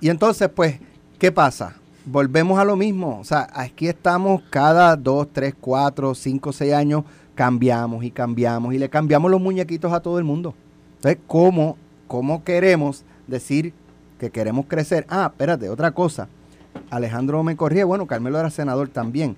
Y 0.00 0.08
entonces, 0.10 0.48
pues, 0.54 0.78
¿qué 1.18 1.32
pasa? 1.32 1.76
Volvemos 2.04 2.58
a 2.58 2.64
lo 2.64 2.76
mismo. 2.76 3.18
O 3.20 3.24
sea, 3.24 3.48
aquí 3.54 3.88
estamos 3.88 4.42
cada 4.50 4.94
dos, 4.96 5.28
tres, 5.32 5.54
cuatro, 5.58 6.14
cinco, 6.14 6.52
seis 6.52 6.74
años, 6.74 7.04
cambiamos 7.34 8.04
y 8.04 8.10
cambiamos 8.10 8.74
y 8.74 8.78
le 8.78 8.88
cambiamos 8.88 9.30
los 9.30 9.40
muñequitos 9.40 9.92
a 9.92 10.00
todo 10.00 10.18
el 10.18 10.24
mundo. 10.24 10.54
Entonces, 10.96 11.20
¿cómo, 11.26 11.76
cómo 12.06 12.44
queremos 12.44 13.04
decir 13.26 13.72
que 14.18 14.30
queremos 14.30 14.66
crecer? 14.66 15.06
Ah, 15.08 15.28
espérate, 15.32 15.68
otra 15.70 15.90
cosa. 15.92 16.28
Alejandro 16.90 17.42
me 17.42 17.56
corría, 17.56 17.84
bueno, 17.84 18.06
Carmelo 18.06 18.38
era 18.38 18.50
senador 18.50 18.88
también. 18.88 19.36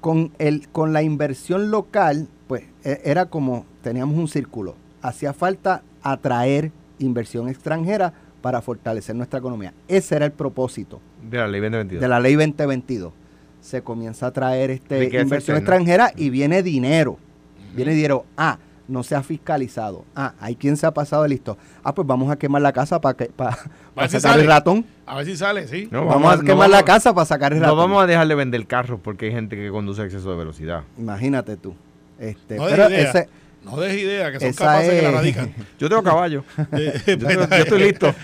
Con, 0.00 0.32
el, 0.38 0.68
con 0.68 0.92
la 0.92 1.02
inversión 1.02 1.70
local, 1.70 2.28
pues 2.46 2.64
e- 2.84 3.00
era 3.04 3.26
como, 3.26 3.64
teníamos 3.82 4.18
un 4.18 4.28
círculo. 4.28 4.74
Hacía 5.00 5.32
falta 5.32 5.82
atraer 6.02 6.72
inversión 6.98 7.48
extranjera 7.48 8.12
para 8.42 8.60
fortalecer 8.60 9.16
nuestra 9.16 9.38
economía. 9.38 9.72
Ese 9.88 10.16
era 10.16 10.26
el 10.26 10.32
propósito 10.32 11.00
De 11.30 11.38
la 11.38 11.48
ley 11.48 11.60
2022. 11.62 12.00
de 12.02 12.08
la 12.08 12.20
ley 12.20 12.34
2022. 12.34 13.12
Se 13.62 13.80
comienza 13.82 14.26
a 14.26 14.30
traer 14.32 14.70
este, 14.70 14.98
Riqueza 15.00 15.22
inversión 15.22 15.56
externa. 15.56 15.58
extranjera 15.78 16.12
y 16.16 16.28
viene 16.28 16.62
dinero. 16.62 17.16
Viene 17.74 17.94
dinero. 17.94 18.26
Ah, 18.36 18.58
no 18.88 19.02
se 19.02 19.14
ha 19.14 19.22
fiscalizado. 19.22 20.04
Ah, 20.14 20.34
hay 20.40 20.56
quien 20.56 20.76
se 20.76 20.86
ha 20.86 20.92
pasado 20.92 21.22
de 21.22 21.30
listo. 21.30 21.56
Ah, 21.82 21.94
pues 21.94 22.06
vamos 22.06 22.30
a 22.30 22.36
quemar 22.36 22.60
la 22.62 22.72
casa 22.72 23.00
para 23.00 23.16
que, 23.16 23.26
para, 23.26 23.56
si 24.08 24.20
sacar 24.20 24.38
el 24.40 24.46
ratón. 24.46 24.84
A 25.06 25.16
ver 25.16 25.26
si 25.26 25.36
sale, 25.36 25.66
sí. 25.68 25.88
No, 25.90 26.04
Vamos, 26.06 26.32
a 26.32 26.36
no 26.36 26.42
quemar 26.44 26.68
la 26.70 26.82
casa 26.84 27.14
para 27.14 27.24
sacar 27.24 27.52
el 27.52 27.58
No 27.60 27.64
ratón. 27.66 27.78
vamos 27.78 28.02
a 28.02 28.06
dejar 28.06 28.26
de 28.28 28.34
vender 28.34 28.66
carros 28.66 29.00
porque 29.02 29.26
hay 29.26 29.32
gente 29.32 29.56
que 29.56 29.70
conduce 29.70 30.02
a 30.02 30.04
exceso 30.04 30.30
de 30.30 30.36
velocidad. 30.36 30.82
Imagínate 30.98 31.56
tú. 31.56 31.74
Este, 32.18 32.56
No 32.56 32.66
pero 32.66 32.88
des 32.88 32.98
idea. 33.00 33.10
ese, 33.10 33.28
No 33.64 33.76
des 33.78 33.96
idea, 33.96 34.30
que 34.32 34.40
son 34.40 34.48
esa 34.50 34.64
capaces 34.66 34.90
que 34.90 35.02
la 35.02 35.08
es- 35.08 35.14
radican. 35.14 35.54
Yo 35.78 35.88
tengo 35.88 36.02
caballo. 36.02 36.44
Eh, 36.72 37.02
yo, 37.06 37.12
estoy- 37.28 37.34
yo 37.36 37.42
estoy 37.56 37.80
listo. 37.80 38.14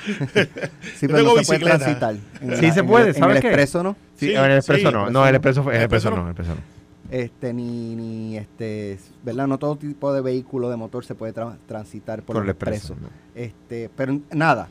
sí, 0.96 1.06
pero 1.06 1.16
tengo 1.16 1.34
no 1.36 1.42
se 1.42 1.46
puede 1.46 1.60
transitar. 1.60 2.14
En 2.42 2.56
Sí 2.56 2.66
la- 2.66 2.72
se 2.74 2.84
puede, 2.84 3.08
el, 3.10 3.14
En 3.16 3.20
¿sabes 3.20 3.36
el 3.36 3.42
qué? 3.42 3.48
expreso, 3.48 3.82
¿no? 3.82 3.96
Sí, 4.16 4.26
Sí, 4.28 4.34
en 4.34 4.44
el 4.44 4.56
expreso 4.58 4.88
sí, 4.88 4.94
no. 4.94 5.10
No, 5.10 5.26
el 5.26 5.34
expreso, 5.34 5.62
el 5.70 5.76
el 5.76 5.82
expreso 5.82 6.08
expreso 6.08 6.10
no. 6.10 6.16
no. 6.16 6.22
El 6.24 6.30
expreso 6.32 6.54
no. 6.54 6.79
Este, 7.10 7.52
ni, 7.52 7.96
ni, 7.96 8.36
este, 8.36 8.98
¿verdad? 9.24 9.46
No 9.48 9.58
todo 9.58 9.76
tipo 9.76 10.12
de 10.12 10.20
vehículo 10.20 10.70
de 10.70 10.76
motor 10.76 11.04
se 11.04 11.14
puede 11.14 11.34
tra- 11.34 11.56
transitar 11.66 12.22
por, 12.22 12.34
Por 12.36 12.42
el 12.44 12.46
los 12.48 12.54
expreso. 12.54 12.92
expresos. 12.92 13.18
Este, 13.34 13.90
pero 13.96 14.20
nada, 14.32 14.68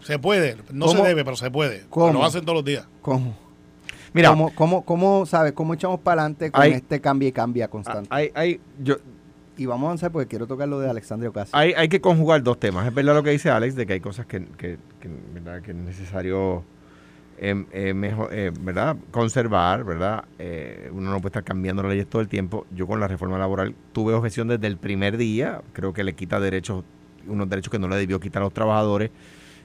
Se 0.00 0.18
puede, 0.18 0.56
no 0.72 0.86
¿Cómo? 0.86 1.02
se 1.02 1.08
debe, 1.08 1.24
pero 1.24 1.36
se 1.36 1.50
puede. 1.50 1.84
¿Cómo? 1.90 2.12
Lo 2.14 2.24
hacen 2.24 2.42
todos 2.44 2.56
los 2.56 2.64
días. 2.64 2.86
¿cómo? 3.02 3.34
Mira, 4.14 4.30
¿Cómo, 4.30 4.54
cómo, 4.54 4.82
cómo, 4.84 5.26
¿sabes? 5.26 5.52
¿Cómo 5.52 5.74
echamos 5.74 6.00
para 6.00 6.22
adelante 6.22 6.50
con 6.50 6.62
Hay- 6.62 6.72
este 6.72 7.00
cambia 7.00 7.28
y 7.28 7.32
cambia 7.32 7.68
constante? 7.68 8.08
hay, 8.10 8.30
hay, 8.34 8.60
yo, 8.82 8.96
y 9.56 9.66
vamos 9.66 9.84
a 9.84 9.88
avanzar 9.88 10.10
porque 10.12 10.28
quiero 10.28 10.46
tocar 10.46 10.68
lo 10.68 10.80
de 10.80 10.88
Alexandria 10.90 11.28
Ocasio. 11.30 11.56
hay, 11.56 11.72
hay 11.74 11.88
que 11.88 12.00
conjugar 12.00 12.42
dos 12.42 12.58
temas. 12.58 12.86
Es 12.86 12.94
verdad 12.94 13.14
lo 13.14 13.22
que 13.22 13.30
dice 13.30 13.48
Alex, 13.50 13.74
de 13.74 13.86
que 13.86 13.92
hay 13.94 14.00
cosas 14.00 14.26
que, 14.26 14.44
que, 14.56 14.78
que, 15.00 15.08
¿verdad? 15.34 15.60
que 15.62 15.70
es 15.72 15.76
necesario 15.76 16.62
eh, 17.44 17.64
eh, 17.72 17.92
mejor, 17.92 18.28
eh, 18.32 18.52
¿verdad? 18.60 18.96
conservar, 19.10 19.82
¿verdad? 19.82 20.26
Eh, 20.38 20.88
uno 20.92 21.10
no 21.10 21.16
puede 21.20 21.30
estar 21.30 21.42
cambiando 21.42 21.82
las 21.82 21.90
leyes 21.90 22.06
todo 22.06 22.22
el 22.22 22.28
tiempo. 22.28 22.66
Yo 22.72 22.86
con 22.86 23.00
la 23.00 23.08
reforma 23.08 23.36
laboral 23.36 23.74
tuve 23.92 24.14
objeción 24.14 24.46
desde 24.46 24.68
el 24.68 24.76
primer 24.76 25.16
día. 25.16 25.60
Creo 25.72 25.92
que 25.92 26.04
le 26.04 26.12
quita 26.12 26.38
derechos, 26.38 26.84
unos 27.26 27.50
derechos 27.50 27.72
que 27.72 27.80
no 27.80 27.88
le 27.88 27.96
debió 27.96 28.20
quitar 28.20 28.42
a 28.42 28.44
los 28.44 28.54
trabajadores. 28.54 29.10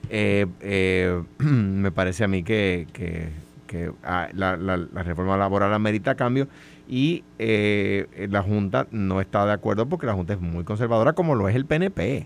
eh, 0.10 1.22
me 1.38 1.92
parece 1.92 2.24
a 2.24 2.28
mí 2.28 2.42
que, 2.42 2.88
que, 2.94 3.92
ah, 4.04 4.28
la, 4.34 4.58
la, 4.58 4.78
la, 4.78 5.04
reforma 5.04 5.38
laboral 5.38 5.72
amerita 5.72 6.16
cambio 6.16 6.48
y 6.88 7.24
la 7.38 8.42
Junta 8.42 8.88
no 8.90 9.22
está 9.22 9.46
de 9.46 9.52
acuerdo 9.52 9.88
porque 9.88 10.08
la 10.08 10.14
Junta 10.14 10.34
es 10.34 10.42
muy 10.42 10.64
conservadora 10.64 11.14
como 11.14 11.36
lo 11.36 11.48
es 11.48 11.56
el 11.56 11.68
PNP. 11.68 12.26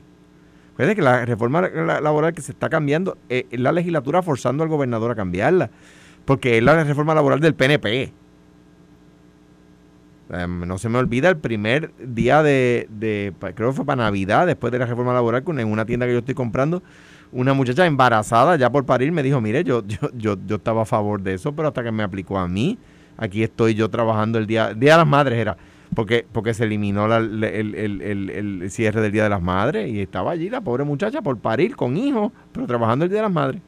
Fíjate 0.82 0.96
que 0.96 1.04
la 1.04 1.26
reforma 1.26 1.62
laboral 1.62 2.34
que 2.34 2.42
se 2.42 2.54
está 2.54 2.68
cambiando 2.68 3.16
es 3.30 3.46
la 3.52 3.72
legislatura 3.72 4.24
forzando 4.24 4.64
al 4.64 4.70
gobernador 4.70 5.12
a 5.12 5.16
cambiarla, 5.16 5.70
porque 6.26 6.58
es 6.58 6.64
la 6.64 6.84
reforma 6.84 7.14
laboral 7.14 7.40
del 7.40 7.54
PNP. 7.54 8.12
Em, 10.32 10.68
no 10.68 10.80
se 10.80 10.90
me 10.90 10.98
olvida 10.98 11.30
el 11.30 11.38
primer 11.38 11.92
día 12.00 12.42
de, 12.42 12.88
creo 13.54 13.70
que 13.70 13.76
fue 13.76 13.86
para 13.86 14.06
Navidad, 14.06 14.48
después 14.48 14.72
de 14.72 14.80
la 14.80 14.88
reforma 14.88 15.14
laboral, 15.14 15.44
en 15.46 15.72
una 15.72 15.86
tienda 15.86 16.08
que 16.08 16.14
yo 16.14 16.18
estoy 16.18 16.34
comprando, 16.34 16.82
una 17.32 17.54
muchacha 17.54 17.86
embarazada 17.86 18.56
ya 18.56 18.72
por 18.72 18.84
parir 18.84 19.12
me 19.12 19.22
dijo, 19.22 19.40
mire, 19.40 19.64
yo, 19.64 19.86
yo, 19.86 20.10
yo, 20.16 20.36
yo 20.48 20.56
estaba 20.56 20.82
a 20.82 20.86
favor 20.86 21.22
de 21.22 21.36
eso, 21.36 21.52
pero 21.56 21.68
hasta 21.68 21.84
que 21.84 21.92
me 21.92 22.02
aplicó 22.02 22.40
a 22.40 22.48
mí, 22.48 22.80
aquí 23.18 23.44
estoy 23.44 23.76
yo 23.76 23.88
trabajando 23.88 24.40
el 24.40 24.48
día, 24.48 24.74
día 24.74 24.94
de 24.94 24.98
las 24.98 25.08
madres 25.08 25.38
era, 25.38 25.58
porque, 25.94 26.26
porque 26.32 26.54
se 26.54 26.64
eliminó 26.64 27.08
la, 27.08 27.18
el, 27.18 27.44
el, 27.44 28.02
el, 28.02 28.30
el, 28.30 28.72
cierre 28.72 29.02
del 29.02 29.12
Día 29.12 29.24
de 29.24 29.30
las 29.30 29.42
Madres 29.42 29.90
y 29.90 30.00
estaba 30.00 30.32
allí 30.32 30.50
la 30.50 30.62
pobre 30.62 30.86
muchacha 30.86 31.22
por 31.22 31.38
parir 31.38 31.76
con 31.76 31.98
hijos, 31.98 32.32
pero 32.54 32.66
trabajando 32.66 33.06
el 33.06 33.12
Día 33.12 33.18
de 33.18 33.24
las 33.24 33.32
Madres. 33.32 33.62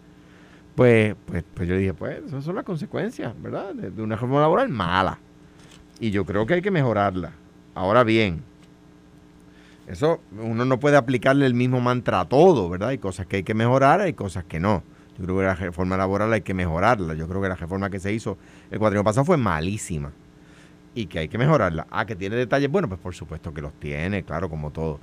Pues, 0.75 1.15
pues, 1.25 1.43
pues 1.53 1.67
yo 1.67 1.75
dije, 1.75 1.93
pues 1.93 2.23
esas 2.25 2.43
son 2.43 2.55
las 2.55 2.63
consecuencias, 2.63 3.33
¿verdad? 3.41 3.73
De, 3.73 4.01
una 4.01 4.15
reforma 4.15 4.39
laboral 4.39 4.69
mala. 4.69 5.19
Y 5.99 6.11
yo 6.11 6.25
creo 6.25 6.45
que 6.45 6.55
hay 6.55 6.61
que 6.61 6.71
mejorarla. 6.71 7.33
Ahora 7.75 8.03
bien, 8.03 8.41
eso 9.87 10.21
uno 10.39 10.63
no 10.63 10.79
puede 10.79 10.95
aplicarle 10.95 11.45
el 11.45 11.53
mismo 11.53 11.81
mantra 11.81 12.21
a 12.21 12.25
todo, 12.25 12.69
¿verdad? 12.69 12.89
Hay 12.89 12.99
cosas 12.99 13.27
que 13.27 13.37
hay 13.37 13.43
que 13.43 13.53
mejorar, 13.53 13.99
hay 13.99 14.13
cosas 14.13 14.45
que 14.45 14.59
no. 14.59 14.81
Yo 15.17 15.25
creo 15.25 15.37
que 15.39 15.43
la 15.43 15.55
reforma 15.55 15.97
laboral 15.97 16.31
hay 16.31 16.41
que 16.41 16.53
mejorarla. 16.53 17.13
Yo 17.15 17.27
creo 17.27 17.41
que 17.41 17.49
la 17.49 17.55
reforma 17.55 17.89
que 17.89 17.99
se 17.99 18.13
hizo 18.13 18.37
el 18.71 18.79
cuatrienio 18.79 19.03
pasado 19.03 19.25
fue 19.25 19.37
malísima 19.37 20.11
y 20.95 21.07
que 21.07 21.19
hay 21.19 21.27
que 21.27 21.37
mejorarla. 21.37 21.87
Ah, 21.89 22.05
que 22.05 22.15
tiene 22.15 22.35
detalles, 22.35 22.69
bueno, 22.69 22.87
pues 22.87 22.99
por 22.99 23.13
supuesto 23.13 23.53
que 23.53 23.61
los 23.61 23.73
tiene, 23.73 24.23
claro, 24.23 24.49
como 24.49 24.71
todo. 24.71 24.99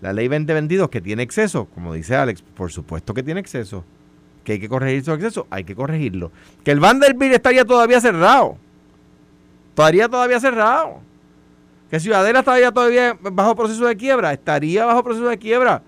La 0.00 0.12
ley 0.12 0.28
2022 0.28 0.88
que 0.88 1.00
tiene 1.00 1.22
exceso, 1.22 1.66
como 1.66 1.92
dice 1.92 2.14
Alex, 2.14 2.42
por 2.42 2.70
supuesto 2.70 3.14
que 3.14 3.22
tiene 3.22 3.40
exceso. 3.40 3.84
Que 4.44 4.52
hay 4.52 4.60
que 4.60 4.68
corregir 4.68 5.00
esos 5.00 5.14
excesos, 5.16 5.46
hay 5.50 5.64
que 5.64 5.74
corregirlo. 5.74 6.30
Que 6.64 6.70
el 6.70 6.80
Vanderbilt 6.80 7.34
estaría 7.34 7.64
todavía 7.64 8.00
cerrado. 8.00 8.56
Estaría 9.70 10.08
todavía 10.08 10.40
cerrado. 10.40 11.00
Que 11.90 12.00
Ciudadela 12.00 12.40
estaría 12.40 12.70
todavía 12.70 13.18
bajo 13.20 13.56
proceso 13.56 13.86
de 13.86 13.96
quiebra. 13.96 14.32
Estaría 14.32 14.84
bajo 14.84 15.02
proceso 15.02 15.28
de 15.28 15.38
quiebra. 15.38 15.82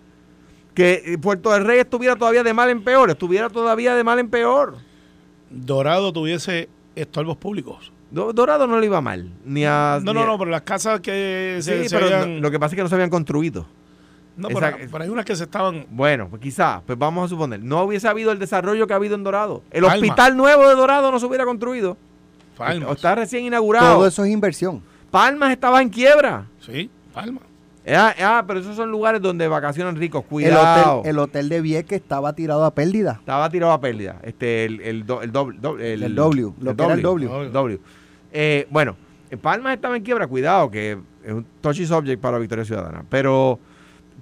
Que 0.75 1.19
Puerto 1.21 1.53
del 1.53 1.65
Rey 1.65 1.81
estuviera 1.81 2.17
todavía 2.17 2.43
de 2.43 2.55
mal 2.55 2.71
en 2.71 2.83
peor. 2.83 3.11
Estuviera 3.11 3.49
todavía 3.49 3.95
de 3.95 4.05
mal 4.05 4.19
en 4.19 4.29
peor. 4.29 4.77
Dorado 5.51 6.13
tuviese 6.13 6.69
estorbos 6.95 7.37
públicos. 7.37 7.93
Dorado 8.11 8.67
no 8.67 8.81
le 8.81 8.87
iba 8.87 9.01
mal. 9.01 9.31
Ni 9.45 9.65
a, 9.65 10.01
no, 10.03 10.13
no, 10.13 10.27
no, 10.27 10.39
pero 10.39 10.51
las 10.51 10.63
casas 10.63 11.01
que 11.01 11.59
sí, 11.61 11.89
se, 11.89 11.97
pero 11.97 12.27
lo 12.27 12.51
que 12.51 12.59
pasa 12.59 12.75
es 12.75 12.77
que 12.77 12.83
no 12.83 12.89
se 12.89 12.95
habían 12.95 13.11
construido. 13.11 13.67
No, 14.37 14.49
Esa, 14.49 14.77
pero, 14.91 15.05
hay 15.05 15.11
unas 15.11 15.25
que 15.25 15.37
se 15.37 15.45
estaban. 15.45 15.87
Bueno, 15.91 16.29
pues 16.29 16.41
quizás, 16.41 16.83
pues 16.87 16.99
vamos 16.99 17.27
a 17.27 17.29
suponer, 17.29 17.63
no 17.63 17.83
hubiese 17.83 18.09
habido 18.09 18.33
el 18.33 18.39
desarrollo 18.39 18.87
que 18.87 18.93
ha 18.93 18.97
habido 18.97 19.15
en 19.15 19.23
Dorado. 19.23 19.63
El 19.71 19.85
hospital 19.85 20.37
nuevo 20.37 20.69
de 20.69 20.75
Dorado 20.75 21.11
no 21.11 21.19
se 21.21 21.27
hubiera 21.27 21.45
construido. 21.45 21.97
Palmas. 22.57 22.91
Está 22.93 23.15
recién 23.15 23.45
inaugurado. 23.45 23.97
Todo 23.97 24.07
eso 24.07 24.25
es 24.25 24.31
inversión. 24.31 24.83
Palmas 25.11 25.51
estaba 25.53 25.83
en 25.83 25.89
quiebra. 25.89 26.47
Sí, 26.61 26.91
Palmas. 27.13 27.45
Ah, 27.87 28.15
ah, 28.21 28.45
pero 28.47 28.61
esos 28.61 28.77
son 28.77 28.91
lugares 28.91 29.23
donde 29.23 29.49
vacacionan 29.49 29.97
ricos. 29.97 30.25
Cuidado. 30.25 31.01
El 31.01 31.01
hotel, 31.01 31.11
el 31.11 31.19
hotel 31.19 31.49
de 31.49 31.61
Vieques 31.61 32.01
estaba 32.01 32.35
tirado 32.35 32.65
a 32.65 32.75
pérdida. 32.75 33.17
Estaba 33.21 33.49
tirado 33.51 33.73
a 33.73 33.81
pérdida. 33.81 34.17
Este, 34.23 34.67
el, 34.67 34.81
el, 34.81 35.07
do, 35.07 35.23
el, 35.23 35.33
doble, 35.33 35.59
el, 35.93 36.03
el, 36.03 36.15
W. 36.15 36.53
Lo 36.61 36.77
que 36.77 36.83
era 36.85 36.95
el 36.95 37.03
W. 37.03 37.51
w. 37.51 37.81
Eh, 38.33 38.67
bueno, 38.71 38.97
Palmas 39.41 39.75
estaba 39.75 39.97
en 39.97 40.03
quiebra. 40.03 40.27
Cuidado, 40.27 40.71
que 40.71 40.99
es 41.25 41.33
un 41.33 41.47
touchy 41.61 41.87
subject 41.87 42.21
para 42.21 42.33
la 42.33 42.39
Victoria 42.41 42.65
Ciudadana. 42.65 43.05
Pero 43.09 43.59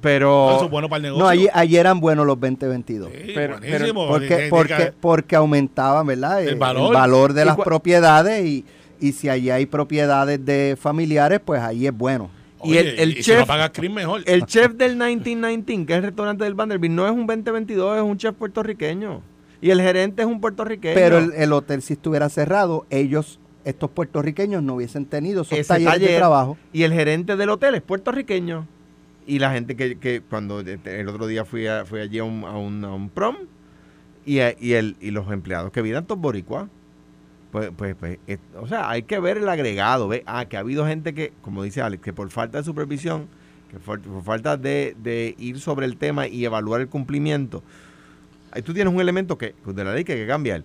pero 0.00 0.56
eso 0.56 0.64
es 0.66 0.70
bueno 0.70 0.88
para 0.88 0.98
el 0.98 1.02
negocio. 1.04 1.24
No, 1.24 1.28
allí, 1.28 1.48
allí 1.52 1.76
eran 1.76 2.00
buenos 2.00 2.26
los 2.26 2.38
2022. 2.38 3.10
Sí, 3.10 3.32
pero, 3.34 3.56
pero, 3.60 3.94
porque, 3.94 4.46
porque, 4.48 4.92
porque 5.00 5.36
aumentaban, 5.36 6.06
¿verdad? 6.06 6.42
El, 6.44 6.56
valor, 6.56 6.86
el 6.88 6.94
valor 6.94 7.32
de 7.32 7.44
las 7.44 7.56
propiedades 7.56 8.44
y, 8.44 8.64
y 9.00 9.12
si 9.12 9.28
allí 9.28 9.50
hay 9.50 9.66
propiedades 9.66 10.44
de 10.44 10.76
familiares, 10.80 11.40
pues 11.44 11.60
ahí 11.60 11.86
es 11.86 11.96
bueno. 11.96 12.30
y 12.62 12.76
el, 12.76 12.98
el 12.98 13.20
chef, 13.22 13.48
mejor. 13.90 14.22
el 14.26 14.46
chef 14.46 14.72
del 14.74 14.92
1919, 14.96 15.86
que 15.86 15.92
es 15.92 15.98
el 15.98 16.04
restaurante 16.04 16.44
del 16.44 16.54
Vanderbilt, 16.54 16.94
no 16.94 17.06
es 17.06 17.12
un 17.12 17.26
2022, 17.26 17.96
es 17.96 18.02
un 18.02 18.16
chef 18.16 18.34
puertorriqueño. 18.34 19.22
Y 19.60 19.70
el 19.70 19.80
gerente 19.80 20.22
es 20.22 20.28
un 20.28 20.40
puertorriqueño. 20.40 20.94
Pero 20.94 21.18
el, 21.18 21.32
el 21.32 21.52
hotel, 21.52 21.82
si 21.82 21.94
estuviera 21.94 22.28
cerrado, 22.28 22.86
ellos 22.90 23.40
estos 23.68 23.90
puertorriqueños 23.90 24.62
no 24.62 24.76
hubiesen 24.76 25.04
tenido 25.04 25.42
esos 25.42 25.66
talleres 25.66 25.94
taller, 25.94 26.10
de 26.10 26.16
trabajo. 26.16 26.56
Y 26.72 26.84
el 26.84 26.92
gerente 26.92 27.36
del 27.36 27.50
hotel 27.50 27.74
es 27.74 27.82
puertorriqueño 27.82 28.66
y 29.26 29.38
la 29.38 29.52
gente 29.52 29.76
que, 29.76 29.98
que 29.98 30.22
cuando 30.22 30.60
el 30.60 31.08
otro 31.08 31.26
día 31.26 31.44
fui, 31.44 31.66
a, 31.66 31.84
fui 31.84 32.00
allí 32.00 32.18
a 32.18 32.24
un, 32.24 32.44
a 32.44 32.56
un, 32.56 32.82
a 32.82 32.94
un 32.94 33.10
prom 33.10 33.36
y, 34.24 34.36
y, 34.36 34.72
el, 34.72 34.96
y 35.00 35.10
los 35.10 35.30
empleados 35.30 35.70
que 35.70 35.82
vivían 35.82 36.06
todos 36.06 36.20
boricuas. 36.20 36.68
Pues, 37.52 37.70
pues, 37.76 37.94
pues 37.94 38.18
o 38.58 38.66
sea, 38.66 38.88
hay 38.90 39.02
que 39.02 39.20
ver 39.20 39.36
el 39.36 39.48
agregado. 39.48 40.08
¿ve? 40.08 40.22
Ah, 40.26 40.46
que 40.46 40.56
ha 40.56 40.60
habido 40.60 40.86
gente 40.86 41.12
que, 41.12 41.32
como 41.42 41.62
dice 41.62 41.82
Alex, 41.82 42.02
que 42.02 42.14
por 42.14 42.30
falta 42.30 42.58
de 42.58 42.64
supervisión, 42.64 43.28
que 43.70 43.78
por, 43.78 44.00
por 44.00 44.22
falta 44.22 44.56
de, 44.56 44.96
de, 45.02 45.34
ir 45.38 45.60
sobre 45.60 45.84
el 45.84 45.98
tema 45.98 46.26
y 46.26 46.46
evaluar 46.46 46.80
el 46.80 46.88
cumplimiento, 46.88 47.62
ahí 48.50 48.62
tú 48.62 48.72
tienes 48.72 48.92
un 48.92 49.00
elemento 49.00 49.36
que 49.36 49.54
de 49.66 49.84
la 49.84 49.92
ley 49.92 50.04
que 50.04 50.12
hay 50.12 50.20
que 50.20 50.26
cambiar. 50.26 50.64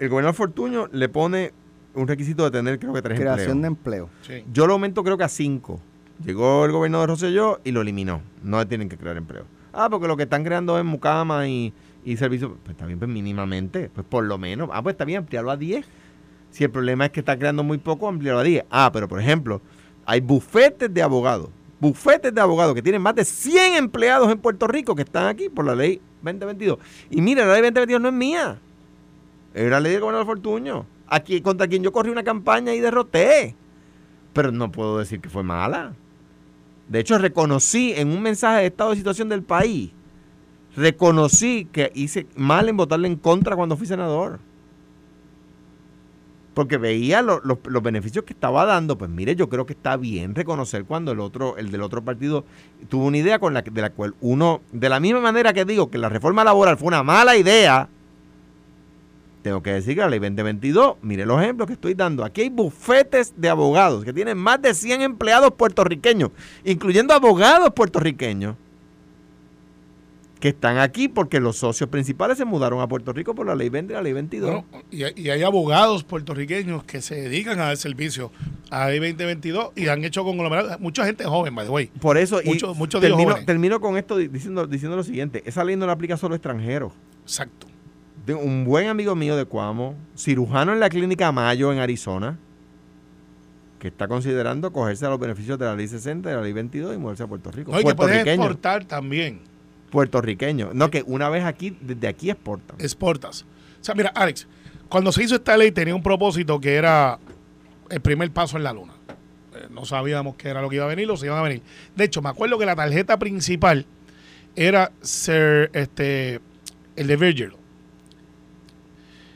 El 0.00 0.08
gobernador 0.08 0.34
Fortuño 0.34 0.88
le 0.92 1.10
pone 1.10 1.52
un 1.94 2.08
requisito 2.08 2.44
de 2.44 2.50
tener, 2.50 2.78
creo 2.78 2.94
que 2.94 3.02
tres 3.02 3.20
Creación 3.20 3.60
de 3.60 3.68
empleo. 3.68 4.08
Sí. 4.22 4.44
Yo 4.50 4.66
lo 4.66 4.72
aumento, 4.72 5.04
creo 5.04 5.18
que 5.18 5.24
a 5.24 5.28
cinco. 5.28 5.78
Llegó 6.24 6.64
el 6.64 6.72
gobernador 6.72 7.10
Rosselló 7.10 7.60
y 7.64 7.72
lo 7.72 7.82
eliminó. 7.82 8.22
No 8.42 8.66
tienen 8.66 8.88
que 8.88 8.96
crear 8.96 9.18
empleo. 9.18 9.44
Ah, 9.74 9.90
porque 9.90 10.08
lo 10.08 10.16
que 10.16 10.22
están 10.22 10.42
creando 10.42 10.78
es 10.78 10.84
mucama 10.86 11.46
y, 11.48 11.74
y 12.02 12.16
servicios. 12.16 12.52
Pues 12.64 12.70
está 12.70 12.86
bien, 12.86 12.98
pues 12.98 13.10
mínimamente. 13.10 13.90
Pues 13.94 14.06
por 14.08 14.24
lo 14.24 14.38
menos. 14.38 14.70
Ah, 14.72 14.82
pues 14.82 14.94
está 14.94 15.04
bien, 15.04 15.18
ampliarlo 15.18 15.50
a 15.50 15.58
10. 15.58 15.84
Si 16.50 16.64
el 16.64 16.70
problema 16.70 17.04
es 17.04 17.12
que 17.12 17.20
está 17.20 17.38
creando 17.38 17.62
muy 17.62 17.76
poco, 17.76 18.08
ampliarlo 18.08 18.40
a 18.40 18.44
10. 18.44 18.64
Ah, 18.70 18.90
pero 18.94 19.06
por 19.06 19.20
ejemplo, 19.20 19.60
hay 20.06 20.20
bufetes 20.20 20.92
de 20.92 21.02
abogados. 21.02 21.50
Bufetes 21.78 22.34
de 22.34 22.40
abogados 22.40 22.74
que 22.74 22.80
tienen 22.80 23.02
más 23.02 23.14
de 23.14 23.24
100 23.26 23.74
empleados 23.74 24.32
en 24.32 24.38
Puerto 24.38 24.66
Rico 24.66 24.94
que 24.94 25.02
están 25.02 25.26
aquí 25.26 25.50
por 25.50 25.66
la 25.66 25.74
ley 25.74 26.00
2022. 26.22 26.78
Y 27.10 27.20
mira, 27.20 27.44
la 27.44 27.52
ley 27.52 27.62
2022 27.62 28.00
no 28.00 28.08
es 28.08 28.14
mía. 28.14 28.58
Es 29.54 29.70
la 29.70 29.80
ley 29.80 29.92
del 29.92 30.00
gobernador 30.00 30.26
Fortuño. 30.26 30.86
Aquí, 31.08 31.40
contra 31.40 31.66
quien 31.66 31.82
yo 31.82 31.92
corrí 31.92 32.10
una 32.10 32.22
campaña 32.22 32.72
y 32.72 32.80
derroté. 32.80 33.56
Pero 34.32 34.52
no 34.52 34.70
puedo 34.70 34.98
decir 34.98 35.20
que 35.20 35.28
fue 35.28 35.42
mala. 35.42 35.94
De 36.88 37.00
hecho, 37.00 37.18
reconocí 37.18 37.92
en 37.96 38.08
un 38.08 38.22
mensaje 38.22 38.60
de 38.60 38.66
estado 38.66 38.90
de 38.90 38.96
situación 38.96 39.28
del 39.28 39.44
país, 39.44 39.92
reconocí 40.76 41.68
que 41.70 41.92
hice 41.94 42.26
mal 42.34 42.68
en 42.68 42.76
votarle 42.76 43.06
en 43.06 43.16
contra 43.16 43.54
cuando 43.54 43.76
fui 43.76 43.86
senador. 43.86 44.40
Porque 46.52 46.78
veía 46.78 47.22
lo, 47.22 47.40
lo, 47.44 47.60
los 47.64 47.82
beneficios 47.82 48.24
que 48.24 48.32
estaba 48.32 48.64
dando. 48.64 48.98
Pues 48.98 49.08
mire, 49.08 49.36
yo 49.36 49.48
creo 49.48 49.66
que 49.66 49.72
está 49.72 49.96
bien 49.96 50.34
reconocer 50.34 50.84
cuando 50.84 51.12
el 51.12 51.20
otro, 51.20 51.56
el 51.58 51.70
del 51.70 51.82
otro 51.82 52.04
partido, 52.04 52.44
tuvo 52.88 53.06
una 53.06 53.18
idea 53.18 53.38
con 53.38 53.54
la 53.54 53.62
de 53.62 53.80
la 53.80 53.90
cual 53.90 54.14
uno, 54.20 54.60
de 54.72 54.88
la 54.88 54.98
misma 54.98 55.20
manera 55.20 55.52
que 55.52 55.64
digo 55.64 55.90
que 55.90 55.98
la 55.98 56.08
reforma 56.08 56.42
laboral 56.42 56.76
fue 56.76 56.88
una 56.88 57.04
mala 57.04 57.36
idea, 57.36 57.88
tengo 59.42 59.62
que 59.62 59.72
decir 59.72 59.94
que 59.94 60.00
la 60.00 60.08
ley 60.08 60.18
2022, 60.18 60.96
mire 61.02 61.24
los 61.24 61.40
ejemplos 61.40 61.66
que 61.66 61.74
estoy 61.74 61.94
dando. 61.94 62.24
Aquí 62.24 62.42
hay 62.42 62.48
bufetes 62.50 63.34
de 63.36 63.48
abogados 63.48 64.04
que 64.04 64.12
tienen 64.12 64.38
más 64.38 64.60
de 64.60 64.74
100 64.74 65.02
empleados 65.02 65.52
puertorriqueños, 65.52 66.30
incluyendo 66.64 67.14
abogados 67.14 67.70
puertorriqueños, 67.74 68.56
que 70.40 70.48
están 70.48 70.78
aquí 70.78 71.08
porque 71.08 71.38
los 71.38 71.58
socios 71.58 71.90
principales 71.90 72.38
se 72.38 72.46
mudaron 72.46 72.80
a 72.80 72.88
Puerto 72.88 73.12
Rico 73.12 73.34
por 73.34 73.46
la 73.46 73.54
ley 73.54 73.68
20 73.68 73.92
y 73.92 73.94
la 73.94 74.02
ley 74.02 74.14
22. 74.14 74.50
Bueno, 74.50 74.84
y, 74.90 75.20
y, 75.20 75.28
hay 75.28 75.42
abogados 75.42 76.02
puertorriqueños 76.02 76.82
que 76.84 77.02
se 77.02 77.16
dedican 77.16 77.60
a 77.60 77.64
dar 77.64 77.76
servicio 77.76 78.32
a 78.70 78.80
la 78.80 78.88
ley 78.88 79.00
2022 79.00 79.72
y 79.76 79.88
han 79.88 80.02
hecho 80.02 80.24
conglomerados. 80.24 80.80
Mucha 80.80 81.04
gente 81.04 81.24
joven, 81.24 81.54
by 81.54 81.66
the 81.66 81.70
way. 81.70 81.86
Por 82.00 82.16
eso, 82.16 82.40
mucho, 82.44 82.72
y 82.72 82.74
mucho 82.74 83.00
termino, 83.00 83.36
termino 83.44 83.80
con 83.80 83.98
esto 83.98 84.16
diciendo, 84.16 84.66
diciendo 84.66 84.96
lo 84.96 85.04
siguiente: 85.04 85.42
esa 85.44 85.62
ley 85.62 85.76
no 85.76 85.86
la 85.86 85.92
aplica 85.92 86.16
solo 86.16 86.34
a 86.34 86.36
extranjeros. 86.36 86.92
Exacto 87.22 87.66
un 88.28 88.64
buen 88.64 88.88
amigo 88.88 89.14
mío 89.14 89.36
de 89.36 89.44
Cuamo, 89.44 89.94
cirujano 90.16 90.72
en 90.72 90.80
la 90.80 90.88
clínica 90.88 91.32
Mayo 91.32 91.72
en 91.72 91.78
Arizona, 91.78 92.38
que 93.78 93.88
está 93.88 94.08
considerando 94.08 94.72
cogerse 94.72 95.06
a 95.06 95.08
los 95.08 95.18
beneficios 95.18 95.58
de 95.58 95.64
la 95.64 95.74
ley 95.74 95.88
60 95.88 96.28
y 96.28 96.30
de 96.30 96.36
la 96.36 96.42
ley 96.42 96.52
22 96.52 96.94
y 96.94 96.98
moverse 96.98 97.22
a 97.22 97.26
Puerto 97.26 97.50
Rico. 97.50 97.72
No, 97.72 97.80
y 97.80 97.84
que 97.84 97.94
puede 97.94 98.20
exportar 98.20 98.84
también. 98.84 99.40
Puertorriqueño. 99.90 100.70
No, 100.74 100.90
que 100.90 101.02
una 101.06 101.28
vez 101.28 101.44
aquí, 101.44 101.76
desde 101.80 102.06
aquí 102.06 102.30
exportan. 102.30 102.76
Exportas. 102.78 103.42
O 103.80 103.84
sea, 103.84 103.94
mira, 103.94 104.12
Alex, 104.14 104.46
cuando 104.88 105.10
se 105.10 105.24
hizo 105.24 105.34
esta 105.34 105.56
ley 105.56 105.72
tenía 105.72 105.94
un 105.94 106.02
propósito 106.02 106.60
que 106.60 106.74
era 106.74 107.18
el 107.88 108.00
primer 108.00 108.30
paso 108.30 108.56
en 108.56 108.64
la 108.64 108.72
luna. 108.72 108.92
Eh, 109.54 109.66
no 109.70 109.84
sabíamos 109.84 110.36
qué 110.36 110.48
era 110.48 110.62
lo 110.62 110.68
que 110.68 110.76
iba 110.76 110.84
a 110.84 110.88
venir 110.88 111.10
o 111.10 111.16
se 111.16 111.26
iban 111.26 111.38
a 111.38 111.42
venir. 111.42 111.62
De 111.96 112.04
hecho, 112.04 112.22
me 112.22 112.28
acuerdo 112.28 112.58
que 112.58 112.66
la 112.66 112.76
tarjeta 112.76 113.18
principal 113.18 113.86
era 114.54 114.92
Sir, 115.00 115.70
este, 115.72 116.40
el 116.96 117.06
de 117.06 117.16
Virgil. 117.16 117.52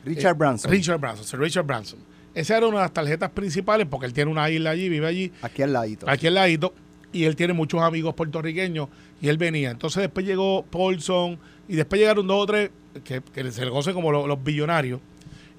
Richard 0.04 0.32
Eh, 0.34 0.38
Branson. 0.38 0.70
Richard 0.70 0.98
Branson, 1.00 1.24
Sir 1.24 1.38
Richard 1.40 1.64
Branson. 1.66 1.98
Esa 2.34 2.56
era 2.56 2.66
una 2.66 2.78
de 2.78 2.82
las 2.84 2.92
tarjetas 2.92 3.30
principales 3.30 3.86
porque 3.88 4.06
él 4.06 4.12
tiene 4.12 4.30
una 4.30 4.50
isla 4.50 4.70
allí, 4.70 4.88
vive 4.88 5.06
allí, 5.06 5.32
Aquí 5.42 5.62
al 5.62 5.72
ladito. 5.72 6.08
aquí 6.10 6.26
al 6.26 6.34
ladito, 6.34 6.74
y 7.12 7.24
él 7.24 7.36
tiene 7.36 7.52
muchos 7.52 7.80
amigos 7.80 8.14
puertorriqueños 8.14 8.88
y 9.20 9.28
él 9.28 9.38
venía. 9.38 9.70
Entonces 9.70 10.02
después 10.02 10.26
llegó 10.26 10.64
Paulson 10.64 11.38
y 11.68 11.76
después 11.76 12.00
llegaron 12.00 12.26
dos 12.26 12.42
o 12.42 12.46
tres 12.46 12.70
que, 13.04 13.22
que 13.32 13.50
se 13.52 13.64
le 13.64 13.70
conocen 13.70 13.94
como 13.94 14.10
lo- 14.10 14.26
los, 14.26 14.42
billonarios 14.42 15.00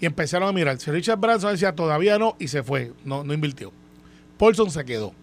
y 0.02 0.06
empezaron 0.06 0.50
a 0.50 0.52
mirar. 0.52 0.78
Sir 0.80 0.94
Richard 0.94 1.18
Branson 1.20 1.52
decía 1.54 1.74
todavía 1.74 2.20
no 2.20 2.36
y 2.40 2.50
se 2.50 2.62
fue, 2.62 2.92
no, 3.06 3.24
no 3.24 3.34
invirtió. 3.34 3.72
Paulson 4.38 4.70
se 4.70 4.84
quedó. 4.84 5.14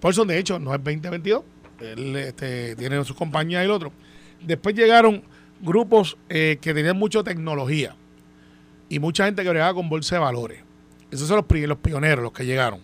Paulson 0.00 0.28
de 0.28 0.38
hecho 0.38 0.58
no 0.58 0.74
es 0.74 0.84
2022, 0.84 1.42
él 1.80 2.16
este, 2.16 2.76
tiene 2.76 3.02
su 3.04 3.14
compañía 3.14 3.62
y 3.62 3.64
el 3.64 3.70
otro. 3.70 3.92
Después 4.44 4.74
llegaron 4.74 5.22
grupos 5.62 6.18
eh, 6.28 6.58
que 6.60 6.74
tenían 6.74 6.98
mucha 6.98 7.22
tecnología 7.22 7.94
y 8.92 8.98
mucha 8.98 9.24
gente 9.24 9.42
que 9.42 9.48
bregaba 9.48 9.72
con 9.72 9.88
bolsa 9.88 10.16
de 10.16 10.20
valores. 10.20 10.60
Esos 11.10 11.26
son 11.26 11.38
los, 11.38 11.60
los 11.66 11.78
pioneros, 11.78 12.22
los 12.22 12.32
que 12.32 12.44
llegaron. 12.44 12.80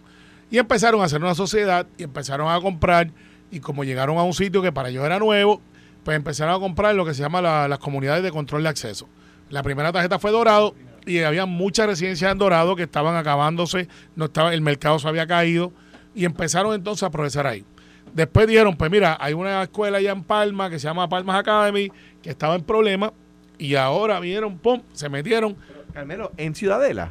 Y 0.51 0.57
empezaron 0.57 1.03
a 1.03 1.05
hacer 1.05 1.21
una 1.23 1.35
sociedad 1.35 1.87
y 1.99 2.05
empezaron 2.05 2.51
a 2.51 2.59
comprar. 2.63 3.11
Y 3.51 3.61
como 3.61 3.85
llegaron 3.85 4.17
a 4.17 4.23
un 4.23 4.33
sitio 4.33 4.63
que 4.63 4.73
para 4.73 4.89
ellos 4.89 5.05
era 5.05 5.19
nuevo, 5.19 5.61
pues 6.05 6.17
empezaron 6.17 6.55
a 6.55 6.59
comprar 6.59 6.95
lo 6.95 7.05
que 7.05 7.13
se 7.13 7.21
llama 7.21 7.43
la- 7.43 7.69
las 7.69 7.79
comunidades 7.79 8.23
de 8.23 8.31
control 8.31 8.63
de 8.63 8.71
acceso. 8.71 9.07
La 9.51 9.63
primera 9.63 9.93
tarjeta 9.93 10.19
fue 10.19 10.31
Dorado 10.31 10.75
y 11.05 11.19
había 11.21 11.45
muchas 11.45 11.87
residencias 11.87 12.33
en 12.33 12.39
Dorado 12.39 12.75
que 12.75 12.85
estaban 12.85 13.15
acabándose, 13.15 13.87
no 14.17 14.27
estaba, 14.27 14.55
el 14.55 14.63
mercado 14.63 14.99
se 14.99 15.09
había 15.09 15.27
caído 15.27 15.73
y 16.15 16.25
empezaron 16.25 16.73
entonces 16.75 17.03
a 17.03 17.11
progresar 17.11 17.47
ahí. 17.47 17.67
Después 18.15 18.47
dijeron, 18.47 18.77
pues 18.77 18.91
mira, 18.91 19.19
hay 19.21 19.35
una 19.35 19.63
escuela 19.63 19.99
allá 19.99 20.13
en 20.13 20.23
Palma 20.25 20.71
que 20.71 20.79
se 20.79 20.87
llama 20.89 21.07
Palmas 21.07 21.37
Academy 21.39 21.93
que 22.23 22.31
estaba 22.31 22.55
en 22.55 22.63
problemas 22.63 23.13
y 23.59 23.75
ahora 23.75 24.21
vinieron, 24.21 24.57
pum, 24.57 24.81
se 24.95 25.11
metieron 25.11 25.55
Carmelo, 25.93 26.33
en 26.37 26.55
Ciudadela, 26.55 27.11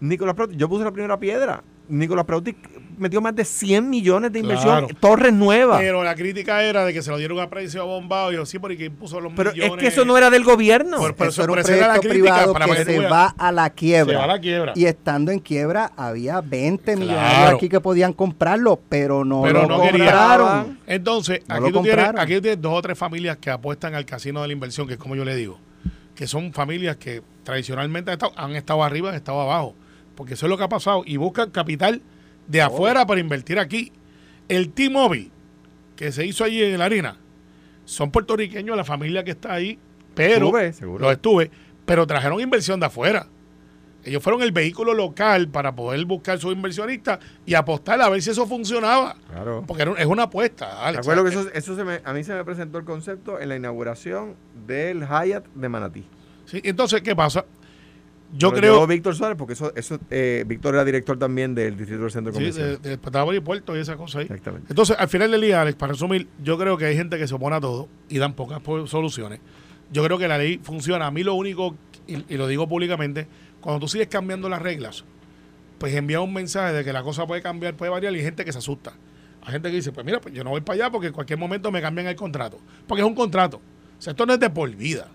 Nicolás 0.00 0.34
Prauti, 0.34 0.56
yo 0.56 0.68
puse 0.68 0.84
la 0.84 0.92
primera 0.92 1.18
piedra. 1.18 1.62
Nicolás 1.88 2.24
Prauti 2.24 2.54
metió 2.98 3.20
más 3.20 3.34
de 3.34 3.44
100 3.44 3.90
millones 3.90 4.32
de 4.32 4.38
inversión, 4.38 4.86
Claro. 4.86 4.96
torres 5.00 5.32
nuevas. 5.32 5.80
Pero 5.80 6.04
la 6.04 6.14
crítica 6.14 6.62
era 6.62 6.84
de 6.84 6.92
que 6.92 7.02
se 7.02 7.10
lo 7.10 7.16
dieron 7.18 7.40
a 7.40 7.50
precio 7.50 7.84
bombado. 7.84 8.30
Y 8.30 8.36
yo, 8.36 8.46
sí, 8.46 8.60
porque 8.60 8.76
¿quién 8.76 8.94
puso 8.94 9.20
los 9.20 9.32
Pero 9.34 9.50
es 9.50 9.56
millones? 9.56 9.78
que 9.82 9.88
eso 9.88 10.04
no 10.04 10.16
era 10.16 10.30
del 10.30 10.44
gobierno. 10.44 10.98
Por- 10.98 11.16
por 11.16 11.26
Eso 11.28 11.42
eso- 11.42 11.42
era 11.42 11.52
un 11.52 11.58
la 11.58 11.64
proyecto 11.64 12.00
crítica 12.00 12.12
privado 12.34 12.52
para 12.52 12.66
que 12.66 12.84
se 12.84 13.00
va 13.08 13.34
a 13.36 13.50
la 13.50 13.70
quiebra. 13.70 14.12
Se 14.12 14.18
va 14.18 14.24
a 14.24 14.26
la 14.28 14.38
quiebra. 14.40 14.72
Y 14.76 14.84
estando 14.84 15.32
en 15.32 15.40
quiebra, 15.40 15.90
había 15.96 16.40
20 16.40 16.94
Claro. 16.94 17.00
millonarios 17.00 17.54
aquí 17.54 17.68
que 17.68 17.80
podían 17.80 18.12
comprarlo, 18.12 18.80
pero 18.88 19.24
no 19.24 19.42
Pero 19.42 19.62
lo 19.62 19.68
no 19.68 19.82
querían. 19.82 20.06
compraron. 20.06 20.78
Entonces, 20.86 21.40
No 21.48 21.54
aquí, 21.56 21.64
lo 21.64 21.72
tú 21.72 21.82
tienes, 21.82 22.04
compraron. 22.04 22.20
aquí 22.20 22.34
tú 22.36 22.40
tienes 22.42 22.60
dos 22.62 22.72
o 22.78 22.82
tres 22.82 22.96
familias 22.96 23.36
que 23.38 23.50
apuestan 23.50 23.96
al 23.96 24.04
casino 24.06 24.42
de 24.42 24.46
la 24.46 24.52
inversión, 24.52 24.86
que 24.86 24.92
es 24.92 24.98
como 25.00 25.16
yo 25.16 25.24
le 25.24 25.34
digo, 25.34 25.58
que 26.20 26.26
son 26.26 26.52
familias 26.52 26.98
que 26.98 27.22
tradicionalmente 27.44 28.10
han 28.10 28.16
estado, 28.16 28.32
han 28.36 28.54
estado 28.54 28.84
arriba, 28.84 29.08
han 29.08 29.14
estado 29.14 29.40
abajo, 29.40 29.74
porque 30.14 30.34
eso 30.34 30.44
es 30.44 30.50
lo 30.50 30.58
que 30.58 30.64
ha 30.64 30.68
pasado, 30.68 31.02
y 31.06 31.16
buscan 31.16 31.48
capital 31.48 32.02
de 32.46 32.60
afuera 32.60 33.06
para 33.06 33.22
invertir 33.22 33.58
aquí. 33.58 33.90
El 34.46 34.68
T-Mobile, 34.68 35.30
que 35.96 36.12
se 36.12 36.26
hizo 36.26 36.44
allí 36.44 36.62
en 36.62 36.78
la 36.78 36.84
harina, 36.84 37.16
son 37.86 38.10
puertorriqueños, 38.10 38.76
la 38.76 38.84
familia 38.84 39.24
que 39.24 39.30
está 39.30 39.54
ahí, 39.54 39.78
pero 40.14 40.54
Estuve, 40.58 40.98
los 40.98 41.10
estuve, 41.10 41.50
pero 41.86 42.06
trajeron 42.06 42.38
inversión 42.38 42.80
de 42.80 42.84
afuera. 42.84 43.26
Ellos 44.04 44.22
fueron 44.22 44.40
el 44.42 44.52
vehículo 44.52 44.94
local 44.94 45.48
para 45.48 45.74
poder 45.74 46.04
buscar 46.06 46.38
sus 46.38 46.52
inversionistas 46.54 47.18
y 47.44 47.54
apostar 47.54 48.00
a 48.00 48.08
ver 48.08 48.22
si 48.22 48.30
eso 48.30 48.46
funcionaba. 48.46 49.16
Claro. 49.30 49.64
Porque 49.66 49.82
era 49.82 49.92
es 49.98 50.06
una 50.06 50.22
apuesta. 50.24 50.84
Alex. 50.86 51.00
acuerdo 51.06 51.24
que 51.24 51.30
eso, 51.30 51.46
eso 51.52 51.76
se 51.76 51.84
me- 51.84 52.00
a 52.04 52.12
mí 52.12 52.24
se 52.24 52.32
me 52.34 52.44
presentó 52.44 52.78
el 52.78 52.84
concepto 52.84 53.38
en 53.40 53.48
la 53.50 53.56
inauguración 53.56 54.36
del 54.66 55.00
Hyatt 55.06 55.46
de 55.54 55.68
Manatí. 55.68 56.04
Sí, 56.46 56.60
entonces, 56.64 57.02
¿qué 57.02 57.14
pasa? 57.14 57.44
Yo 58.32 58.50
Lo 58.52 58.56
creo. 58.56 58.86
Víctor 58.86 59.14
Suárez, 59.16 59.36
porque 59.36 59.54
eso, 59.54 59.72
eso 59.74 59.98
eh, 60.08 60.44
Víctor 60.46 60.74
era 60.74 60.84
director 60.84 61.18
también 61.18 61.52
del 61.54 61.76
Distrito 61.76 62.02
del 62.02 62.10
Centro 62.12 62.32
Sí, 62.32 62.38
Comercial. 62.38 62.80
de, 62.80 62.90
de 62.90 62.98
Patagua 62.98 63.34
y 63.34 63.40
Puerto 63.40 63.76
y 63.76 63.80
esa 63.80 63.96
cosa 63.96 64.20
ahí. 64.20 64.24
Exactamente. 64.26 64.66
Entonces, 64.70 64.96
al 64.98 65.08
final 65.08 65.32
del 65.32 65.40
día, 65.40 65.60
Alex, 65.60 65.76
para 65.76 65.92
resumir, 65.92 66.28
yo 66.42 66.56
creo 66.56 66.76
que 66.78 66.84
hay 66.84 66.96
gente 66.96 67.18
que 67.18 67.26
se 67.26 67.34
opone 67.34 67.56
a 67.56 67.60
todo 67.60 67.88
y 68.08 68.18
dan 68.18 68.34
pocas 68.34 68.60
po- 68.60 68.86
soluciones. 68.86 69.40
Yo 69.92 70.04
creo 70.04 70.16
que 70.16 70.28
la 70.28 70.38
ley 70.38 70.60
funciona. 70.62 71.06
A 71.06 71.10
mí 71.10 71.24
lo 71.24 71.34
único, 71.34 71.74
y, 72.06 72.24
y 72.32 72.36
lo 72.36 72.46
digo 72.46 72.68
públicamente, 72.68 73.26
cuando 73.60 73.80
tú 73.80 73.88
sigues 73.88 74.08
cambiando 74.08 74.48
las 74.48 74.60
reglas, 74.62 75.04
pues 75.78 75.94
envía 75.94 76.20
un 76.20 76.32
mensaje 76.32 76.72
de 76.74 76.84
que 76.84 76.92
la 76.92 77.02
cosa 77.02 77.26
puede 77.26 77.42
cambiar, 77.42 77.74
puede 77.74 77.90
variar 77.90 78.12
y 78.14 78.16
hay 78.18 78.22
gente 78.24 78.44
que 78.44 78.52
se 78.52 78.58
asusta. 78.58 78.92
Hay 79.42 79.52
gente 79.52 79.70
que 79.70 79.76
dice, 79.76 79.92
pues 79.92 80.04
mira, 80.04 80.20
pues 80.20 80.34
yo 80.34 80.44
no 80.44 80.50
voy 80.50 80.60
para 80.60 80.74
allá 80.74 80.90
porque 80.90 81.06
en 81.08 81.12
cualquier 81.14 81.38
momento 81.38 81.70
me 81.70 81.80
cambian 81.80 82.06
el 82.06 82.16
contrato. 82.16 82.58
Porque 82.86 83.00
es 83.02 83.06
un 83.08 83.14
contrato. 83.14 83.56
O 83.98 84.02
sea, 84.02 84.10
esto 84.10 84.26
no 84.26 84.34
es 84.34 84.40
de 84.40 84.50
por 84.50 84.70
vida. 84.74 85.08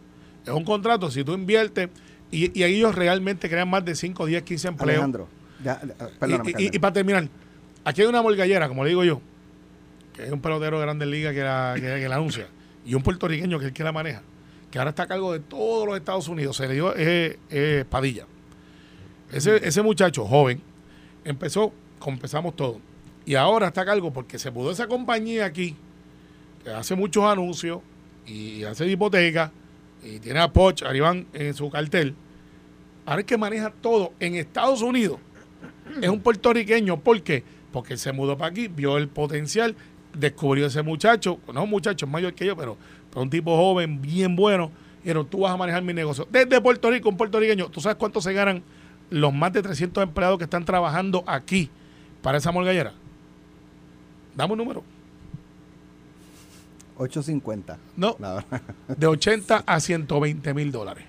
Es 0.44 0.52
un 0.52 0.64
contrato. 0.64 1.12
Si 1.12 1.24
tú 1.24 1.34
inviertes 1.34 1.90
y, 2.32 2.58
y 2.60 2.64
ellos 2.64 2.96
realmente 2.96 3.48
crean 3.50 3.70
más 3.70 3.86
de 3.86 3.94
5, 3.96 4.26
10, 4.26 4.42
15 4.44 4.68
empleos. 4.70 4.90
Alejandro, 4.94 5.28
ya, 5.64 5.80
eh, 5.84 5.94
perdóname, 6.20 6.50
Y- 6.50 6.50
y, 6.50 6.54
Carmen. 6.54 6.70
y 6.74 6.80
para 6.80 6.94
terminar, 6.94 7.28
aquí 7.84 8.02
hay 8.02 8.08
una 8.08 8.22
morgallera, 8.24 8.68
como 8.68 8.84
le 8.84 8.90
digo 8.90 9.04
yo, 9.04 9.22
que 10.14 10.24
es 10.26 10.32
un 10.32 10.42
pelotero 10.42 10.78
de 10.80 10.86
Grandes 10.86 11.08
Ligas 11.08 11.34
que 11.34 11.44
la, 11.44 11.74
que, 11.76 11.82
que 11.82 12.10
la 12.10 12.16
anuncia, 12.16 12.48
y 12.84 12.96
un 12.96 13.04
puertorriqueño 13.04 13.60
que 13.60 13.66
es 13.66 13.70
el 13.70 13.74
que 13.74 13.84
la 13.84 13.92
maneja, 13.92 14.22
que 14.72 14.80
ahora 14.80 14.90
está 14.90 15.04
a 15.04 15.08
cargo 15.08 15.34
de 15.34 15.40
todos 15.40 15.86
los 15.88 15.96
Estados 15.98 16.28
Unidos. 16.28 16.58
Se 16.58 16.68
le 16.68 16.74
dio 16.74 16.94
eh, 16.98 17.38
eh, 17.52 17.86
Padilla. 17.88 18.26
Ese, 19.32 19.68
ese 19.68 19.82
muchacho 19.82 20.26
joven 20.26 20.62
empezó, 21.24 21.74
empezamos 22.06 22.56
todos, 22.56 22.78
y 23.26 23.36
ahora 23.36 23.68
está 23.68 23.82
a 23.82 23.86
cargo 23.86 24.14
porque 24.14 24.38
se 24.38 24.52
mudó 24.52 24.72
esa 24.72 24.88
compañía 24.88 25.46
aquí, 25.46 25.76
que 26.64 26.70
hace 26.70 26.96
muchos 26.96 27.24
anuncios 27.24 27.80
y 28.28 28.64
hace 28.64 28.88
hipoteca, 28.88 29.52
y 30.04 30.20
tiene 30.20 30.40
a 30.40 30.52
Poch, 30.52 30.84
en 31.34 31.54
su 31.54 31.70
cartel. 31.70 32.16
Ahora 33.06 33.22
es 33.22 33.26
que 33.26 33.38
maneja 33.38 33.72
todo 33.82 34.14
en 34.20 34.36
Estados 34.36 34.82
Unidos 34.82 35.20
es 36.02 36.10
un 36.10 36.20
puertorriqueño. 36.20 37.00
¿Por 37.00 37.22
qué? 37.22 37.44
Porque 37.72 37.98
se 37.98 38.12
mudó 38.12 38.38
para 38.38 38.52
aquí, 38.52 38.68
vio 38.68 38.98
el 38.98 39.08
potencial, 39.08 39.76
descubrió 40.14 40.68
ese 40.68 40.82
muchacho, 40.82 41.40
no 41.54 41.64
un 41.64 41.70
muchacho 41.70 42.06
es 42.06 42.12
mayor 42.12 42.34
que 42.34 42.46
yo, 42.46 42.56
pero, 42.56 42.78
pero 43.10 43.22
un 43.22 43.30
tipo 43.30 43.56
joven, 43.56 44.02
bien 44.02 44.36
bueno. 44.36 44.72
Dijeron, 45.04 45.28
tú 45.28 45.42
vas 45.42 45.54
a 45.54 45.58
manejar 45.58 45.84
mi 45.84 45.94
negocio. 45.94 46.28
Desde 46.32 46.60
Puerto 46.62 46.90
Rico, 46.90 47.10
un 47.10 47.18
puertorriqueño, 47.18 47.70
¿tú 47.70 47.80
sabes 47.80 47.98
cuánto 47.98 48.22
se 48.22 48.34
ganan 48.34 48.64
los 49.10 49.34
más 49.34 49.54
de 49.54 49.62
300 49.62 50.04
empleados 50.04 50.38
que 50.38 50.44
están 50.46 50.66
trabajando 50.66 51.24
aquí 51.28 51.70
para 52.22 52.38
esa 52.38 52.52
morgallera? 52.52 52.94
Dame 54.36 54.54
un 54.54 54.60
número. 54.60 54.84
8.50 56.98 57.78
No, 57.98 58.16
verdad, 58.18 58.46
de 58.88 59.08
80 59.08 59.64
a 59.66 59.80
120 59.80 60.54
mil 60.54 60.72
dólares 60.72 61.04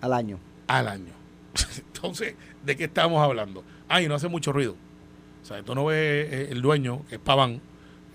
al 0.00 0.12
año. 0.12 0.38
al 0.66 0.88
año. 0.88 1.12
Entonces, 1.94 2.34
¿de 2.64 2.76
qué 2.76 2.84
estamos 2.84 3.22
hablando? 3.22 3.64
Ah, 3.88 4.02
y 4.02 4.08
no 4.08 4.14
hace 4.14 4.28
mucho 4.28 4.52
ruido. 4.52 4.76
O 5.42 5.46
sea, 5.46 5.62
tú 5.62 5.74
no 5.74 5.86
ves 5.86 6.32
eh, 6.32 6.48
el 6.50 6.62
dueño, 6.62 7.02
que 7.08 7.16
es 7.16 7.20
Paván, 7.20 7.60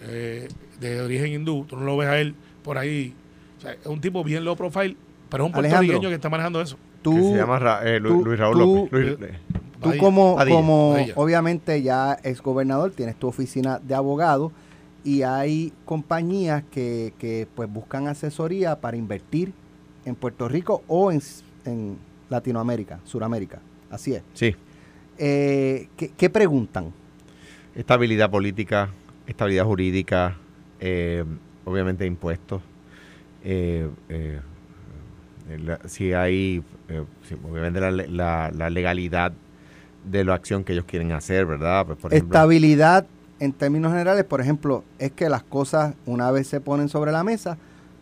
eh, 0.02 0.48
de 0.80 1.02
origen 1.02 1.34
hindú, 1.34 1.66
tú 1.66 1.76
no 1.78 1.84
lo 1.84 1.98
ves 1.98 2.08
a 2.08 2.20
él 2.20 2.36
por 2.64 2.78
ahí. 2.78 3.14
O 3.58 3.62
sea, 3.62 3.74
es 3.74 3.86
un 3.86 4.02
tipo 4.02 4.24
bien 4.24 4.46
low 4.46 4.56
profile, 4.56 4.96
pero 5.30 5.44
es 5.44 5.48
un 5.48 5.54
puertorriqueño 5.54 6.10
que 6.10 6.16
está 6.16 6.30
manejando 6.30 6.62
eso. 6.62 6.78
Tú, 7.10 7.16
que 7.16 7.22
se 7.24 7.36
llama 7.38 7.60
Ra- 7.60 7.82
eh, 7.84 8.00
tú- 8.02 8.24
Luis 8.26 8.40
Raúl 8.40 8.54
tú- 8.54 8.60
López. 8.60 8.92
Luis- 9.20 9.30
eh, 9.32 9.38
tú 9.82 9.92
como, 10.00 10.36
Padilla, 10.36 10.56
como 10.56 10.92
Padilla. 10.94 11.14
obviamente 11.16 11.82
ya 11.82 12.14
es 12.24 12.42
gobernador, 12.42 12.92
tienes 12.92 13.16
tu 13.16 13.28
oficina 13.28 13.80
de 13.80 13.96
abogado 13.96 14.52
y 15.04 15.22
hay 15.22 15.72
compañías 15.86 16.64
que, 16.72 17.14
que 17.20 17.48
pues 17.56 17.72
buscan 17.72 18.08
asesoría 18.08 18.80
para 18.82 18.98
invertir 18.98 19.54
en 20.06 20.16
Puerto 20.16 20.48
Rico 20.48 20.84
o 20.88 21.12
en, 21.12 21.22
en 21.66 21.98
Latinoamérica, 22.30 23.00
Suramérica. 23.06 23.60
Así 23.90 24.14
es. 24.16 24.24
Sí. 24.34 24.56
Eh, 25.18 25.88
¿qué, 25.96 26.12
qué 26.18 26.30
preguntan? 26.30 26.92
Estabilidad 27.76 28.30
política, 28.30 28.90
estabilidad 29.28 29.66
jurídica, 29.66 30.36
eh, 30.80 31.24
obviamente 31.66 32.06
impuestos. 32.06 32.62
eh, 33.44 33.88
eh, 34.10 34.40
la- 35.64 35.80
si 35.86 36.14
hay, 36.14 36.62
eh, 36.90 37.04
si- 37.28 37.36
obviamente 37.36 37.80
la, 37.80 37.92
le- 37.92 38.08
la- 38.08 38.52
la 38.56 38.70
legalidad 38.70 39.32
de 40.04 40.24
la 40.24 40.34
acción 40.36 40.64
que 40.64 40.74
ellos 40.74 40.86
quieren 40.86 41.12
hacer, 41.12 41.46
¿verdad? 41.46 41.86
Pues, 41.86 41.98
por 42.00 42.14
ejemplo, 42.14 42.36
Estabilidad 42.36 43.06
en 43.40 43.54
términos 43.54 43.92
generales, 43.92 44.24
por 44.24 44.42
ejemplo, 44.42 44.84
es 45.00 45.12
que 45.12 45.30
las 45.30 45.44
cosas 45.44 45.94
una 46.06 46.32
vez 46.32 46.48
se 46.48 46.60
ponen 46.60 46.90
sobre 46.90 47.12
la 47.12 47.24
mesa, 47.24 47.58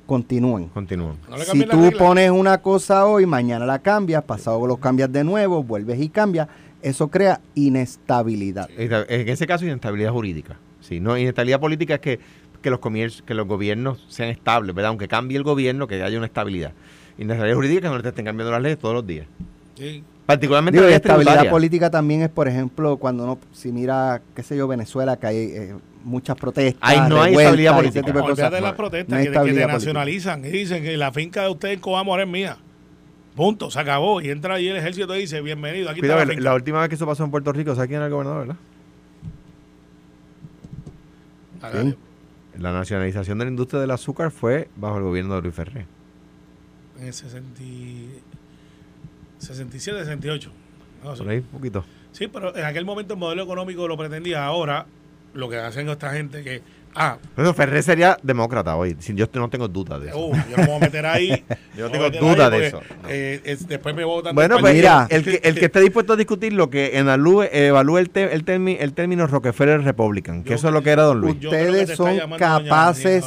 continúen. 0.05 0.67
continúan. 0.69 1.17
No 1.29 1.37
Si 1.39 1.65
tú 1.65 1.81
regla. 1.81 1.97
pones 1.99 2.31
una 2.31 2.59
cosa 2.59 3.05
hoy, 3.05 3.25
mañana 3.25 3.65
la 3.65 3.79
cambias, 3.79 4.23
pasado 4.23 4.65
lo 4.67 4.77
cambias 4.77 5.11
de 5.11 5.23
nuevo, 5.23 5.63
vuelves 5.63 5.99
y 5.99 6.09
cambias, 6.09 6.47
eso 6.81 7.07
crea 7.09 7.41
inestabilidad. 7.55 8.69
Esta- 8.77 9.03
En 9.07 9.27
ese 9.29 9.47
caso, 9.47 9.65
inestabilidad 9.65 10.11
jurídica. 10.11 10.57
Sí, 10.81 10.99
no, 10.99 11.17
inestabilidad 11.17 11.59
política 11.59 11.95
es 11.95 11.99
que, 11.99 12.19
que 12.61 12.69
los 12.69 12.79
que 13.25 13.33
los 13.33 13.47
gobiernos 13.47 14.03
sean 14.07 14.29
estables, 14.29 14.75
¿verdad? 14.75 14.89
Aunque 14.89 15.07
cambie 15.07 15.37
el 15.37 15.43
gobierno, 15.43 15.87
que 15.87 16.01
haya 16.01 16.17
una 16.17 16.27
estabilidad. 16.27 16.73
Inestabilidad 17.17 17.55
jurídica 17.55 17.77
es 17.77 17.81
que 17.83 17.89
no 17.89 17.97
le 18.01 18.09
estén 18.09 18.25
cambiando 18.25 18.51
las 18.51 18.61
leyes 18.61 18.77
todos 18.79 18.93
los 18.95 19.07
días. 19.07 19.27
Sí. 19.75 20.03
Particularmente 20.25 20.77
Digo, 20.79 20.87
y 20.87 20.91
la 20.91 20.95
estabilidad 20.97 21.31
tributaria. 21.33 21.51
política 21.51 21.89
también 21.91 22.21
es, 22.23 22.29
por 22.29 22.47
ejemplo, 22.47 22.97
cuando 22.97 23.23
uno, 23.25 23.39
si 23.53 23.71
mira, 23.71 24.21
qué 24.35 24.41
sé 24.43 24.57
yo, 24.57 24.67
Venezuela, 24.67 25.17
que 25.17 25.27
hay 25.27 25.37
eh, 25.37 25.75
muchas 26.03 26.35
protestas. 26.35 26.81
Ahí 26.81 26.99
no 27.07 27.21
hay 27.21 27.35
estabilidad 27.35 27.71
y 27.73 27.75
política. 27.75 28.05
tipo 28.05 28.17
de 28.19 28.23
cosas. 28.25 28.51
de 28.51 28.61
las 28.61 28.71
No 28.71 28.77
protestas 28.77 29.13
hay 29.13 29.25
que, 29.25 29.29
que 29.29 29.31
te 29.31 29.35
estabilidad 29.37 29.63
política. 29.67 29.73
nacionalizan 29.73 30.45
y 30.45 30.49
dicen 30.49 30.83
que 30.83 30.97
la 30.97 31.11
finca 31.11 31.43
de 31.43 31.49
usted 31.49 31.69
en 31.69 31.79
Coamo 31.79 32.17
es 32.17 32.27
mía. 32.27 32.57
Punto, 33.35 33.69
se 33.69 33.79
acabó. 33.79 34.19
Y 34.21 34.29
entra 34.29 34.55
ahí 34.55 34.67
el 34.67 34.77
ejército 34.77 35.15
y 35.15 35.19
dice, 35.21 35.41
bienvenido, 35.41 35.89
aquí 35.91 35.99
Cuidado, 35.99 36.21
está 36.21 36.25
la 36.25 36.33
la, 36.33 36.37
finca. 36.37 36.49
la 36.49 36.55
última 36.55 36.79
vez 36.79 36.89
que 36.89 36.95
eso 36.95 37.05
pasó 37.05 37.23
en 37.23 37.31
Puerto 37.31 37.51
Rico, 37.53 37.75
¿sabes 37.75 37.87
quién 37.87 37.97
era 37.97 38.07
el 38.07 38.11
gobernador, 38.11 38.47
verdad? 38.47 38.55
La 42.57 42.71
nacionalización 42.71 43.37
de 43.39 43.45
la 43.45 43.51
industria 43.51 43.79
del 43.81 43.91
azúcar 43.91 44.31
fue 44.31 44.69
bajo 44.75 44.97
el 44.97 45.03
gobierno 45.03 45.35
de 45.35 45.41
Luis 45.41 45.53
Ferré. 45.55 45.85
En 46.99 47.07
el 47.07 47.13
60 47.13 47.61
67, 49.39 49.99
68. 50.05 50.51
No, 51.03 51.09
Por 51.09 51.17
sí. 51.17 51.23
ahí, 51.29 51.37
un 51.37 51.43
poquito. 51.45 51.85
Sí, 52.11 52.27
pero 52.27 52.55
en 52.55 52.63
aquel 52.65 52.85
momento 52.85 53.13
el 53.13 53.19
modelo 53.19 53.43
económico 53.43 53.87
lo 53.87 53.97
pretendía. 53.97 54.45
Ahora, 54.45 54.85
lo 55.33 55.49
que 55.49 55.57
hacen 55.57 55.89
esta 55.89 56.11
gente 56.13 56.43
que. 56.43 56.61
Ah, 56.97 57.17
Pero 57.35 57.53
Ferré 57.53 57.83
sería 57.83 58.17
demócrata 58.23 58.73
hoy. 58.77 58.95
Yo 59.13 59.27
no 59.33 59.49
tengo 59.49 59.67
duda 59.67 59.99
de 59.99 60.07
eso. 60.07 60.27
uh, 60.27 60.33
yo 60.33 60.55
no 60.55 60.63
me 60.63 60.65
voy 60.67 60.75
a 60.77 60.79
meter 60.79 61.05
ahí. 61.05 61.43
Yo 61.77 61.89
no 61.89 61.91
tengo 61.91 62.09
duda 62.29 62.49
de 62.49 62.67
eso, 62.67 62.79
no. 63.03 63.09
eh, 63.09 63.41
es- 63.43 63.67
después 63.67 63.93
me 63.93 64.05
votan. 64.05 64.33
Bueno, 64.33 64.57
pues 64.61 64.73
Mira. 64.73 65.05
el, 65.09 65.25
que, 65.25 65.41
el 65.43 65.55
que 65.55 65.65
esté 65.65 65.81
dispuesto 65.81 66.13
a 66.13 66.15
discutir 66.15 66.53
lo 66.53 66.69
que 66.69 66.91
en 66.97 67.07
evalúe, 67.07 67.43
evalúe 67.51 67.97
el, 67.97 68.09
te- 68.09 68.33
el, 68.33 68.45
termi- 68.45 68.77
el 68.79 68.93
término 68.93 69.27
Rockefeller 69.27 69.81
Republican, 69.83 70.43
que 70.43 70.51
Yo- 70.51 70.55
eso 70.55 70.67
es 70.69 70.73
lo 70.73 70.81
que 70.83 70.91
era 70.91 71.03
Don 71.03 71.19
Luis. 71.19 71.35
Ustedes 71.35 71.97
son 71.97 72.17
capaces 72.37 73.25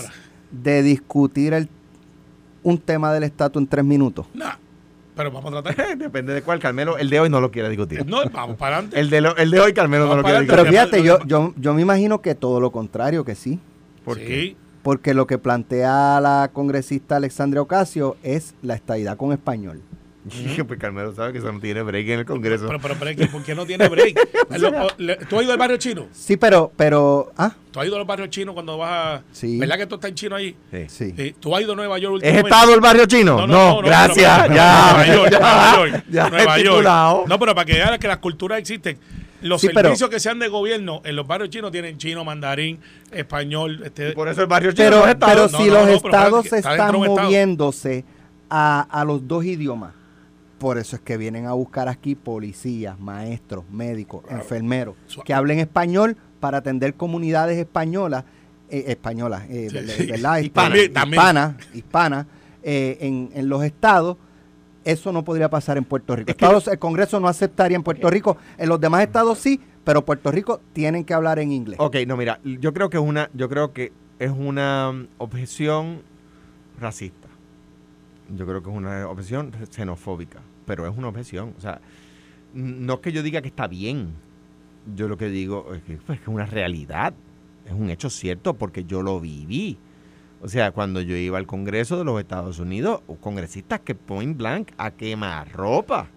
de 0.50 0.82
discutir 0.82 1.52
el, 1.52 1.68
un 2.68 2.78
tema 2.78 3.12
del 3.12 3.24
estatus 3.24 3.60
en 3.62 3.66
tres 3.66 3.84
minutos. 3.84 4.26
Nah, 4.34 4.52
pero 5.16 5.30
vamos 5.32 5.52
a 5.54 5.62
tratar. 5.62 5.98
Depende 5.98 6.32
de 6.34 6.42
cuál, 6.42 6.58
Carmelo. 6.58 6.96
El 6.98 7.10
de 7.10 7.18
hoy 7.20 7.28
no 7.30 7.40
lo 7.40 7.50
quiere 7.50 7.68
discutir. 7.68 8.06
No, 8.06 8.18
vamos 8.30 8.56
para 8.56 8.76
adelante. 8.76 9.00
El 9.00 9.10
de, 9.10 9.20
lo- 9.20 9.36
el 9.36 9.50
de 9.50 9.60
hoy, 9.60 9.72
Carmelo, 9.72 10.06
no 10.06 10.16
lo 10.16 10.22
quiere 10.22 10.40
discutir. 10.40 10.64
Pero 10.64 10.70
fíjate, 10.70 11.02
yo, 11.02 11.18
yo, 11.26 11.52
yo 11.56 11.74
me 11.74 11.82
imagino 11.82 12.20
que 12.20 12.34
todo 12.34 12.60
lo 12.60 12.70
contrario, 12.70 13.24
que 13.24 13.34
sí. 13.34 13.58
¿Por 14.04 14.18
sí. 14.18 14.24
qué? 14.26 14.56
Porque 14.82 15.12
lo 15.14 15.26
que 15.26 15.38
plantea 15.38 16.20
la 16.20 16.50
congresista 16.52 17.16
Alexandria 17.16 17.60
Ocasio 17.62 18.16
es 18.22 18.54
la 18.62 18.74
estadidad 18.74 19.16
con 19.16 19.32
español. 19.32 19.82
Pues 20.66 20.78
Carmelo 20.80 21.14
sabe 21.14 21.32
que 21.32 21.38
eso 21.38 21.50
no 21.52 21.60
tiene 21.60 21.82
break 21.82 22.08
en 22.08 22.18
el 22.20 22.24
Congreso. 22.24 22.66
Pero, 22.66 22.78
pero, 22.80 22.94
pero, 22.98 23.30
¿por 23.30 23.42
qué 23.42 23.54
no 23.54 23.66
tiene 23.66 23.88
break? 23.88 24.18
Es 24.50 24.60
lo- 24.60 24.70
le- 24.98 25.16
¿Tú 25.16 25.36
has 25.38 25.42
ido 25.44 25.52
al 25.52 25.58
barrio 25.58 25.76
chino? 25.76 26.06
Sí, 26.12 26.36
pero, 26.36 26.72
pero, 26.76 27.32
ah, 27.36 27.52
¿Tú 27.70 27.80
has 27.80 27.86
ido 27.86 27.96
al 27.96 28.04
barrio 28.04 28.26
chino 28.28 28.54
cuando 28.54 28.78
vas 28.78 28.90
a... 29.20 29.22
Sí. 29.32 29.58
¿Verdad 29.58 29.76
que 29.76 29.86
tú 29.86 29.94
estás 29.96 30.08
en 30.10 30.14
chino 30.14 30.36
ahí? 30.36 30.56
Sí. 30.88 31.12
sí. 31.16 31.34
¿Tú 31.38 31.54
has 31.54 31.62
ido 31.62 31.72
a 31.72 31.76
Nueva 31.76 31.98
York 31.98 32.14
¿Es 32.14 32.30
últimamente? 32.30 32.48
Estado 32.50 32.74
el 32.74 32.80
barrio 32.80 33.06
chino? 33.06 33.46
No, 33.46 33.80
gracias. 33.82 34.42
pero- 34.42 34.54
ya, 34.54 34.92
Nueva 34.94 35.06
York, 35.06 35.30
ya, 35.30 35.38
Nueva 35.38 35.76
York, 35.76 36.04
ya 36.10 36.30
Nueva 36.30 36.58
York. 36.58 37.28
No, 37.28 37.38
pero 37.38 37.54
para 37.54 37.64
que 37.64 37.72
vean 37.74 37.98
que 37.98 38.08
las 38.08 38.18
culturas 38.18 38.58
existen. 38.58 38.98
Los 39.40 39.60
Sí, 39.60 39.68
pero- 39.68 39.82
servicios 39.90 40.10
que 40.10 40.18
sean 40.18 40.40
de 40.40 40.48
gobierno 40.48 41.00
en 41.04 41.14
los 41.14 41.24
barrios 41.24 41.50
chinos 41.50 41.70
tienen 41.70 41.96
chino, 41.96 42.24
mandarín, 42.24 42.80
español. 43.12 43.82
Este, 43.84 44.10
Por 44.12 44.26
eso 44.28 44.40
el 44.40 44.48
barrio 44.48 44.72
chino 44.72 44.84
Pero, 44.88 44.96
no 44.98 45.04
es 45.04 45.10
Estado. 45.12 45.32
pero 45.32 45.48
No, 45.48 45.58
si 45.58 45.64
no, 45.68 45.74
los 45.74 45.80
no, 45.80 45.86
pero 45.86 45.94
estados 45.96 46.52
están 46.52 46.94
moviéndose 46.96 48.04
a, 48.50 48.80
a 48.90 49.04
los 49.04 49.28
dos 49.28 49.44
idiomas, 49.44 49.92
por 50.58 50.78
eso 50.78 50.96
es 50.96 51.02
que 51.02 51.16
vienen 51.16 51.46
a 51.46 51.52
buscar 51.52 51.88
aquí 51.88 52.14
policías, 52.14 52.98
maestros, 52.98 53.64
médicos, 53.70 54.24
enfermeros, 54.30 54.96
que 55.24 55.32
hablen 55.34 55.58
español 55.60 56.16
para 56.40 56.58
atender 56.58 56.94
comunidades 56.94 57.58
españolas, 57.58 58.24
eh, 58.70 58.84
españolas, 58.88 59.44
eh, 59.48 59.68
Sí. 59.70 60.06
¿verdad? 60.06 60.38
Este, 60.40 60.46
Hispana. 60.46 60.76
Hispanas, 60.78 61.54
hispanas, 61.74 62.26
eh, 62.62 62.98
en, 63.00 63.30
en 63.34 63.48
los 63.48 63.62
estados. 63.64 64.16
Eso 64.84 65.12
no 65.12 65.22
podría 65.24 65.50
pasar 65.50 65.76
en 65.76 65.84
Puerto 65.84 66.16
Rico. 66.16 66.30
Estados- 66.30 66.66
el 66.68 66.78
Congreso 66.78 67.20
no 67.20 67.28
aceptaría 67.28 67.76
en 67.76 67.82
Puerto 67.82 68.08
Rico. 68.10 68.36
En 68.56 68.68
los 68.68 68.80
demás 68.80 69.02
estados 69.02 69.38
sí, 69.38 69.60
pero 69.84 70.04
Puerto 70.04 70.30
Rico 70.30 70.60
tienen 70.72 71.04
que 71.04 71.12
hablar 71.14 71.38
en 71.38 71.52
inglés. 71.52 71.78
Ok, 71.80 71.96
no, 72.06 72.16
mira, 72.16 72.40
yo 72.44 72.72
creo 72.72 72.88
que 72.88 72.96
es 72.96 73.02
una, 73.02 73.28
yo 73.34 73.48
creo 73.48 73.72
que 73.72 73.92
es 74.18 74.30
una 74.30 74.92
mm, 74.92 75.06
objeción 75.18 76.02
racista. 76.80 77.28
Yo 78.34 78.46
creo 78.46 78.62
que 78.62 78.70
es 78.70 78.76
una 78.76 79.08
objeción 79.08 79.52
xenofóbica, 79.70 80.40
pero 80.68 80.86
es 80.86 80.96
una 80.96 81.08
objeción. 81.08 81.54
O 81.56 81.60
sea, 81.60 81.80
no 82.52 82.94
es 82.94 83.00
que 83.00 83.10
yo 83.10 83.24
diga 83.24 83.42
que 83.42 83.48
está 83.48 83.66
bien. 83.66 84.12
Yo 84.94 85.08
lo 85.08 85.16
que 85.16 85.28
digo 85.28 85.74
es 85.74 85.82
que 85.82 85.96
pues, 85.96 86.20
es 86.20 86.28
una 86.28 86.46
realidad, 86.46 87.14
es 87.66 87.72
un 87.72 87.90
hecho 87.90 88.10
cierto 88.10 88.54
porque 88.54 88.84
yo 88.84 89.02
lo 89.02 89.18
viví. 89.18 89.78
O 90.40 90.48
sea, 90.48 90.70
cuando 90.70 91.00
yo 91.00 91.16
iba 91.16 91.38
al 91.38 91.46
Congreso 91.46 91.98
de 91.98 92.04
los 92.04 92.20
Estados 92.20 92.60
Unidos, 92.60 93.00
congresistas 93.20 93.80
que 93.80 93.96
point 93.96 94.36
blank 94.36 94.70
a 94.78 94.92
quemar 94.92 95.50
ropa 95.50 96.08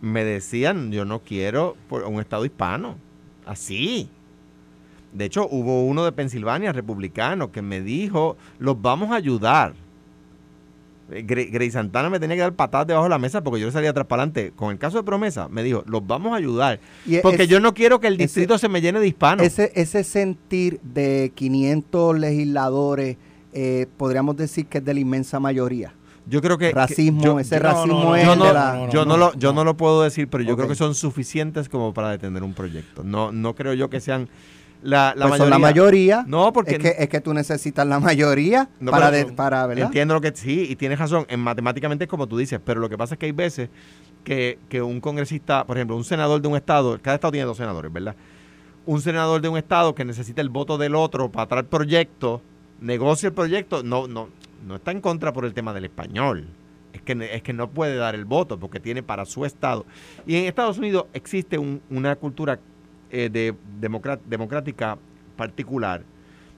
me 0.00 0.24
decían, 0.24 0.92
yo 0.92 1.04
no 1.04 1.20
quiero 1.20 1.76
un 1.90 2.20
estado 2.20 2.44
hispano. 2.44 2.96
Así. 3.46 4.08
De 5.12 5.24
hecho, 5.24 5.48
hubo 5.50 5.84
uno 5.84 6.04
de 6.04 6.12
Pensilvania, 6.12 6.72
republicano, 6.72 7.52
que 7.52 7.62
me 7.62 7.80
dijo, 7.80 8.36
los 8.58 8.80
vamos 8.80 9.10
a 9.10 9.16
ayudar. 9.16 9.74
Gre- 11.22 11.50
Grey 11.50 11.70
Santana 11.70 12.10
me 12.10 12.18
tenía 12.20 12.36
que 12.36 12.42
dar 12.42 12.54
patadas 12.54 12.86
debajo 12.86 13.04
de 13.04 13.10
la 13.10 13.18
mesa 13.18 13.42
porque 13.42 13.60
yo 13.60 13.66
le 13.66 13.72
salía 13.72 13.90
atrás 13.90 14.06
para 14.06 14.22
adelante. 14.22 14.52
Con 14.56 14.70
el 14.72 14.78
caso 14.78 14.96
de 14.98 15.04
promesa, 15.04 15.48
me 15.48 15.62
dijo, 15.62 15.84
los 15.86 16.06
vamos 16.06 16.32
a 16.32 16.36
ayudar. 16.36 16.80
Y 17.06 17.18
Porque 17.18 17.44
es- 17.44 17.48
yo 17.48 17.60
no 17.60 17.74
quiero 17.74 18.00
que 18.00 18.08
el 18.08 18.14
ese- 18.14 18.22
distrito 18.24 18.58
se 18.58 18.68
me 18.68 18.80
llene 18.80 19.00
de 19.00 19.06
hispanos. 19.06 19.46
Ese, 19.46 19.70
ese 19.74 20.02
sentir 20.04 20.80
de 20.82 21.32
500 21.34 22.18
legisladores, 22.18 23.16
eh, 23.52 23.86
podríamos 23.96 24.36
decir 24.36 24.66
que 24.66 24.78
es 24.78 24.84
de 24.84 24.94
la 24.94 25.00
inmensa 25.00 25.38
mayoría. 25.40 25.94
yo 26.26 26.40
creo 26.40 26.56
que... 26.56 26.68
que- 26.68 26.74
racismo, 26.74 27.22
yo- 27.22 27.38
ese 27.38 27.56
no, 27.56 27.62
racismo 27.62 27.98
no, 28.00 28.04
no, 28.04 28.16
es 28.16 28.24
yo 28.24 28.30
de 28.32 28.36
no, 28.38 28.52
la... 28.54 28.88
yo 28.90 29.04
no 29.04 29.16
lo, 29.18 29.34
yo 29.34 29.52
no 29.52 29.62
lo 29.62 29.76
puedo 29.76 30.02
decir, 30.02 30.26
pero 30.28 30.42
yo 30.42 30.56
creo 30.56 30.66
que 30.68 30.74
son 30.74 30.94
suficientes 30.94 31.68
como 31.68 31.92
para 31.92 32.08
detener 32.10 32.42
un 32.42 32.54
proyecto. 32.54 33.04
No, 33.04 33.30
no 33.30 33.54
creo 33.54 33.74
yo 33.74 33.90
que 33.90 34.00
sean 34.00 34.28
la, 34.84 35.14
la 35.16 35.26
pues 35.26 35.30
mayoría. 35.30 35.38
son 35.38 35.50
la 35.50 35.58
mayoría. 35.58 36.24
No, 36.28 36.52
porque 36.52 36.72
es 36.72 36.78
que, 36.78 36.94
es 36.98 37.08
que 37.08 37.20
tú 37.20 37.34
necesitas 37.34 37.86
la 37.86 37.98
mayoría 37.98 38.68
No, 38.78 38.90
para, 38.92 39.10
de- 39.10 39.24
para 39.26 39.66
¿verdad? 39.66 39.86
Entiendo 39.86 40.14
lo 40.14 40.20
que 40.20 40.30
sí, 40.34 40.66
y 40.70 40.76
tienes 40.76 40.98
razón, 40.98 41.24
en 41.28 41.40
matemáticamente 41.40 42.04
es 42.04 42.10
como 42.10 42.26
tú 42.28 42.36
dices, 42.38 42.60
pero 42.64 42.80
lo 42.80 42.88
que 42.88 42.96
pasa 42.96 43.14
es 43.14 43.18
que 43.18 43.26
hay 43.26 43.32
veces 43.32 43.68
que, 44.22 44.58
que 44.68 44.80
un 44.82 45.00
congresista, 45.00 45.64
por 45.66 45.76
ejemplo, 45.76 45.96
un 45.96 46.04
senador 46.04 46.40
de 46.40 46.48
un 46.48 46.56
estado, 46.56 46.98
cada 47.02 47.16
estado 47.16 47.32
tiene 47.32 47.46
dos 47.46 47.56
senadores, 47.56 47.92
¿verdad? 47.92 48.14
Un 48.86 49.00
senador 49.00 49.40
de 49.40 49.48
un 49.48 49.56
estado 49.58 49.94
que 49.94 50.04
necesita 50.04 50.40
el 50.42 50.50
voto 50.50 50.76
del 50.78 50.94
otro 50.94 51.32
para 51.32 51.46
traer 51.48 51.64
proyecto, 51.66 52.42
negocia 52.80 53.28
el 53.28 53.32
proyecto, 53.32 53.82
no, 53.82 54.06
no, 54.06 54.28
no 54.66 54.76
está 54.76 54.90
en 54.92 55.00
contra 55.00 55.32
por 55.32 55.44
el 55.46 55.54
tema 55.54 55.72
del 55.72 55.86
español. 55.86 56.46
Es 56.92 57.02
que, 57.02 57.12
es 57.32 57.42
que 57.42 57.52
no 57.52 57.70
puede 57.70 57.96
dar 57.96 58.14
el 58.14 58.24
voto 58.24 58.58
porque 58.60 58.78
tiene 58.80 59.02
para 59.02 59.24
su 59.24 59.44
estado. 59.44 59.84
Y 60.26 60.36
en 60.36 60.44
Estados 60.44 60.78
Unidos 60.78 61.06
existe 61.12 61.58
un- 61.58 61.80
una 61.90 62.14
cultura 62.16 62.60
eh, 63.16 63.28
de 63.30 63.54
democrática 64.26 64.98
particular 65.36 66.02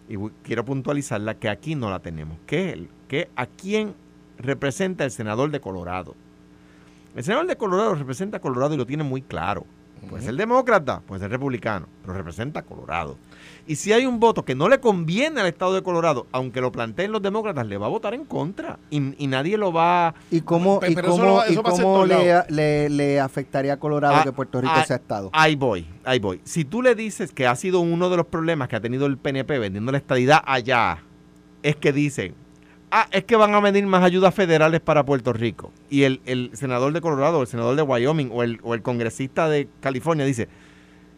y 0.08 0.16
quiero 0.42 0.64
puntualizarla 0.64 1.34
que 1.34 1.50
aquí 1.50 1.74
no 1.74 1.90
la 1.90 1.98
tenemos. 1.98 2.38
¿Qué 2.46 2.70
es 2.70 2.78
que 3.08 3.28
¿A 3.36 3.44
quién 3.44 3.94
representa 4.38 5.04
el 5.04 5.10
senador 5.10 5.50
de 5.50 5.60
Colorado? 5.60 6.14
El 7.14 7.24
senador 7.24 7.46
de 7.46 7.56
Colorado 7.56 7.94
representa 7.94 8.38
a 8.38 8.40
Colorado 8.40 8.72
y 8.72 8.78
lo 8.78 8.86
tiene 8.86 9.02
muy 9.02 9.20
claro. 9.20 9.66
Puede 10.08 10.22
ser 10.22 10.36
demócrata, 10.36 11.00
puede 11.00 11.20
ser 11.20 11.30
republicano, 11.30 11.88
pero 12.02 12.14
representa 12.14 12.60
a 12.60 12.62
Colorado. 12.62 13.16
Y 13.66 13.76
si 13.76 13.92
hay 13.92 14.06
un 14.06 14.20
voto 14.20 14.44
que 14.44 14.54
no 14.54 14.68
le 14.68 14.78
conviene 14.78 15.40
al 15.40 15.48
estado 15.48 15.74
de 15.74 15.82
Colorado, 15.82 16.26
aunque 16.30 16.60
lo 16.60 16.70
planteen 16.70 17.10
los 17.10 17.20
demócratas, 17.20 17.66
le 17.66 17.76
va 17.76 17.86
a 17.86 17.88
votar 17.88 18.14
en 18.14 18.24
contra. 18.24 18.78
Y, 18.90 19.22
y 19.22 19.26
nadie 19.26 19.58
lo 19.58 19.72
va 19.72 20.14
¿Y 20.30 20.42
cómo, 20.42 20.78
Pero 20.78 20.92
y 20.92 20.94
cómo, 20.94 21.34
va- 21.36 21.48
y 21.48 21.52
eso 21.52 21.62
cómo 21.64 22.06
le 22.06 23.20
afectaría 23.20 23.72
a 23.72 23.76
Colorado 23.78 24.16
Ah, 24.16 24.22
que 24.22 24.32
Puerto 24.32 24.60
Rico 24.60 24.72
ah, 24.76 24.84
sea 24.84 24.96
Estado? 24.96 25.30
Ahí 25.32 25.56
voy, 25.56 25.86
ahí 26.04 26.20
voy. 26.20 26.40
Si 26.44 26.64
tú 26.64 26.82
le 26.82 26.94
dices 26.94 27.32
que 27.32 27.46
ha 27.46 27.56
sido 27.56 27.80
uno 27.80 28.08
de 28.08 28.16
los 28.16 28.26
problemas 28.26 28.68
que 28.68 28.76
ha 28.76 28.80
tenido 28.80 29.06
el 29.06 29.18
PNP 29.18 29.58
vendiendo 29.58 29.90
la 29.90 29.98
estadidad 29.98 30.42
allá, 30.46 31.02
es 31.62 31.74
que 31.74 31.92
dicen, 31.92 32.34
ah, 32.90 33.06
es 33.10 33.24
que 33.24 33.36
van 33.36 33.54
a 33.54 33.60
venir 33.60 33.86
más 33.86 34.02
ayudas 34.02 34.34
federales 34.34 34.80
para 34.80 35.04
Puerto 35.04 35.32
Rico. 35.32 35.72
Y 35.90 36.02
el, 36.04 36.20
el 36.26 36.50
senador 36.54 36.92
de 36.92 37.00
Colorado, 37.00 37.40
el 37.42 37.46
senador 37.46 37.76
de 37.76 37.82
Wyoming 37.82 38.30
o 38.32 38.42
el, 38.42 38.60
o 38.62 38.74
el 38.74 38.82
congresista 38.82 39.48
de 39.48 39.68
California 39.80 40.24
dice, 40.24 40.48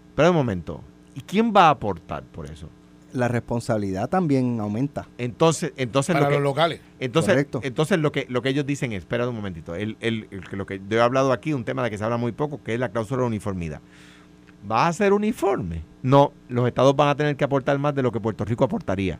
espera 0.08 0.30
un 0.30 0.36
momento, 0.36 0.82
¿y 1.14 1.20
quién 1.20 1.52
va 1.54 1.66
a 1.66 1.70
aportar 1.70 2.22
por 2.24 2.46
eso? 2.46 2.68
La 3.12 3.26
responsabilidad 3.28 4.10
también 4.10 4.60
aumenta. 4.60 5.08
Entonces, 5.16 5.72
entonces 5.78 6.12
para 6.14 6.26
lo 6.26 6.30
que, 6.30 6.34
los 6.36 6.42
locales. 6.44 6.80
entonces, 7.00 7.32
Correcto. 7.32 7.60
entonces 7.62 7.98
lo 7.98 8.12
que 8.12 8.26
lo 8.28 8.42
que 8.42 8.50
ellos 8.50 8.66
dicen 8.66 8.92
es, 8.92 8.98
espera 8.98 9.26
un 9.26 9.34
momentito, 9.34 9.74
el, 9.74 9.96
el- 10.00 10.28
lo 10.52 10.66
que 10.66 10.78
yo 10.88 10.98
he 10.98 11.00
hablado 11.00 11.32
aquí, 11.32 11.54
un 11.54 11.64
tema 11.64 11.82
de 11.82 11.88
que 11.90 11.96
se 11.96 12.04
habla 12.04 12.18
muy 12.18 12.32
poco, 12.32 12.62
que 12.62 12.74
es 12.74 12.80
la 12.80 12.90
cláusula 12.90 13.22
de 13.22 13.28
uniformidad. 13.28 13.80
¿Va 14.70 14.88
a 14.88 14.92
ser 14.92 15.12
uniforme? 15.14 15.84
No, 16.02 16.32
los 16.48 16.66
estados 16.68 16.94
van 16.96 17.08
a 17.08 17.14
tener 17.14 17.34
que 17.36 17.44
aportar 17.44 17.78
más 17.78 17.94
de 17.94 18.02
lo 18.02 18.12
que 18.12 18.20
Puerto 18.20 18.44
Rico 18.44 18.64
aportaría. 18.64 19.18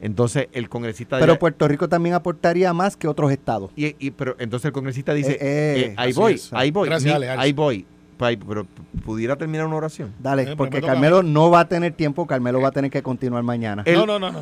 Entonces 0.00 0.48
el 0.52 0.68
congresista 0.68 1.18
Pero 1.18 1.38
Puerto 1.38 1.66
Rico 1.66 1.88
también 1.88 2.14
aportaría 2.14 2.72
más 2.72 2.96
que 2.96 3.08
otros 3.08 3.32
estados. 3.32 3.70
y, 3.76 3.94
y- 3.98 4.10
pero 4.12 4.36
entonces 4.38 4.66
el 4.66 4.72
congresista 4.72 5.12
dice, 5.14 5.32
Eh, 5.32 5.38
eh, 5.40 5.80
eh, 5.90 5.94
ahí 5.96 6.12
voy, 6.12 6.34
es. 6.34 6.52
ahí 6.52 6.70
voy, 6.70 6.88
Gracias, 6.88 7.20
ahí 7.38 7.52
voy. 7.52 7.86
Pero 8.18 8.66
pudiera 9.04 9.36
terminar 9.36 9.66
una 9.66 9.76
oración. 9.76 10.12
Dale, 10.18 10.42
Eh, 10.42 10.44
pero 10.46 10.56
porque 10.56 10.80
Carmelo 10.82 11.22
no 11.22 11.50
va 11.50 11.60
a 11.60 11.68
tener 11.68 11.92
tiempo, 11.92 12.26
Carmelo 12.26 12.60
va 12.60 12.68
a 12.68 12.72
tener 12.72 12.90
que 12.90 13.02
continuar 13.02 13.42
mañana. 13.44 13.82
El- 13.86 13.94
no, 13.96 14.06
no, 14.06 14.18
no, 14.18 14.32
no. 14.32 14.40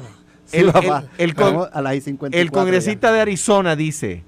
el- 0.52 0.72
papá. 0.72 1.04
el- 1.18 1.30
el 1.30 1.34
con- 1.34 1.46
Estamos 1.46 1.68
a 1.72 1.82
las 1.82 1.94
y 1.96 2.00
54 2.00 2.40
El 2.40 2.50
congresista 2.50 3.12
de 3.12 3.20
Arizona 3.20 3.76
dice, 3.76 4.24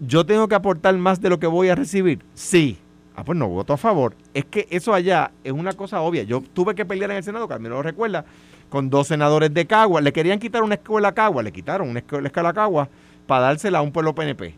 yo 0.00 0.24
tengo 0.26 0.46
que 0.46 0.54
aportar 0.54 0.96
más 0.98 1.20
de 1.20 1.30
lo 1.30 1.38
que 1.40 1.46
voy 1.48 1.68
a 1.68 1.74
recibir. 1.74 2.20
Sí. 2.34 2.78
Ah, 3.16 3.24
pues 3.24 3.36
no 3.38 3.48
voto 3.48 3.72
a 3.72 3.76
favor. 3.76 4.14
Es 4.34 4.44
que 4.46 4.66
eso 4.70 4.94
allá 4.94 5.32
es 5.44 5.52
una 5.52 5.72
cosa 5.72 6.00
obvia. 6.00 6.22
Yo 6.22 6.40
tuve 6.40 6.74
que 6.74 6.84
pelear 6.84 7.10
en 7.10 7.18
el 7.18 7.24
Senado, 7.24 7.46
Carmelo 7.48 7.74
lo 7.76 7.82
recuerda, 7.82 8.24
con 8.72 8.88
dos 8.88 9.08
senadores 9.08 9.52
de 9.52 9.66
Cagua. 9.66 10.00
Le 10.00 10.14
querían 10.14 10.38
quitar 10.38 10.62
una 10.62 10.76
escuela 10.76 11.08
a 11.08 11.12
Cagua, 11.12 11.42
le 11.42 11.52
quitaron 11.52 11.90
una 11.90 11.98
escuela 11.98 12.30
a 12.48 12.52
Cagua 12.54 12.88
para 13.26 13.42
dársela 13.42 13.80
a 13.80 13.82
un 13.82 13.92
pueblo 13.92 14.14
PNP 14.14 14.54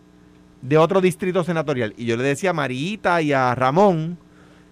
de 0.63 0.79
otro 0.79 1.01
distrito 1.01 1.43
senatorial. 1.43 1.95
Y 1.97 2.05
yo 2.05 2.17
le 2.17 2.23
decía 2.23 2.51
a 2.51 2.53
Marita 2.53 3.21
y 3.23 3.33
a 3.33 3.57
Ramón, 3.57 4.17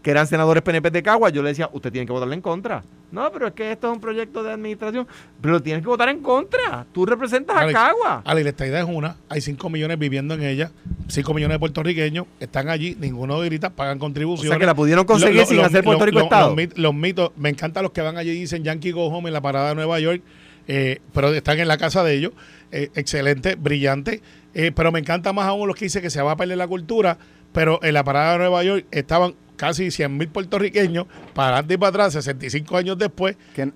que 0.03 0.11
eran 0.11 0.27
senadores 0.27 0.63
PNP 0.63 0.91
de 0.91 1.03
Cagua, 1.03 1.31
yo 1.31 1.43
le 1.43 1.51
decía, 1.51 1.71
usted 1.73 1.93
tiene 1.93 2.07
que 2.07 2.13
votarle 2.13 2.35
en 2.35 2.41
contra. 2.41 2.83
No, 3.13 3.31
pero 3.31 3.49
es 3.49 3.53
que 3.53 3.71
esto 3.71 3.89
es 3.89 3.95
un 3.95 4.01
proyecto 4.01 4.43
de 4.43 4.53
administración. 4.53 5.07
Pero 5.41 5.63
tienes 5.63 5.83
que 5.83 5.89
votar 5.89 6.09
en 6.09 6.21
contra. 6.21 6.87
Tú 6.93 7.05
representas 7.05 7.57
a 7.57 7.71
Cagua. 7.71 8.23
Ale, 8.25 8.49
esta 8.49 8.67
idea 8.67 8.81
es 8.81 8.89
una. 8.89 9.17
Hay 9.29 9.43
5 9.43 9.69
millones 9.69 9.99
viviendo 9.99 10.33
en 10.33 10.43
ella. 10.43 10.71
5 11.09 11.35
millones 11.35 11.57
de 11.57 11.59
puertorriqueños 11.59 12.27
están 12.41 12.71
allí. 12.71 12.97
Ninguno 12.99 13.39
grita, 13.41 13.69
pagan 13.69 13.99
contribuciones. 13.99 14.51
O 14.51 14.53
sea 14.53 14.59
que 14.59 14.65
la 14.65 14.75
pudieron 14.75 15.05
conseguir 15.05 15.45
sin 15.45 15.61
hacer 15.61 15.85
Puerto 15.85 16.07
Rico 16.07 16.21
Estado. 16.21 16.57
Los, 16.77 16.95
mitos, 16.95 17.33
me 17.37 17.51
encantan 17.51 17.83
los 17.83 17.93
que 17.93 18.01
van 18.01 18.17
allí 18.17 18.31
y 18.31 18.41
dicen 18.41 18.65
Yankee 18.65 18.93
Go 18.93 19.07
Home 19.09 19.29
en 19.29 19.35
la 19.35 19.43
parada 19.43 19.69
de 19.69 19.75
Nueva 19.75 20.01
York. 20.01 20.23
Eh, 20.67 21.01
pero 21.13 21.35
están 21.35 21.61
en 21.61 21.69
la 21.69 21.77
casa 21.77 22.03
de 22.03 22.15
ellos. 22.15 22.33
Eh, 22.71 22.91
excelente, 22.95 23.57
brillante. 23.57 24.23
Eh, 24.55 24.73
pero 24.75 24.91
me 24.91 25.01
encanta 25.01 25.35
más 25.35 25.47
aún 25.47 25.69
los 25.69 25.77
que 25.77 25.85
dicen 25.85 26.01
que 26.01 26.09
se 26.09 26.23
va 26.23 26.33
a 26.33 26.37
perder 26.37 26.57
la 26.57 26.67
cultura. 26.67 27.19
Pero 27.53 27.79
en 27.83 27.93
la 27.93 28.05
parada 28.05 28.33
de 28.33 28.39
Nueva 28.39 28.65
York 28.65 28.87
estaban 28.91 29.35
casi 29.57 29.91
100 29.91 30.17
mil 30.17 30.29
puertorriqueños 30.29 31.07
para 31.35 31.49
adelante 31.49 31.75
y 31.75 31.77
para 31.77 31.89
atrás, 31.91 32.13
65 32.15 32.77
años 32.77 32.99
después. 32.99 33.37
Que, 33.55 33.73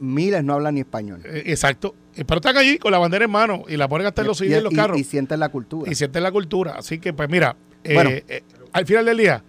miles 0.00 0.42
no 0.42 0.54
hablan 0.54 0.74
ni 0.74 0.80
español. 0.80 1.20
Eh, 1.24 1.42
exacto. 1.46 1.94
Pero 2.14 2.36
están 2.36 2.56
allí 2.56 2.78
con 2.78 2.90
la 2.90 2.98
bandera 2.98 3.24
en 3.24 3.30
mano 3.30 3.64
y 3.68 3.76
la 3.76 3.88
ponen 3.88 4.06
hasta 4.06 4.22
en 4.22 4.28
los 4.28 4.40
y, 4.40 4.52
en 4.52 4.64
los 4.64 4.72
carros. 4.72 4.98
Y, 4.98 5.04
sienten 5.04 5.38
la 5.38 5.50
cultura. 5.50 5.90
Y 5.90 5.94
sienten 5.94 6.22
la 6.22 6.32
cultura. 6.32 6.76
Así 6.76 6.98
que, 6.98 7.12
pues 7.12 7.28
mira, 7.28 7.56
eh, 7.84 8.24
eh, 8.26 8.42
al 8.72 8.86
final 8.86 9.04
del 9.04 9.18
día, 9.18 9.44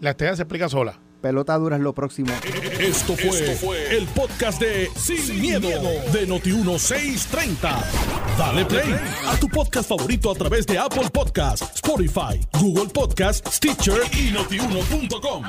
la 0.00 0.10
estrella 0.10 0.36
se 0.36 0.42
explica 0.42 0.68
sola. 0.68 0.98
Pelota 1.20 1.56
dura 1.58 1.76
es 1.76 1.82
lo 1.82 1.92
próximo. 1.92 2.32
Esto 2.78 3.14
fue, 3.16 3.96
el 3.96 4.06
podcast 4.08 4.60
de 4.60 4.90
Sin, 4.96 5.40
miedo, 5.40 5.68
de 5.68 6.26
Noti1630. 6.26 7.84
Dale 8.38 8.64
play 8.64 8.94
a 9.26 9.36
tu 9.36 9.48
podcast 9.48 9.88
favorito 9.88 10.30
a 10.30 10.34
través 10.34 10.66
de 10.66 10.78
Apple 10.78 11.10
Podcasts, 11.12 11.74
Spotify, 11.74 12.40
Google 12.58 12.86
Podcasts, 12.86 13.56
Stitcher 13.56 14.00
y 14.12 14.30
notiuno.com. 14.32 15.44